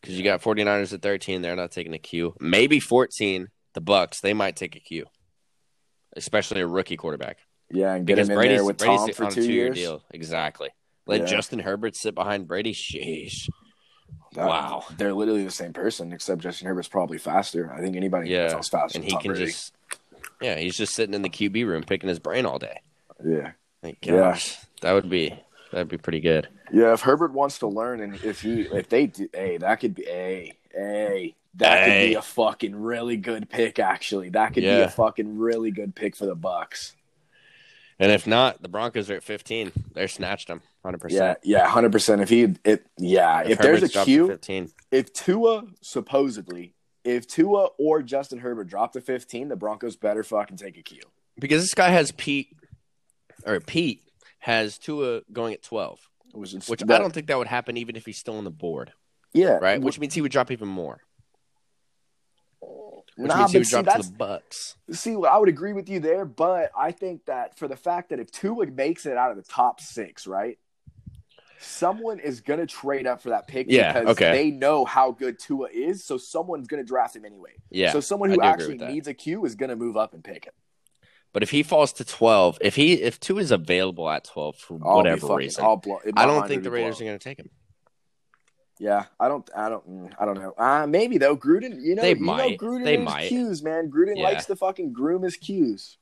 Because 0.00 0.16
you 0.18 0.24
got 0.24 0.40
49ers 0.42 0.92
at 0.92 1.02
13. 1.02 1.42
They're 1.42 1.56
not 1.56 1.70
taking 1.72 1.94
a 1.94 1.98
Q. 1.98 2.34
Maybe 2.40 2.78
14, 2.78 3.48
the 3.76 3.82
Bucs. 3.82 4.20
They 4.22 4.34
might 4.34 4.56
take 4.56 4.74
a 4.74 4.80
cue, 4.80 5.04
especially 6.16 6.62
a 6.62 6.66
rookie 6.66 6.96
quarterback. 6.96 7.38
Yeah, 7.70 7.94
and 7.94 8.06
get 8.06 8.14
Because 8.16 8.28
him 8.28 8.32
in 8.32 8.38
Brady's, 8.38 8.56
there 8.58 8.64
with 8.64 8.78
Brady's 8.78 9.00
Tom 9.00 9.12
for 9.12 9.24
a 9.24 9.30
two 9.30 9.42
two-year 9.42 9.64
years. 9.66 9.76
deal. 9.76 10.02
Exactly. 10.10 10.70
Let 11.06 11.20
Yeah. 11.20 11.26
Justin 11.26 11.58
Herbert 11.60 11.94
sit 11.96 12.14
behind 12.14 12.48
Brady. 12.48 12.72
Sheesh. 12.74 13.48
That- 14.34 14.46
Wow. 14.48 14.84
they're 14.96 15.12
literally 15.14 15.44
the 15.44 15.50
same 15.50 15.72
person, 15.72 16.12
except 16.12 16.40
Justin 16.42 16.68
Herbert's 16.68 16.88
probably 16.88 17.18
faster. 17.18 17.72
I 17.72 17.80
think 17.80 17.96
anybody 17.96 18.30
Yeah. 18.30 18.50
yeah. 18.50 18.60
faster. 18.60 18.98
And 18.98 19.04
he 19.04 19.10
Tom 19.12 19.20
can 19.22 19.30
Brady. 19.32 19.46
just, 19.46 19.74
yeah, 20.40 20.56
he's 20.56 20.76
just 20.76 20.94
sitting 20.94 21.14
in 21.14 21.22
the 21.22 21.28
QB 21.30 21.64
room 21.66 21.82
picking 21.82 22.08
his 22.08 22.18
brain 22.18 22.46
all 22.46 22.58
day. 22.58 22.80
yeah. 23.24 23.52
Yeah. 23.82 23.92
gosh, 24.02 24.56
that 24.80 24.92
would 24.94 25.08
be 25.08 25.32
that'd 25.70 25.86
be 25.88 25.96
pretty 25.98 26.18
good. 26.20 26.48
Yeah, 26.72 26.92
if 26.92 27.02
Herbert 27.02 27.32
wants 27.32 27.58
to 27.60 27.68
learn, 27.68 28.00
and 28.00 28.14
if 28.24 28.40
he, 28.42 28.62
if 28.62 28.88
they, 28.88 29.06
do, 29.06 29.28
hey, 29.32 29.58
that 29.58 29.76
could 29.80 29.94
be, 29.94 30.04
hey, 30.04 30.54
hey, 30.74 31.34
that 31.56 31.84
could 31.84 32.08
be 32.08 32.14
a 32.14 32.22
fucking 32.22 32.74
really 32.76 33.16
good 33.16 33.48
pick. 33.48 33.78
Actually, 33.78 34.30
that 34.30 34.54
could 34.54 34.62
be 34.62 34.68
a 34.68 34.88
fucking 34.88 35.38
really 35.38 35.70
good 35.70 35.94
pick 35.94 36.16
for 36.16 36.26
the 36.26 36.36
Bucs. 36.36 36.92
And 37.98 38.12
if 38.12 38.26
not, 38.26 38.60
the 38.60 38.68
Broncos 38.68 39.08
are 39.10 39.14
at 39.14 39.22
15. 39.22 39.72
They're 39.94 40.06
snatched 40.08 40.50
him 40.50 40.60
100%. 40.84 41.10
Yeah, 41.10 41.34
yeah, 41.42 41.66
hundred 41.66 41.92
percent. 41.92 42.20
If 42.20 42.28
he, 42.28 42.54
it, 42.64 42.86
yeah, 42.98 43.40
if, 43.40 43.58
there's 43.58 43.80
Herbert's 43.80 43.84
a 43.84 43.94
dropped 43.94 44.06
to 44.08 44.12
Q, 44.12 44.26
15. 44.28 44.70
if 44.90 45.12
Tua 45.14 45.64
supposedly, 45.80 46.74
if 47.04 47.26
Tua 47.26 47.68
or 47.78 48.02
Justin 48.02 48.38
Herbert 48.38 48.68
drop 48.68 48.92
to 48.92 49.00
fifteen, 49.00 49.48
the 49.48 49.56
Broncos 49.56 49.96
better 49.96 50.22
fucking 50.22 50.58
take 50.58 50.76
a 50.76 50.82
Q. 50.82 51.00
Because 51.38 51.62
this 51.62 51.72
guy 51.74 51.88
has 51.88 52.12
Pete, 52.12 52.48
or 53.46 53.60
Pete 53.60 54.02
has 54.40 54.76
Tua 54.78 55.22
going 55.32 55.54
at 55.54 55.62
12, 55.62 55.98
Which, 56.32 56.54
is- 56.54 56.68
which 56.68 56.82
I 56.82 56.98
don't 56.98 57.12
think 57.12 57.26
that 57.28 57.38
would 57.38 57.46
happen 57.46 57.76
even 57.78 57.96
if 57.96 58.04
he's 58.06 58.18
still 58.18 58.36
on 58.36 58.44
the 58.44 58.50
board, 58.50 58.92
yeah, 59.32 59.58
right? 59.60 59.80
Which 59.80 59.98
means 59.98 60.12
he 60.14 60.20
would 60.20 60.32
drop 60.32 60.50
even 60.50 60.68
more. 60.68 61.00
Which 63.16 63.28
nah, 63.28 63.38
means 63.38 63.52
he 63.52 63.58
would 63.58 63.66
see, 63.66 63.82
drop 63.82 64.00
to 64.00 64.10
the 64.10 64.16
Bucs. 64.16 64.74
See, 64.90 65.14
I 65.14 65.38
would 65.38 65.48
agree 65.48 65.72
with 65.72 65.88
you 65.88 66.00
there, 66.00 66.24
but 66.26 66.70
I 66.76 66.92
think 66.92 67.24
that 67.26 67.58
for 67.58 67.66
the 67.66 67.76
fact 67.76 68.10
that 68.10 68.20
if 68.20 68.30
Tua 68.30 68.66
makes 68.66 69.06
it 69.06 69.16
out 69.16 69.30
of 69.30 69.36
the 69.38 69.42
top 69.42 69.80
six, 69.80 70.26
right, 70.26 70.58
someone 71.58 72.18
is 72.18 72.42
going 72.42 72.60
to 72.60 72.66
trade 72.66 73.06
up 73.06 73.22
for 73.22 73.30
that 73.30 73.48
pick 73.48 73.66
Yeah, 73.70 73.92
because 73.92 74.16
okay. 74.16 74.32
they 74.32 74.50
know 74.50 74.84
how 74.84 75.12
good 75.12 75.38
Tua 75.38 75.68
is, 75.72 76.04
so 76.04 76.18
someone's 76.18 76.68
going 76.68 76.82
to 76.82 76.86
draft 76.86 77.16
him 77.16 77.24
anyway. 77.24 77.52
Yeah. 77.70 77.92
so 77.92 78.00
someone 78.00 78.30
who 78.30 78.40
actually 78.42 78.78
needs 78.78 79.08
a 79.08 79.14
Q 79.14 79.44
is 79.46 79.54
going 79.54 79.70
to 79.70 79.76
move 79.76 79.96
up 79.96 80.12
and 80.12 80.22
pick 80.22 80.44
him. 80.44 80.52
But 81.32 81.42
if 81.42 81.50
he 81.50 81.62
falls 81.62 81.92
to 81.94 82.04
12, 82.04 82.58
if 82.60 82.76
he 82.76 82.94
if 82.94 83.20
Tua 83.20 83.40
is 83.40 83.50
available 83.50 84.08
at 84.08 84.24
12 84.24 84.56
for 84.56 84.78
I'll 84.84 84.96
whatever 84.96 85.20
fucking- 85.22 85.36
reason, 85.36 85.80
blow, 85.82 86.00
I 86.16 86.26
don't 86.26 86.48
think 86.48 86.62
the 86.62 86.70
Raiders 86.70 87.00
are 87.00 87.04
going 87.04 87.18
to 87.18 87.22
take 87.22 87.38
him. 87.38 87.50
Yeah, 88.78 89.04
I 89.18 89.28
don't, 89.28 89.48
I 89.56 89.68
don't, 89.70 89.88
mm, 89.88 90.12
I 90.18 90.26
don't 90.26 90.38
know. 90.38 90.52
Uh, 90.58 90.86
maybe 90.86 91.16
though. 91.18 91.36
Gruden, 91.36 91.80
you 91.82 91.94
know, 91.94 92.02
They 92.02 92.10
you 92.10 92.16
know. 92.16 92.50
Gruden 92.50 92.84
They 92.84 92.96
might. 92.98 93.30
Qs, 93.32 93.62
man. 93.62 93.90
Gruden 93.90 94.16
Yeah. 94.18 94.24
likes 94.24 94.44
to 94.46 94.56
fucking 94.56 94.92
groom 94.92 95.22
his 95.22 95.36
Qs. 95.38 95.96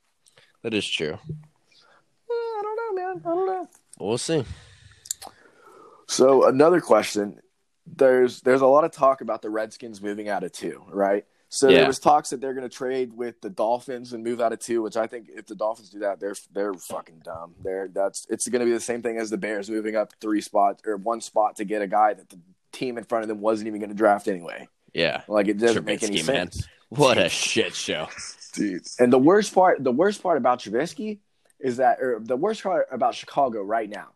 That 0.61 0.73
is 0.73 0.85
true. 0.85 1.13
Uh, 1.13 2.33
I 2.33 2.61
don't 2.63 2.75
know, 2.97 3.03
man. 3.03 3.21
I 3.25 3.29
don't 3.35 3.45
know. 3.47 3.69
We'll 3.99 4.17
see. 4.17 4.43
So 6.07 6.47
another 6.47 6.81
question: 6.81 7.39
There's 7.85 8.41
there's 8.41 8.61
a 8.61 8.67
lot 8.67 8.83
of 8.83 8.91
talk 8.91 9.21
about 9.21 9.41
the 9.41 9.49
Redskins 9.49 10.01
moving 10.01 10.27
out 10.27 10.43
of 10.43 10.51
two, 10.51 10.83
right? 10.89 11.25
So 11.49 11.69
Yeah. 11.69 11.77
there 11.77 11.87
was 11.87 11.99
talks 11.99 12.31
that 12.31 12.41
they're 12.41 12.53
going 12.53 12.67
to 12.67 12.75
trade 12.75 13.13
with 13.13 13.39
the 13.39 13.49
Dolphins 13.49 14.11
and 14.13 14.23
move 14.23 14.41
out 14.41 14.51
of 14.51 14.59
two, 14.59 14.81
which 14.81 14.97
I 14.97 15.07
think 15.07 15.29
if 15.29 15.45
the 15.45 15.55
Dolphins 15.55 15.89
do 15.89 15.99
that, 15.99 16.19
they're 16.19 16.35
they're 16.53 16.73
fucking 16.73 17.21
dumb. 17.23 17.55
They're 17.63 17.87
that's 17.87 18.25
it's 18.29 18.47
going 18.49 18.59
to 18.59 18.65
be 18.65 18.71
the 18.73 18.79
same 18.79 19.01
thing 19.01 19.17
as 19.17 19.29
the 19.29 19.37
Bears 19.37 19.69
moving 19.69 19.95
up 19.95 20.11
three 20.19 20.41
spots 20.41 20.81
or 20.85 20.97
one 20.97 21.21
spot 21.21 21.55
to 21.57 21.65
get 21.65 21.81
a 21.81 21.87
guy 21.87 22.13
that 22.13 22.27
the 22.29 22.39
team 22.75 22.97
in 22.97 23.03
front 23.03 23.23
of 23.23 23.27
them 23.29 23.41
wasn't 23.41 23.67
even 23.67 23.79
going 23.79 23.89
to 23.89 23.95
draft 23.95 24.27
anyway. 24.27 24.67
Yeah. 24.93 25.21
Like 25.27 25.47
it 25.47 25.57
doesn't 25.57 25.85
make 25.85 26.03
any 26.03 26.17
man. 26.17 26.51
sense, 26.51 26.67
What 26.89 27.17
a 27.17 27.29
shit 27.29 27.73
show. 27.75 28.07
dude. 28.53 28.83
And 28.99 29.11
the 29.11 29.17
worst 29.19 29.53
part, 29.53 29.83
the 29.83 29.91
worst 29.91 30.21
part 30.23 30.37
about 30.37 30.59
Trubisky 30.59 31.19
is 31.59 31.77
that, 31.77 31.99
or 32.01 32.19
the 32.21 32.35
worst 32.37 32.63
part 32.63 32.87
about 32.91 33.15
Chicago 33.15 33.61
right 33.63 33.89
now 33.89 34.09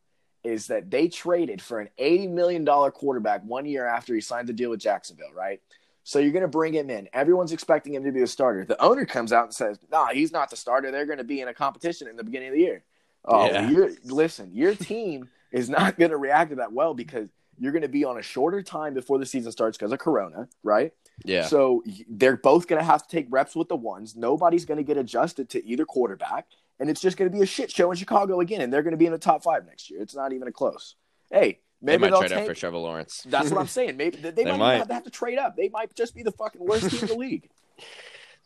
is 0.43 0.67
that 0.67 0.89
they 0.89 1.07
traded 1.09 1.61
for 1.61 1.79
an 1.79 1.89
eighty 1.97 2.27
million 2.27 2.63
dollar 2.63 2.91
quarterback 2.91 3.43
one 3.43 3.65
year 3.65 3.85
after 3.85 4.13
he 4.15 4.21
signed 4.21 4.47
the 4.47 4.53
deal 4.53 4.69
with 4.69 4.79
Jacksonville, 4.79 5.33
right? 5.35 5.61
So 6.05 6.17
you're 6.19 6.31
going 6.31 6.43
to 6.43 6.47
bring 6.47 6.73
him 6.73 6.89
in. 6.89 7.09
Everyone's 7.13 7.51
expecting 7.51 7.93
him 7.93 8.03
to 8.05 8.11
be 8.11 8.21
a 8.21 8.27
starter. 8.27 8.63
The 8.65 8.81
owner 8.81 9.05
comes 9.05 9.33
out 9.33 9.43
and 9.45 9.53
says, 9.53 9.77
"Nah, 9.91 10.07
he's 10.07 10.31
not 10.31 10.49
the 10.49 10.55
starter. 10.55 10.91
They're 10.91 11.05
going 11.05 11.17
to 11.17 11.23
be 11.25 11.41
in 11.41 11.49
a 11.49 11.53
competition 11.53 12.07
in 12.07 12.15
the 12.15 12.23
beginning 12.23 12.49
of 12.49 12.53
the 12.55 12.61
year." 12.61 12.83
Oh, 13.25 13.45
Yeah. 13.47 13.69
you're, 13.69 13.89
listen, 14.05 14.51
your 14.53 14.73
team 14.75 15.27
is 15.51 15.69
not 15.69 15.97
going 15.99 16.11
to 16.11 16.17
react 16.17 16.51
to 16.51 16.55
that 16.57 16.71
well 16.71 16.93
because 16.93 17.27
you're 17.59 17.71
going 17.71 17.83
to 17.83 17.89
be 17.89 18.05
on 18.05 18.17
a 18.17 18.21
shorter 18.21 18.61
time 18.61 18.93
before 18.93 19.17
the 19.17 19.25
season 19.25 19.51
starts 19.51 19.77
because 19.77 19.91
of 19.91 19.99
Corona, 19.99 20.47
right? 20.63 20.93
Yeah. 21.23 21.45
So 21.45 21.83
they're 22.09 22.37
both 22.37 22.67
going 22.67 22.79
to 22.79 22.85
have 22.85 23.05
to 23.05 23.09
take 23.09 23.27
reps 23.29 23.55
with 23.55 23.67
the 23.67 23.75
ones. 23.75 24.15
Nobody's 24.15 24.65
going 24.65 24.77
to 24.77 24.83
get 24.83 24.97
adjusted 24.97 25.49
to 25.49 25.65
either 25.65 25.85
quarterback, 25.85 26.47
and 26.79 26.89
it's 26.89 27.01
just 27.01 27.17
going 27.17 27.29
to 27.29 27.35
be 27.35 27.43
a 27.43 27.45
shit 27.45 27.71
show 27.71 27.91
in 27.91 27.97
Chicago 27.97 28.39
again. 28.39 28.61
And 28.61 28.71
they're 28.71 28.83
going 28.83 28.91
to 28.91 28.97
be 28.97 29.05
in 29.05 29.11
the 29.11 29.17
top 29.17 29.43
five 29.43 29.65
next 29.65 29.89
year. 29.89 30.01
It's 30.01 30.15
not 30.15 30.33
even 30.33 30.47
a 30.47 30.51
close. 30.51 30.95
Hey, 31.29 31.59
maybe 31.81 32.03
they 32.03 32.09
might 32.09 32.19
trade 32.19 32.31
out 32.31 32.39
take. 32.39 32.47
for 32.47 32.53
Trevor 32.53 32.77
Lawrence. 32.77 33.23
That's 33.29 33.51
what 33.51 33.59
I'm 33.59 33.67
saying. 33.67 33.97
Maybe 33.97 34.17
they, 34.17 34.31
they 34.31 34.45
might, 34.45 34.57
might. 34.57 34.77
have 34.77 34.87
to 34.87 34.93
have 34.93 35.03
to 35.03 35.11
trade 35.11 35.37
up. 35.37 35.57
They 35.57 35.69
might 35.69 35.93
just 35.95 36.15
be 36.15 36.23
the 36.23 36.31
fucking 36.31 36.65
worst 36.65 36.89
team 36.89 37.01
in 37.01 37.07
the 37.07 37.15
league. 37.15 37.49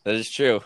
That 0.04 0.16
is 0.16 0.30
true. 0.30 0.60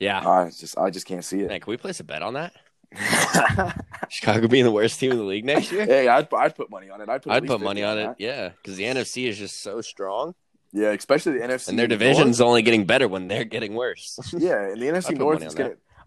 Yeah. 0.00 0.22
Ah, 0.24 0.44
I 0.44 0.50
just, 0.50 0.78
I 0.78 0.88
just 0.88 1.04
can't 1.04 1.22
see 1.22 1.40
it. 1.40 1.48
Man, 1.48 1.60
can 1.60 1.70
we 1.70 1.76
place 1.76 2.00
a 2.00 2.04
bet 2.04 2.22
on 2.22 2.32
that? 2.32 2.54
Chicago 4.08 4.48
being 4.48 4.64
the 4.64 4.70
worst 4.70 4.98
team 5.00 5.12
in 5.12 5.18
the 5.18 5.24
league 5.24 5.44
next 5.44 5.72
year. 5.72 5.84
hey, 5.86 6.08
I'd, 6.08 6.32
I'd 6.34 6.54
put 6.54 6.70
money 6.70 6.90
on 6.90 7.00
it. 7.00 7.08
I'd 7.08 7.22
put, 7.22 7.32
I'd 7.32 7.46
put 7.46 7.60
money 7.60 7.80
50 7.80 7.84
on 7.84 7.98
it. 7.98 8.06
that. 8.06 8.20
Yeah, 8.20 8.48
because 8.50 8.76
the 8.76 8.84
NFC 8.84 9.28
is 9.28 9.38
just 9.38 9.62
so 9.62 9.80
strong, 9.80 10.34
Yeah, 10.72 10.90
especially 10.90 11.38
the 11.38 11.44
NFC 11.44 11.68
and 11.68 11.78
their 11.78 11.88
North. 11.88 11.98
division's 12.00 12.40
only 12.40 12.62
getting 12.62 12.84
better 12.84 13.08
when 13.08 13.28
they're 13.28 13.44
getting 13.44 13.74
worse. 13.74 14.18
Yeah, 14.38 14.60
and 14.70 14.80
the 14.80 14.86
NFC 14.86 15.16
North 15.16 15.42
is. 15.42 15.56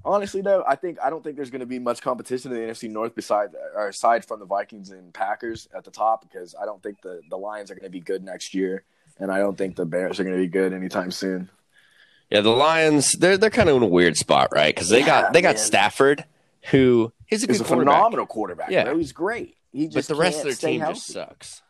Honestly, 0.08 0.42
though, 0.42 0.64
I 0.68 0.76
think 0.76 1.00
I 1.04 1.10
don't 1.10 1.24
think 1.24 1.36
there's 1.36 1.50
going 1.50 1.62
to 1.62 1.66
be 1.66 1.80
much 1.80 2.00
competition 2.00 2.52
in 2.52 2.60
the 2.60 2.72
NFC 2.72 2.88
North 2.92 3.16
beside 3.16 3.50
or 3.76 3.88
aside 3.88 4.24
from 4.24 4.40
the 4.40 4.46
Vikings 4.46 4.92
and 4.92 5.12
Packers 5.12 5.68
at 5.76 5.84
the 5.84 5.90
top 5.90 6.22
because 6.22 6.54
I 6.62 6.66
don't 6.66 6.84
think 6.84 7.02
the 7.02 7.22
the 7.28 7.38
Lions 7.38 7.72
are 7.72 7.74
going 7.74 7.86
to 7.86 7.90
be 7.90 8.02
good 8.02 8.24
next 8.24 8.54
year, 8.54 8.84
and 9.18 9.32
I 9.32 9.40
don't 9.40 9.58
think 9.58 9.76
the 9.76 9.86
Bears 9.88 10.20
are 10.20 10.24
going 10.24 10.36
to 10.36 10.42
be 10.42 10.48
good 10.48 10.74
anytime 10.74 11.10
soon. 11.10 11.50
yeah, 12.30 12.42
the 12.42 12.52
Lions 12.52 13.14
they're 13.14 13.36
they're 13.40 13.50
kind 13.50 13.68
of 13.68 13.78
in 13.78 13.82
a 13.82 13.88
weird 13.88 14.16
spot, 14.16 14.50
right? 14.54 14.76
Because 14.76 14.90
they 14.90 15.00
Yeah, 15.00 15.06
got 15.08 15.34
they 15.34 15.42
got 15.42 15.56
man. 15.56 15.66
Stafford, 15.66 16.24
who 16.72 17.12
he's 17.26 17.44
a 17.44 17.48
He's 17.48 17.62
a 17.62 17.66
phenomenal 17.66 18.26
quarterback. 18.26 18.70
Yeah. 18.70 18.86
bro. 18.86 18.98
he's 18.98 19.12
great. 19.12 19.58
He 19.72 19.88
but 19.88 19.94
just 19.94 20.08
the 20.08 20.16
rest 20.16 20.40
of 20.40 20.46
their 20.46 20.54
team 20.54 20.80
healthy. 20.82 20.96
just 20.96 21.08
sucks. 21.08 21.62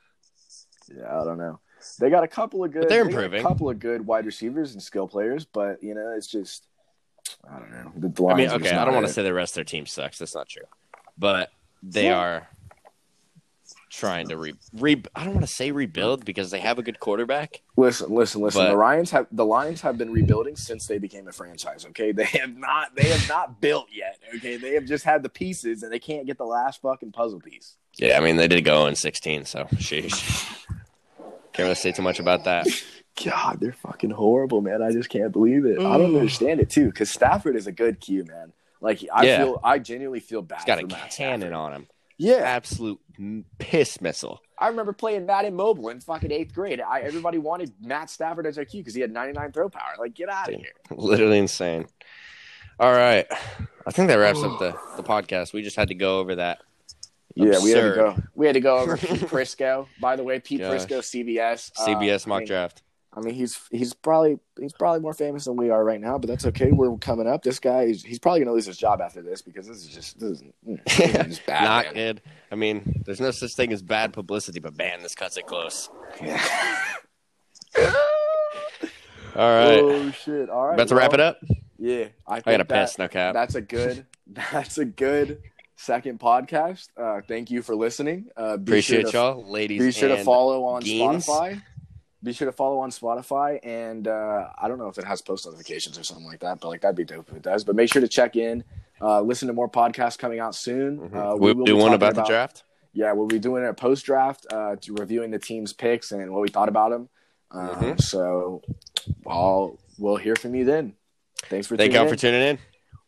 Yeah, 0.95 1.05
I 1.21 1.23
don't 1.23 1.37
know. 1.37 1.59
They 1.99 2.09
got 2.09 2.23
a 2.23 2.27
couple 2.27 2.63
of 2.63 2.71
good. 2.71 2.81
But 2.81 2.89
they're 2.89 3.03
they 3.03 3.09
improving. 3.09 3.39
A 3.39 3.43
couple 3.43 3.69
of 3.69 3.79
good 3.79 4.05
wide 4.05 4.25
receivers 4.25 4.73
and 4.73 4.81
skill 4.81 5.07
players, 5.07 5.45
but 5.45 5.81
you 5.83 5.93
know, 5.95 6.13
it's 6.15 6.27
just 6.27 6.67
I 7.49 7.59
don't 7.59 7.71
know. 7.71 7.91
The, 7.95 8.07
I 8.27 8.35
mean, 8.35 8.37
Lions 8.47 8.53
are 8.53 8.57
just 8.59 8.71
okay, 8.73 8.77
I 8.81 8.85
don't 8.85 8.93
want 8.93 9.07
to 9.07 9.13
say 9.13 9.23
the 9.23 9.33
rest 9.33 9.51
of 9.53 9.55
their 9.55 9.63
team 9.65 9.85
sucks. 9.85 10.19
That's 10.19 10.35
not 10.35 10.47
true, 10.47 10.63
but 11.17 11.51
they 11.83 12.05
Yeah. 12.05 12.17
are 12.17 12.47
trying 13.95 14.27
to 14.27 14.37
re, 14.37 14.53
re 14.73 15.01
I 15.15 15.23
don't 15.23 15.33
want 15.33 15.45
to 15.45 15.51
say 15.51 15.71
rebuild 15.71 16.25
because 16.25 16.51
they 16.51 16.59
have 16.59 16.77
a 16.77 16.83
good 16.83 16.99
quarterback. 16.99 17.61
Listen, 17.77 18.13
listen, 18.13 18.41
listen. 18.41 18.61
But- 18.61 18.71
the 18.71 18.77
Lions 18.77 19.11
have 19.11 19.27
the 19.31 19.45
Lions 19.45 19.81
have 19.81 19.97
been 19.97 20.11
rebuilding 20.11 20.55
since 20.55 20.87
they 20.87 20.97
became 20.97 21.27
a 21.27 21.31
franchise. 21.31 21.85
Okay, 21.89 22.11
they 22.11 22.25
have 22.25 22.55
not 22.55 22.95
they 22.95 23.09
have 23.09 23.27
not 23.29 23.61
built 23.61 23.87
yet. 23.91 24.19
Okay, 24.35 24.57
they 24.57 24.73
have 24.73 24.85
just 24.85 25.05
had 25.05 25.23
the 25.23 25.29
pieces 25.29 25.83
and 25.83 25.91
they 25.91 25.99
can't 25.99 26.25
get 26.25 26.37
the 26.37 26.45
last 26.45 26.81
fucking 26.81 27.11
puzzle 27.11 27.39
piece. 27.39 27.77
Yeah, 27.97 28.17
I 28.17 28.21
mean 28.21 28.35
they 28.35 28.47
did 28.47 28.63
go 28.63 28.87
in 28.87 28.95
16, 28.95 29.45
so 29.45 29.63
sheesh. 29.75 30.65
Can't 31.53 31.67
really 31.67 31.75
say 31.75 31.93
too 31.93 32.01
much 32.01 32.19
about 32.19 32.43
that. 32.43 32.67
God, 33.23 33.59
they're 33.61 33.71
fucking 33.71 34.09
horrible, 34.09 34.61
man. 34.61 34.81
I 34.81 34.91
just 34.91 35.09
can't 35.09 35.31
believe 35.31 35.65
it. 35.65 35.79
I 35.79 35.97
don't 35.97 36.11
mm. 36.11 36.19
understand 36.19 36.59
it 36.59 36.69
too, 36.69 36.87
because 36.87 37.09
Stafford 37.09 37.55
is 37.55 37.65
a 37.65 37.71
good 37.71 38.01
Q, 38.01 38.25
man. 38.25 38.51
Like 38.81 39.05
I 39.13 39.25
Yeah. 39.25 39.37
feel, 39.37 39.61
I 39.63 39.79
genuinely 39.79 40.19
feel 40.19 40.41
bad. 40.41 40.59
He's 40.59 40.65
got 40.65 40.83
a 40.83 40.85
Matt 40.85 41.15
cannon 41.15 41.39
Stafford. 41.39 41.53
on 41.53 41.73
him. 41.73 41.87
Yeah, 42.17 42.35
Absolute 42.35 42.99
piss 43.59 44.01
missile. 44.01 44.41
I 44.57 44.69
remember 44.69 44.93
playing 44.93 45.25
Madden 45.25 45.53
Mobile 45.55 45.89
in 45.89 45.99
fucking 45.99 46.31
eighth 46.31 46.53
grade. 46.53 46.79
I, 46.81 47.01
everybody 47.01 47.37
wanted 47.37 47.73
Matt 47.81 48.09
Stafford 48.09 48.47
as 48.47 48.55
their 48.55 48.65
Q 48.65 48.81
because 48.81 48.93
he 48.95 49.01
had 49.01 49.11
99 49.11 49.51
throw 49.51 49.69
power. 49.69 49.93
Like, 49.99 50.13
get 50.13 50.29
out 50.29 50.47
of 50.47 50.55
here. 50.55 50.71
Literally 50.91 51.39
insane. 51.39 51.87
All 52.79 52.91
right. 52.93 53.27
I 53.85 53.91
think 53.91 54.07
that 54.07 54.15
wraps 54.15 54.43
up 54.43 54.59
the, 54.59 54.71
the 54.97 55.03
podcast. 55.03 55.53
We 55.53 55.61
just 55.61 55.75
had 55.75 55.89
to 55.89 55.95
go 55.95 56.19
over 56.19 56.35
that. 56.35 56.59
Yeah, 57.35 57.59
we 57.61 57.71
had 57.71 57.81
to 57.83 57.95
go. 57.95 58.17
We 58.33 58.45
had 58.45 58.53
to 58.53 58.61
go 58.61 58.77
over 58.77 58.95
Pete 58.97 59.19
Prisco. 59.21 59.87
By 59.99 60.15
the 60.15 60.23
way, 60.23 60.39
Pete 60.39 60.61
Gosh. 60.61 60.85
Prisco, 60.85 60.99
CBS. 60.99 61.71
uh, 61.77 61.85
CBS 61.85 62.25
I 62.25 62.29
mock 62.29 62.39
mean, 62.39 62.47
draft. 62.47 62.81
I 63.15 63.21
mean, 63.21 63.33
he's 63.33 63.59
he's 63.71 63.93
probably 63.93 64.39
he's 64.59 64.73
probably 64.73 64.99
more 64.99 65.13
famous 65.13 65.45
than 65.45 65.55
we 65.55 65.69
are 65.69 65.83
right 65.83 66.01
now, 66.01 66.17
but 66.17 66.27
that's 66.27 66.45
okay. 66.47 66.71
We're 66.71 66.97
coming 66.97 67.27
up. 67.27 67.43
This 67.43 67.59
guy, 67.59 67.83
is, 67.83 68.03
he's 68.03 68.19
probably 68.19 68.41
gonna 68.41 68.51
lose 68.51 68.65
his 68.65 68.77
job 68.77 68.99
after 68.99 69.21
this 69.21 69.41
because 69.41 69.67
this 69.67 69.77
is 69.77 69.87
just 69.87 70.19
this 70.19 70.31
is, 70.31 70.43
this 70.65 70.99
is 70.99 71.27
just 71.27 71.45
bad. 71.45 71.63
Not 71.63 71.85
man. 71.85 71.93
good. 71.93 72.21
I 72.51 72.55
mean, 72.55 73.03
there's 73.05 73.21
no 73.21 73.31
such 73.31 73.53
thing 73.55 73.71
as 73.71 73.81
bad 73.81 74.11
publicity, 74.11 74.59
but 74.59 74.77
man, 74.77 75.01
this 75.01 75.15
cuts 75.15 75.37
it 75.37 75.47
close. 75.47 75.89
Yeah. 76.21 76.41
All 79.35 79.49
right. 79.49 79.79
Oh 79.79 80.11
shit! 80.11 80.49
All 80.49 80.67
right, 80.67 80.73
About 80.73 80.87
to 80.89 80.95
wrap 80.95 81.13
it 81.13 81.19
up? 81.19 81.39
Yeah, 81.77 82.07
I, 82.27 82.37
I 82.37 82.41
got 82.41 82.61
a 82.61 82.65
piss, 82.65 82.97
no 82.97 83.07
cap. 83.07 83.33
That's 83.33 83.55
a 83.55 83.61
good. 83.61 84.05
That's 84.27 84.77
a 84.77 84.85
good 84.85 85.41
second 85.75 86.19
podcast. 86.19 86.89
Uh, 86.97 87.21
thank 87.27 87.51
you 87.51 87.61
for 87.61 87.75
listening. 87.75 88.27
Uh, 88.37 88.55
Appreciate 88.55 89.01
sure 89.01 89.11
to, 89.11 89.17
y'all, 89.17 89.51
ladies. 89.51 89.81
Be 89.81 89.91
sure 89.91 90.09
to 90.09 90.23
follow 90.23 90.65
on 90.65 90.81
Geens. 90.81 91.25
Spotify. 91.25 91.61
Be 92.25 92.33
sure 92.33 92.47
to 92.47 92.51
follow 92.51 92.79
on 92.79 92.89
Spotify, 92.89 93.59
and 93.63 94.07
uh, 94.07 94.49
I 94.57 94.67
don't 94.67 94.79
know 94.79 94.87
if 94.87 94.97
it 94.97 95.03
has 95.05 95.21
post 95.21 95.45
notifications 95.45 95.99
or 95.99 96.03
something 96.03 96.25
like 96.25 96.39
that, 96.39 96.59
but 96.59 96.69
like 96.69 96.81
that'd 96.81 96.95
be 96.95 97.03
dope 97.03 97.29
if 97.29 97.35
it 97.35 97.43
does. 97.43 97.63
But 97.63 97.75
make 97.75 97.93
sure 97.93 98.01
to 98.01 98.07
check 98.07 98.35
in. 98.35 98.63
Uh, 98.99 99.21
listen 99.21 99.47
to 99.47 99.53
more 99.53 99.69
podcasts 99.69 100.17
coming 100.17 100.39
out 100.39 100.55
soon. 100.55 100.97
Mhm. 100.97 101.13
Uh, 101.15 101.35
we 101.35 101.39
we'll 101.53 101.55
will 101.57 101.65
do 101.65 101.77
one 101.77 101.93
about, 101.93 102.15
the 102.15 102.23
draft. 102.23 102.63
Yeah, 102.93 103.11
we'll 103.11 103.27
be 103.27 103.37
doing 103.37 103.63
a 103.67 103.75
post 103.75 104.05
draft, 104.07 104.47
uh, 104.51 104.75
to 104.77 104.93
reviewing 104.95 105.29
the 105.29 105.37
team's 105.37 105.71
picks 105.71 106.11
and 106.11 106.31
what 106.31 106.41
we 106.41 106.47
thought 106.47 106.67
about 106.69 106.89
them. 106.89 107.09
Um, 107.51 107.69
Mhm. 107.75 108.01
So, 108.01 108.63
I'll 109.27 109.77
we'll 109.99 110.15
hear 110.15 110.35
from 110.35 110.55
you 110.55 110.65
then. 110.65 110.95
Thanks 111.43 111.67
for 111.67 111.77
Thank 111.77 111.93
y'all 111.93 112.03
in. 112.03 112.09
for 112.09 112.15
tuning 112.15 112.41
in. 112.41 112.57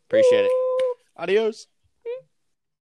Appreciate 0.08 0.46
it. 0.46 0.52
Adios. 1.18 1.66